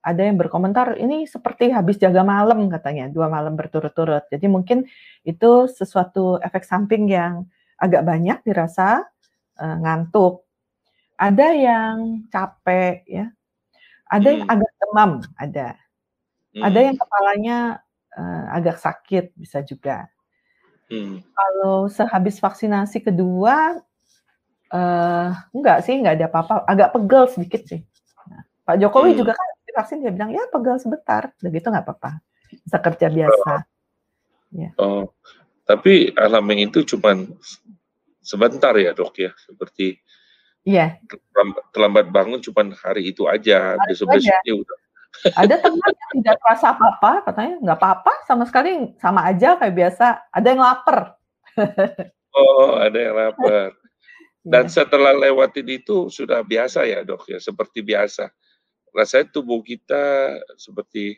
[0.00, 4.24] ada yang berkomentar ini seperti habis jaga malam katanya dua malam berturut-turut.
[4.32, 4.88] Jadi mungkin
[5.26, 7.44] itu sesuatu efek samping yang
[7.78, 9.06] agak banyak dirasa
[9.58, 10.44] eh, ngantuk.
[11.18, 11.96] Ada yang
[12.30, 13.26] capek ya,
[14.06, 14.52] ada yang Hmm.
[14.54, 15.68] agak demam, ada.
[16.58, 17.58] Ada hmm, yang kepalanya
[18.18, 20.06] eh, agak sakit bisa juga.
[20.90, 21.22] hmm.
[21.34, 23.78] Kalau sehabis vaksinasi kedua,
[24.74, 26.54] eh enggak sih, enggak ada apa-apa.
[26.66, 27.80] Agak pegel sedikit sih.
[28.30, 29.18] Nah, Pak Jokowi Hmm.
[29.22, 32.18] juga kan divaksin dia bilang ya pegel sebentar, begitu nggak apa-apa,
[32.50, 33.52] bisa kerja biasa.
[34.78, 35.12] Oh,
[35.68, 37.28] tapi alamnya itu cuman
[38.24, 40.00] sebentar ya dok ya, seperti
[40.68, 44.78] Iya, terlambat, terlambat bangun cuman hari itu aja, Hari itu besok besoknya udah.
[45.32, 50.06] ada teman yang tidak terasa apa-apa, katanya nggak apa-apa, sama sekali sama aja kayak biasa.
[50.28, 50.98] Ada yang lapar.
[52.36, 53.72] Oh, ada yang lapar.
[54.44, 54.72] Dan Iya.
[54.84, 58.28] setelah lewatin itu sudah biasa ya dok ya, seperti biasa.
[58.92, 61.16] Rasanya tubuh kita seperti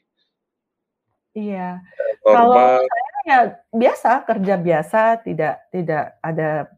[1.35, 1.83] Iya.
[2.23, 2.87] Kalau normal.
[2.87, 3.39] saya ya
[3.71, 6.69] biasa kerja biasa, tidak tidak ada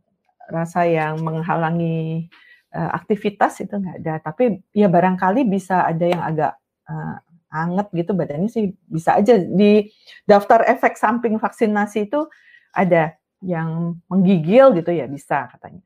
[0.51, 2.29] rasa yang menghalangi
[2.75, 4.15] eh, aktivitas itu nggak ada.
[4.21, 6.53] Tapi ya barangkali bisa ada yang agak
[6.89, 7.17] eh,
[7.53, 9.85] anget gitu badannya sih bisa aja di
[10.25, 12.25] daftar efek samping vaksinasi itu
[12.73, 13.13] ada
[13.45, 15.83] yang menggigil gitu ya bisa katanya.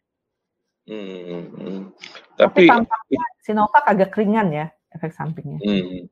[0.87, 1.81] Hmm, hmm.
[2.39, 5.59] Tapi Tapi tampaknya Sinovac agak ringan ya efek sampingnya.
[5.59, 6.07] Hmm.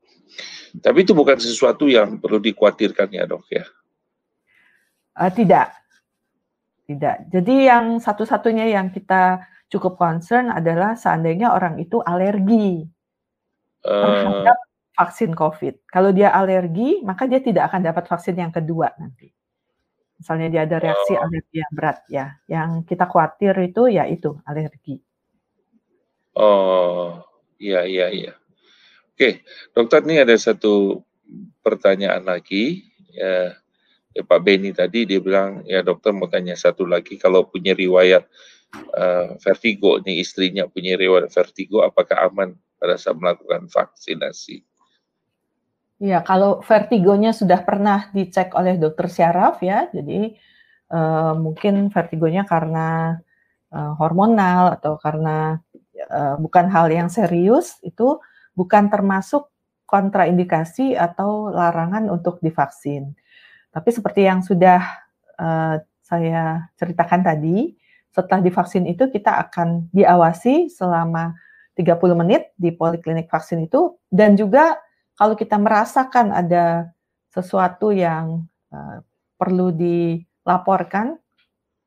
[0.83, 3.62] Tapi itu bukan sesuatu yang perlu dikhawatirkan ya dok ya.
[5.15, 5.70] Eh, tidak,
[6.91, 7.16] tidak.
[7.31, 12.91] Jadi yang satu-satunya yang kita cukup concern adalah seandainya orang itu alergi
[13.85, 14.59] Eh, terhadap
[14.97, 15.85] vaksin COVID.
[15.85, 19.28] Kalau dia alergi, maka dia tidak akan dapat vaksin yang kedua nanti.
[20.16, 22.27] Misalnya dia ada reaksi alergi yang berat ya.
[22.49, 25.05] Yang kita khawatir itu ya itu alergi.
[26.35, 27.23] oh,
[27.61, 28.32] iya iya iya.
[29.15, 29.45] Oke,
[29.77, 31.05] dokter ini ada satu
[31.61, 32.89] pertanyaan lagi.
[33.15, 33.64] Ya, ya
[34.15, 38.23] Pak Beni tadi dia bilang ya dokter mau tanya satu lagi kalau punya riwayat
[38.95, 44.62] eh, vertigo nih istrinya punya riwayat vertigo apakah aman pada saat melakukan vaksinasi?
[46.03, 50.36] Ya, kalau vertigonya sudah pernah dicek oleh dokter syaraf ya, jadi
[50.91, 53.19] eh, mungkin vertigonya karena
[53.73, 55.62] eh, hormonal atau karena
[55.97, 58.20] eh, bukan hal yang serius, itu
[58.53, 59.49] bukan termasuk
[59.89, 63.15] kontraindikasi atau larangan untuk divaksin.
[63.75, 64.79] Tapi seperti yang sudah
[65.35, 67.75] eh, saya ceritakan tadi,
[68.15, 71.35] setelah divaksin itu kita akan diawasi selama
[71.75, 74.79] 30 menit di poliklinik vaksin itu dan juga
[75.19, 76.95] kalau kita merasakan ada
[77.35, 79.03] sesuatu yang uh,
[79.35, 81.19] perlu dilaporkan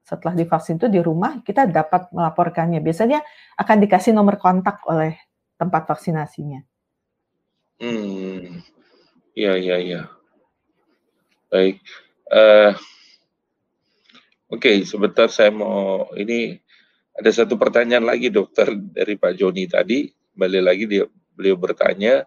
[0.04, 2.80] setelah divaksin itu di rumah, kita dapat melaporkannya.
[2.80, 3.20] Biasanya
[3.60, 5.20] akan dikasih nomor kontak oleh
[5.60, 6.64] tempat vaksinasinya.
[7.84, 8.64] Hmm,
[9.36, 10.02] iya iya iya.
[11.48, 11.80] Baik.
[12.28, 12.74] Eh,
[14.48, 16.56] Oke, sebentar saya mau ini
[17.12, 20.08] ada satu pertanyaan lagi dokter dari Pak Joni tadi.
[20.08, 21.04] Balik lagi dia
[21.36, 22.24] beliau bertanya,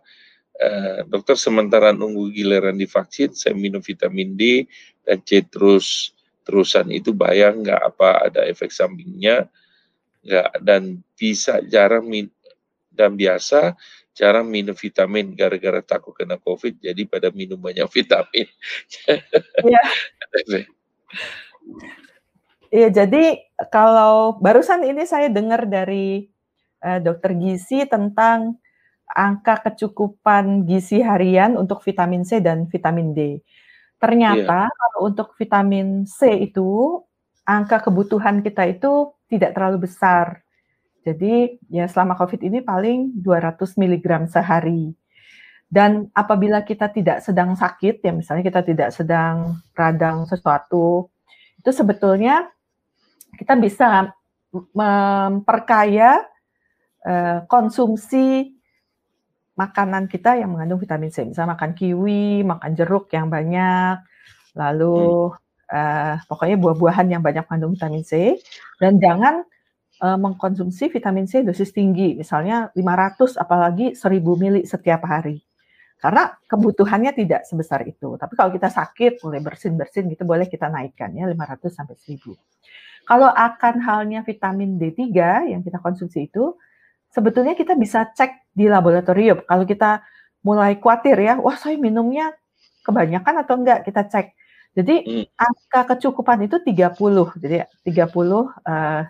[0.53, 0.69] e,
[1.09, 4.69] dokter sementara nunggu giliran divaksin, saya minum vitamin D
[5.01, 6.13] dan C terus
[6.45, 9.49] terusan itu bayang nggak apa ada efek sampingnya
[10.21, 12.05] nggak dan bisa jarang
[12.93, 13.73] dan biasa
[14.15, 18.47] jarang minum vitamin gara-gara takut kena covid jadi pada minum banyak vitamin.
[19.65, 19.83] Iya.
[22.71, 26.31] Iya, jadi kalau barusan ini saya dengar dari
[26.87, 28.63] uh, dokter gizi tentang
[29.11, 33.43] angka kecukupan gizi harian untuk vitamin C dan vitamin D.
[33.99, 34.73] Ternyata iya.
[34.73, 37.03] kalau untuk vitamin C itu
[37.43, 40.47] angka kebutuhan kita itu tidak terlalu besar.
[41.01, 44.93] Jadi ya selama COVID ini paling 200 mg sehari.
[45.71, 51.07] Dan apabila kita tidak sedang sakit, ya misalnya kita tidak sedang radang sesuatu,
[51.63, 52.51] itu sebetulnya
[53.39, 54.11] kita bisa
[54.75, 56.27] memperkaya
[57.07, 58.59] uh, konsumsi
[59.55, 61.23] makanan kita yang mengandung vitamin C.
[61.23, 64.03] Misalnya makan kiwi, makan jeruk yang banyak,
[64.59, 65.31] lalu
[65.71, 68.43] uh, pokoknya buah-buahan yang banyak mengandung vitamin C,
[68.83, 69.47] dan jangan
[70.01, 75.45] uh, mengkonsumsi vitamin C dosis tinggi, misalnya 500 apalagi 1000 mili setiap hari.
[76.01, 78.17] Karena kebutuhannya tidak sebesar itu.
[78.17, 82.33] Tapi kalau kita sakit, mulai bersin-bersin gitu, boleh kita naikkan ya 500 sampai 1000.
[83.05, 85.13] Kalau akan halnya vitamin D3
[85.53, 86.57] yang kita konsumsi itu,
[87.13, 89.45] sebetulnya kita bisa cek di laboratorium.
[89.45, 90.01] Kalau kita
[90.41, 92.33] mulai khawatir ya, wah saya minumnya
[92.81, 94.27] kebanyakan atau enggak, kita cek.
[94.73, 95.37] Jadi hmm.
[95.37, 97.43] angka kecukupan itu 30.
[97.43, 99.05] Jadi 30 uh,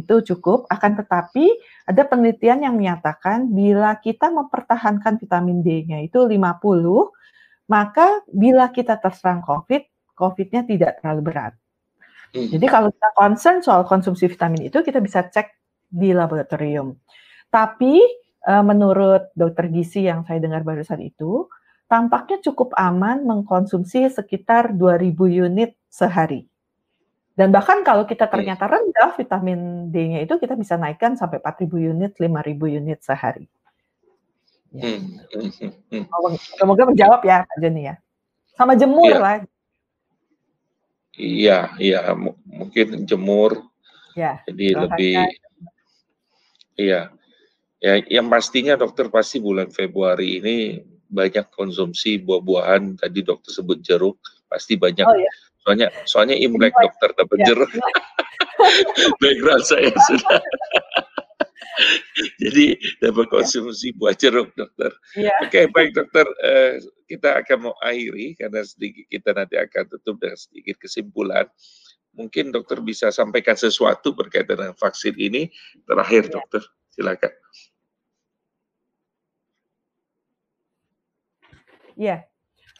[0.00, 0.66] itu cukup.
[0.72, 1.46] Akan tetapi
[1.86, 6.40] ada penelitian yang menyatakan bila kita mempertahankan vitamin D-nya itu 50,
[7.70, 11.52] maka bila kita terserang COVID, COVID-nya tidak terlalu berat.
[12.34, 12.50] Hmm.
[12.50, 15.54] Jadi kalau kita concern soal konsumsi vitamin itu, kita bisa cek
[15.86, 16.98] di laboratorium.
[17.50, 18.02] Tapi
[18.50, 21.46] uh, menurut dokter gizi yang saya dengar barusan itu,
[21.86, 26.49] tampaknya cukup aman mengkonsumsi sekitar 2000 unit sehari.
[27.38, 32.12] Dan bahkan kalau kita ternyata rendah vitamin D-nya itu kita bisa naikkan sampai 4000 unit,
[32.18, 33.46] 5000 unit sehari.
[34.70, 34.86] Ya.
[34.86, 36.36] Hmm, hmm, hmm, hmm.
[36.58, 37.94] Semoga menjawab ya Pak Joni ya.
[38.54, 39.18] Sama jemur ya.
[39.18, 39.36] lah
[41.20, 42.00] Iya, iya,
[42.46, 43.66] mungkin jemur.
[44.16, 45.16] Ya, jadi lebih
[46.80, 47.12] iya.
[47.80, 50.56] Ya, yang pastinya dokter pasti bulan Februari ini
[51.08, 53.00] banyak konsumsi buah-buahan.
[53.00, 55.04] Tadi dokter sebut jeruk, pasti banyak.
[55.04, 55.32] Oh, ya.
[55.64, 57.46] Soalnya soalnya Imlek dokter dapat ya.
[57.52, 57.70] jeruk.
[59.20, 60.40] Background saya sudah.
[62.40, 63.32] Jadi dapat iya.
[63.32, 64.92] konsumsi buah jeruk, dokter.
[65.16, 65.32] Ya.
[65.40, 66.26] Oke, okay, baik dokter.
[66.44, 66.76] Uh,
[67.08, 71.48] kita akan mau akhiri karena sedikit kita nanti akan tutup dengan sedikit kesimpulan.
[72.12, 75.48] Mungkin dokter bisa sampaikan sesuatu berkaitan dengan vaksin ini.
[75.88, 76.32] Terakhir, ya.
[76.36, 76.62] dokter,
[76.92, 77.32] silakan.
[82.00, 82.24] Ya,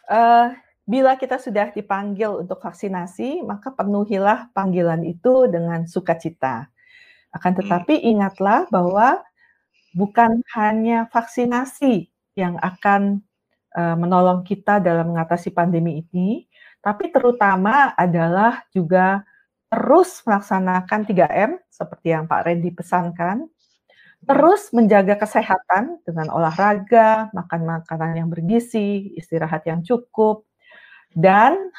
[0.09, 0.49] uh,
[0.91, 6.67] bila kita sudah dipanggil untuk vaksinasi, maka penuhilah panggilan itu dengan sukacita
[7.31, 7.59] akan hmm.
[7.63, 9.23] tetapi ingatlah bahwa
[9.95, 13.23] bukan hanya vaksinasi yang akan
[13.75, 16.47] uh, menolong kita dalam mengatasi pandemi ini,
[16.79, 19.23] tapi terutama adalah juga
[19.71, 23.47] terus melaksanakan 3M seperti yang Pak Randy pesankan,
[24.27, 30.50] terus menjaga kesehatan dengan olahraga, makan makanan yang bergizi, istirahat yang cukup,
[31.15, 31.71] dan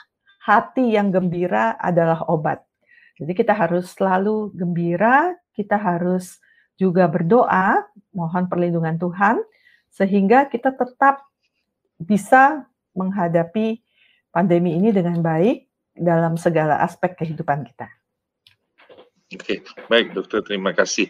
[0.43, 2.63] hati yang gembira adalah obat.
[3.21, 6.43] Jadi kita harus selalu gembira, kita harus
[6.81, 9.39] juga berdoa, mohon perlindungan Tuhan,
[9.93, 11.23] sehingga kita tetap
[12.03, 13.79] bisa menghadapi
[14.35, 17.87] pandemi ini dengan baik dalam segala aspek kehidupan kita.
[19.33, 21.09] Oke, baik dokter, terima kasih.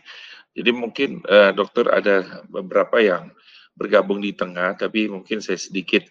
[0.52, 3.32] Jadi mungkin uh, dokter ada beberapa yang
[3.72, 6.04] bergabung di tengah, tapi mungkin saya sedikit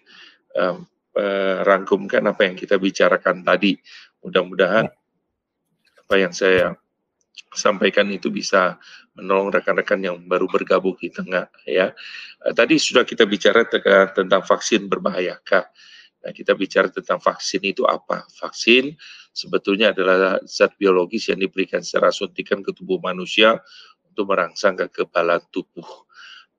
[0.58, 0.82] um,
[1.62, 3.76] rangkumkan apa yang kita bicarakan tadi.
[4.24, 6.00] Mudah-mudahan ya.
[6.02, 6.76] apa yang saya
[7.52, 8.80] sampaikan itu bisa
[9.12, 11.92] menolong rekan-rekan yang baru bergabung di tengah ya.
[12.42, 13.68] Eh, tadi sudah kita bicara
[14.08, 15.64] tentang vaksin berbahayakah.
[16.22, 18.24] Nah, kita bicara tentang vaksin itu apa?
[18.38, 18.94] Vaksin
[19.34, 23.58] sebetulnya adalah zat biologis yang diberikan secara suntikan ke tubuh manusia
[24.06, 26.06] untuk merangsang kekebalan tubuh.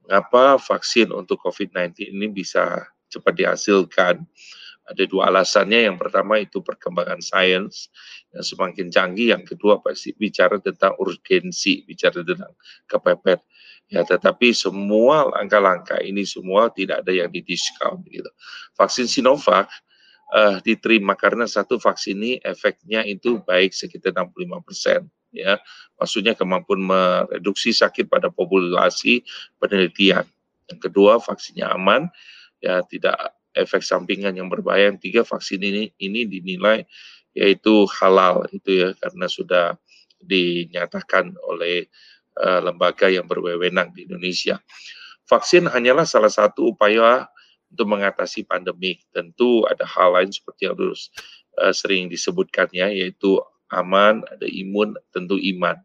[0.03, 4.25] Mengapa vaksin untuk COVID-19 ini bisa cepat dihasilkan?
[4.83, 5.87] Ada dua alasannya.
[5.87, 7.87] Yang pertama itu perkembangan sains
[8.35, 9.31] yang semakin canggih.
[9.31, 12.51] Yang kedua pasti bicara tentang urgensi, bicara tentang
[12.89, 13.39] kepepet.
[13.91, 18.31] Ya, tetapi semua langkah-langkah ini semua tidak ada yang didiskon gitu.
[18.73, 19.69] Vaksin Sinovac
[20.33, 25.01] uh, diterima karena satu vaksin ini efeknya itu baik sekitar 65 persen
[25.33, 25.57] ya
[25.97, 29.25] maksudnya kemampuan mereduksi sakit pada populasi
[29.61, 30.25] penelitian
[30.69, 32.09] yang kedua vaksinnya aman
[32.63, 36.87] ya tidak efek sampingan yang berbahaya yang tiga vaksin ini ini dinilai
[37.35, 39.75] yaitu halal itu ya karena sudah
[40.23, 41.91] dinyatakan oleh
[42.39, 44.63] uh, lembaga yang berwenang di Indonesia
[45.27, 47.27] vaksin hanyalah salah satu upaya
[47.73, 49.01] untuk mengatasi pandemi.
[49.09, 51.09] Tentu ada hal lain seperti yang terus
[51.57, 53.41] uh, sering disebutkan ya, yaitu
[53.73, 55.81] aman, ada imun, tentu iman.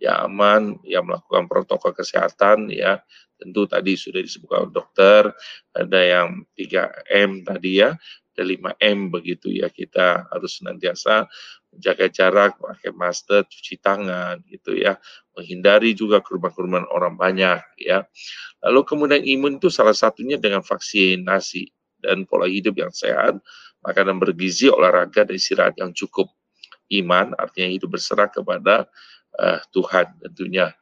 [0.00, 3.04] Ya aman, ya melakukan protokol kesehatan ya,
[3.36, 5.28] tentu tadi sudah disebutkan dokter,
[5.76, 7.92] ada yang 3M tadi ya,
[8.32, 11.28] ada 5M begitu ya, kita harus senantiasa
[11.70, 14.96] menjaga jarak, pakai masker, cuci tangan gitu ya,
[15.36, 18.08] menghindari juga kerumunan orang banyak ya.
[18.64, 21.70] Lalu kemudian imun itu salah satunya dengan vaksinasi
[22.00, 23.36] dan pola hidup yang sehat,
[23.84, 26.32] makanan bergizi, olahraga dan istirahat yang cukup.
[26.90, 28.90] Iman artinya hidup berserah kepada
[29.38, 30.74] uh, Tuhan tentunya.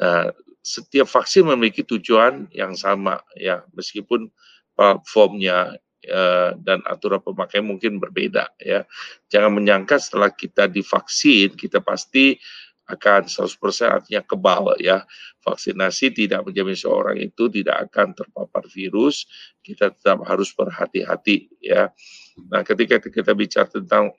[0.00, 0.34] Nah,
[0.64, 4.32] setiap vaksin memiliki tujuan yang sama ya, meskipun
[4.74, 5.76] platformnya
[6.08, 8.88] uh, dan aturan pemakaian mungkin berbeda ya.
[9.28, 12.40] Jangan menyangka setelah kita divaksin kita pasti
[12.84, 13.56] akan 100%
[13.88, 15.04] artinya kebal ya.
[15.40, 19.24] Vaksinasi tidak menjamin seorang itu tidak akan terpapar virus.
[19.64, 21.88] Kita tetap harus berhati-hati ya.
[22.52, 24.12] Nah, ketika kita bicara tentang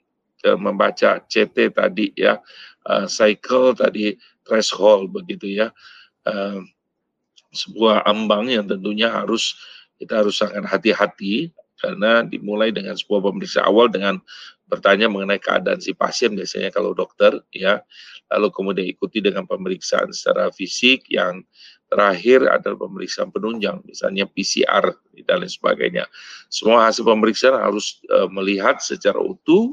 [0.46, 2.42] uh, membaca CT tadi ya,
[2.86, 4.14] uh, cycle tadi
[4.46, 5.68] threshold begitu ya.
[6.26, 6.62] Uh,
[7.54, 9.56] sebuah ambang yang tentunya harus
[9.96, 11.50] kita harus sangat hati-hati
[11.80, 14.20] karena dimulai dengan sebuah pemeriksaan awal dengan
[14.66, 17.80] bertanya mengenai keadaan si pasien biasanya kalau dokter ya
[18.34, 21.46] lalu kemudian ikuti dengan pemeriksaan secara fisik yang
[21.86, 24.90] terakhir adalah pemeriksaan penunjang misalnya PCR
[25.22, 26.04] dan lain sebagainya
[26.50, 29.70] semua hasil pemeriksaan harus uh, melihat secara utuh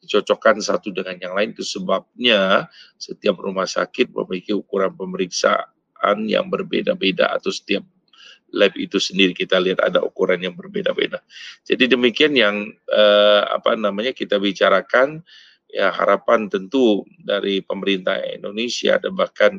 [0.00, 2.66] dicocokkan satu dengan yang lain sebabnya
[2.96, 7.84] setiap rumah sakit memiliki ukuran pemeriksaan yang berbeda-beda atau setiap
[8.50, 11.22] lab itu sendiri kita lihat ada ukuran yang berbeda-beda.
[11.62, 15.22] Jadi demikian yang eh, apa namanya kita bicarakan
[15.70, 19.52] ya harapan tentu dari pemerintah Indonesia dan bahkan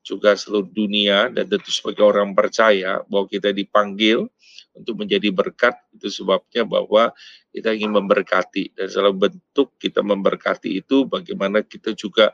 [0.00, 4.28] juga seluruh dunia dan tentu sebagai orang percaya bahwa kita dipanggil
[4.74, 7.10] untuk menjadi berkat itu sebabnya bahwa
[7.50, 12.30] kita ingin memberkati dan salah bentuk kita memberkati itu bagaimana kita juga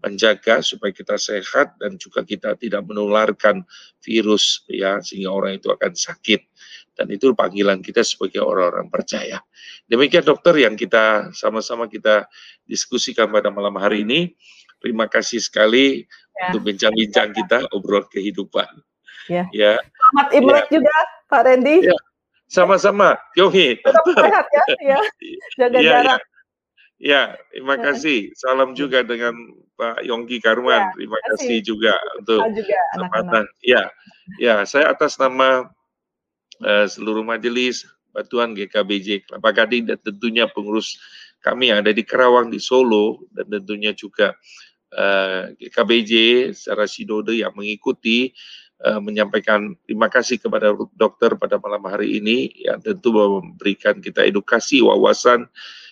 [0.00, 3.66] menjaga supaya kita sehat dan juga kita tidak menularkan
[4.00, 6.40] virus ya sehingga orang itu akan sakit
[6.96, 9.44] dan itu panggilan kita sebagai orang-orang percaya.
[9.88, 12.28] Demikian dokter yang kita sama-sama kita
[12.64, 14.32] diskusikan pada malam hari ini.
[14.80, 16.48] Terima kasih sekali ya.
[16.48, 18.68] untuk bincang-bincang kita obrol kehidupan.
[19.28, 19.44] Ya.
[19.52, 19.72] ya.
[19.76, 20.80] Selamat Imlek ya.
[20.80, 20.96] juga
[21.30, 21.86] Pak Randy.
[21.86, 21.96] Ya.
[22.50, 23.78] Sama-sama, Yohi.
[23.78, 24.98] Tetap sehat ya, ya.
[25.62, 26.20] jaga ya, jarak.
[26.20, 26.28] Ya.
[27.00, 28.28] Ya, terima kasih.
[28.36, 29.32] Salam juga dengan
[29.80, 30.84] Pak Yongki Karman.
[30.84, 32.44] Ya, terima kasih, juga untuk
[32.92, 33.48] kesempatan.
[33.64, 33.88] Ya,
[34.36, 35.72] ya, saya atas nama
[36.60, 40.98] uh, seluruh majelis Batuan GKBJ Kelapa Gading dan tentunya pengurus
[41.40, 44.36] kami yang ada di Kerawang di Solo dan tentunya juga
[44.92, 46.12] uh, eh, GKBJ
[46.52, 48.34] secara sinode yang mengikuti
[48.84, 52.52] uh, menyampaikan terima kasih kepada dokter pada malam hari ini.
[52.64, 55.48] Yang tentu memberikan kita edukasi wawasan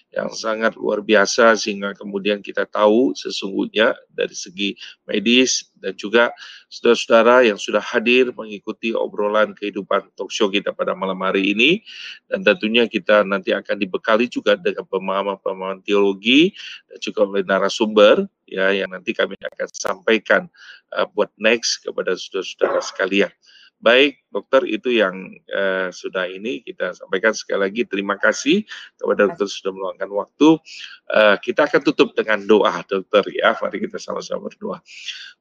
[0.08, 4.72] yang sangat luar biasa sehingga kemudian kita tahu sesungguhnya dari segi
[5.04, 6.32] medis dan juga
[6.72, 11.84] saudara-saudara yang sudah hadir mengikuti obrolan kehidupan talk show kita pada malam hari ini
[12.24, 16.56] dan tentunya kita nanti akan dibekali juga dengan pemahaman-pemahaman teologi
[16.88, 20.48] dan juga oleh narasumber ya yang nanti kami akan sampaikan
[20.96, 23.32] uh, buat next kepada saudara-saudara sekalian.
[23.78, 25.14] Baik, dokter itu yang
[25.54, 28.66] uh, sudah ini kita sampaikan sekali lagi terima kasih
[28.98, 30.58] kepada dokter sudah meluangkan waktu.
[31.06, 33.54] Uh, kita akan tutup dengan doa, dokter ya.
[33.54, 34.82] Mari kita sama-sama berdoa.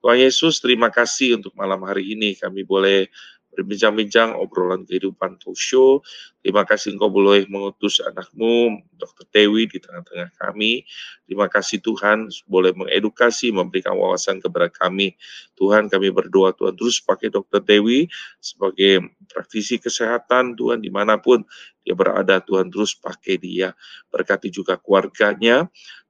[0.06, 3.10] Tuhan Yesus, terima kasih untuk malam hari ini kami boleh
[3.58, 6.06] berbincang-bincang obrolan kehidupan talk show.
[6.46, 9.26] Terima kasih engkau boleh mengutus anakmu, Dr.
[9.34, 10.86] Dewi di tengah-tengah kami.
[11.26, 15.18] Terima kasih Tuhan boleh mengedukasi, memberikan wawasan kepada kami.
[15.58, 17.66] Tuhan kami berdoa Tuhan terus pakai Dr.
[17.66, 18.06] Dewi
[18.38, 21.42] sebagai praktisi kesehatan Tuhan di mana pun
[21.82, 23.74] dia berada Tuhan terus pakai dia.
[24.14, 25.66] Berkati juga keluarganya,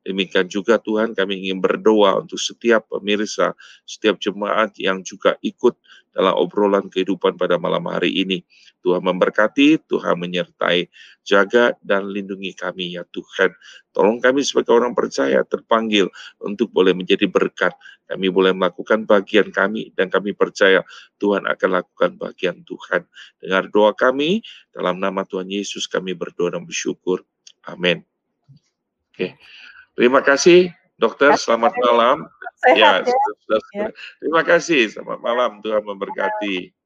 [0.08, 3.52] Demikian juga Tuhan kami ingin berdoa untuk setiap pemirsa,
[3.84, 5.76] setiap jemaat yang juga ikut
[6.16, 8.40] dalam obrolan kehidupan pada malam hari ini.
[8.88, 10.88] Tuhan memberkati, Tuhan menyertai,
[11.28, 13.52] jaga dan lindungi kami ya Tuhan.
[13.92, 16.08] Tolong kami sebagai orang percaya terpanggil
[16.40, 17.76] untuk boleh menjadi berkat.
[18.08, 20.88] Kami boleh melakukan bagian kami dan kami percaya
[21.20, 23.04] Tuhan akan lakukan bagian Tuhan.
[23.44, 24.40] Dengar doa kami,
[24.72, 27.28] dalam nama Tuhan Yesus kami berdoa dan bersyukur.
[27.68, 28.08] Amin.
[29.12, 29.36] Oke.
[29.98, 30.70] Terima kasih
[31.02, 32.30] dokter, selamat malam.
[32.62, 33.18] Sehat ya.
[33.74, 33.88] ya.
[34.22, 35.52] Terima kasih, selamat malam.
[35.66, 36.77] Tuhan memberkati.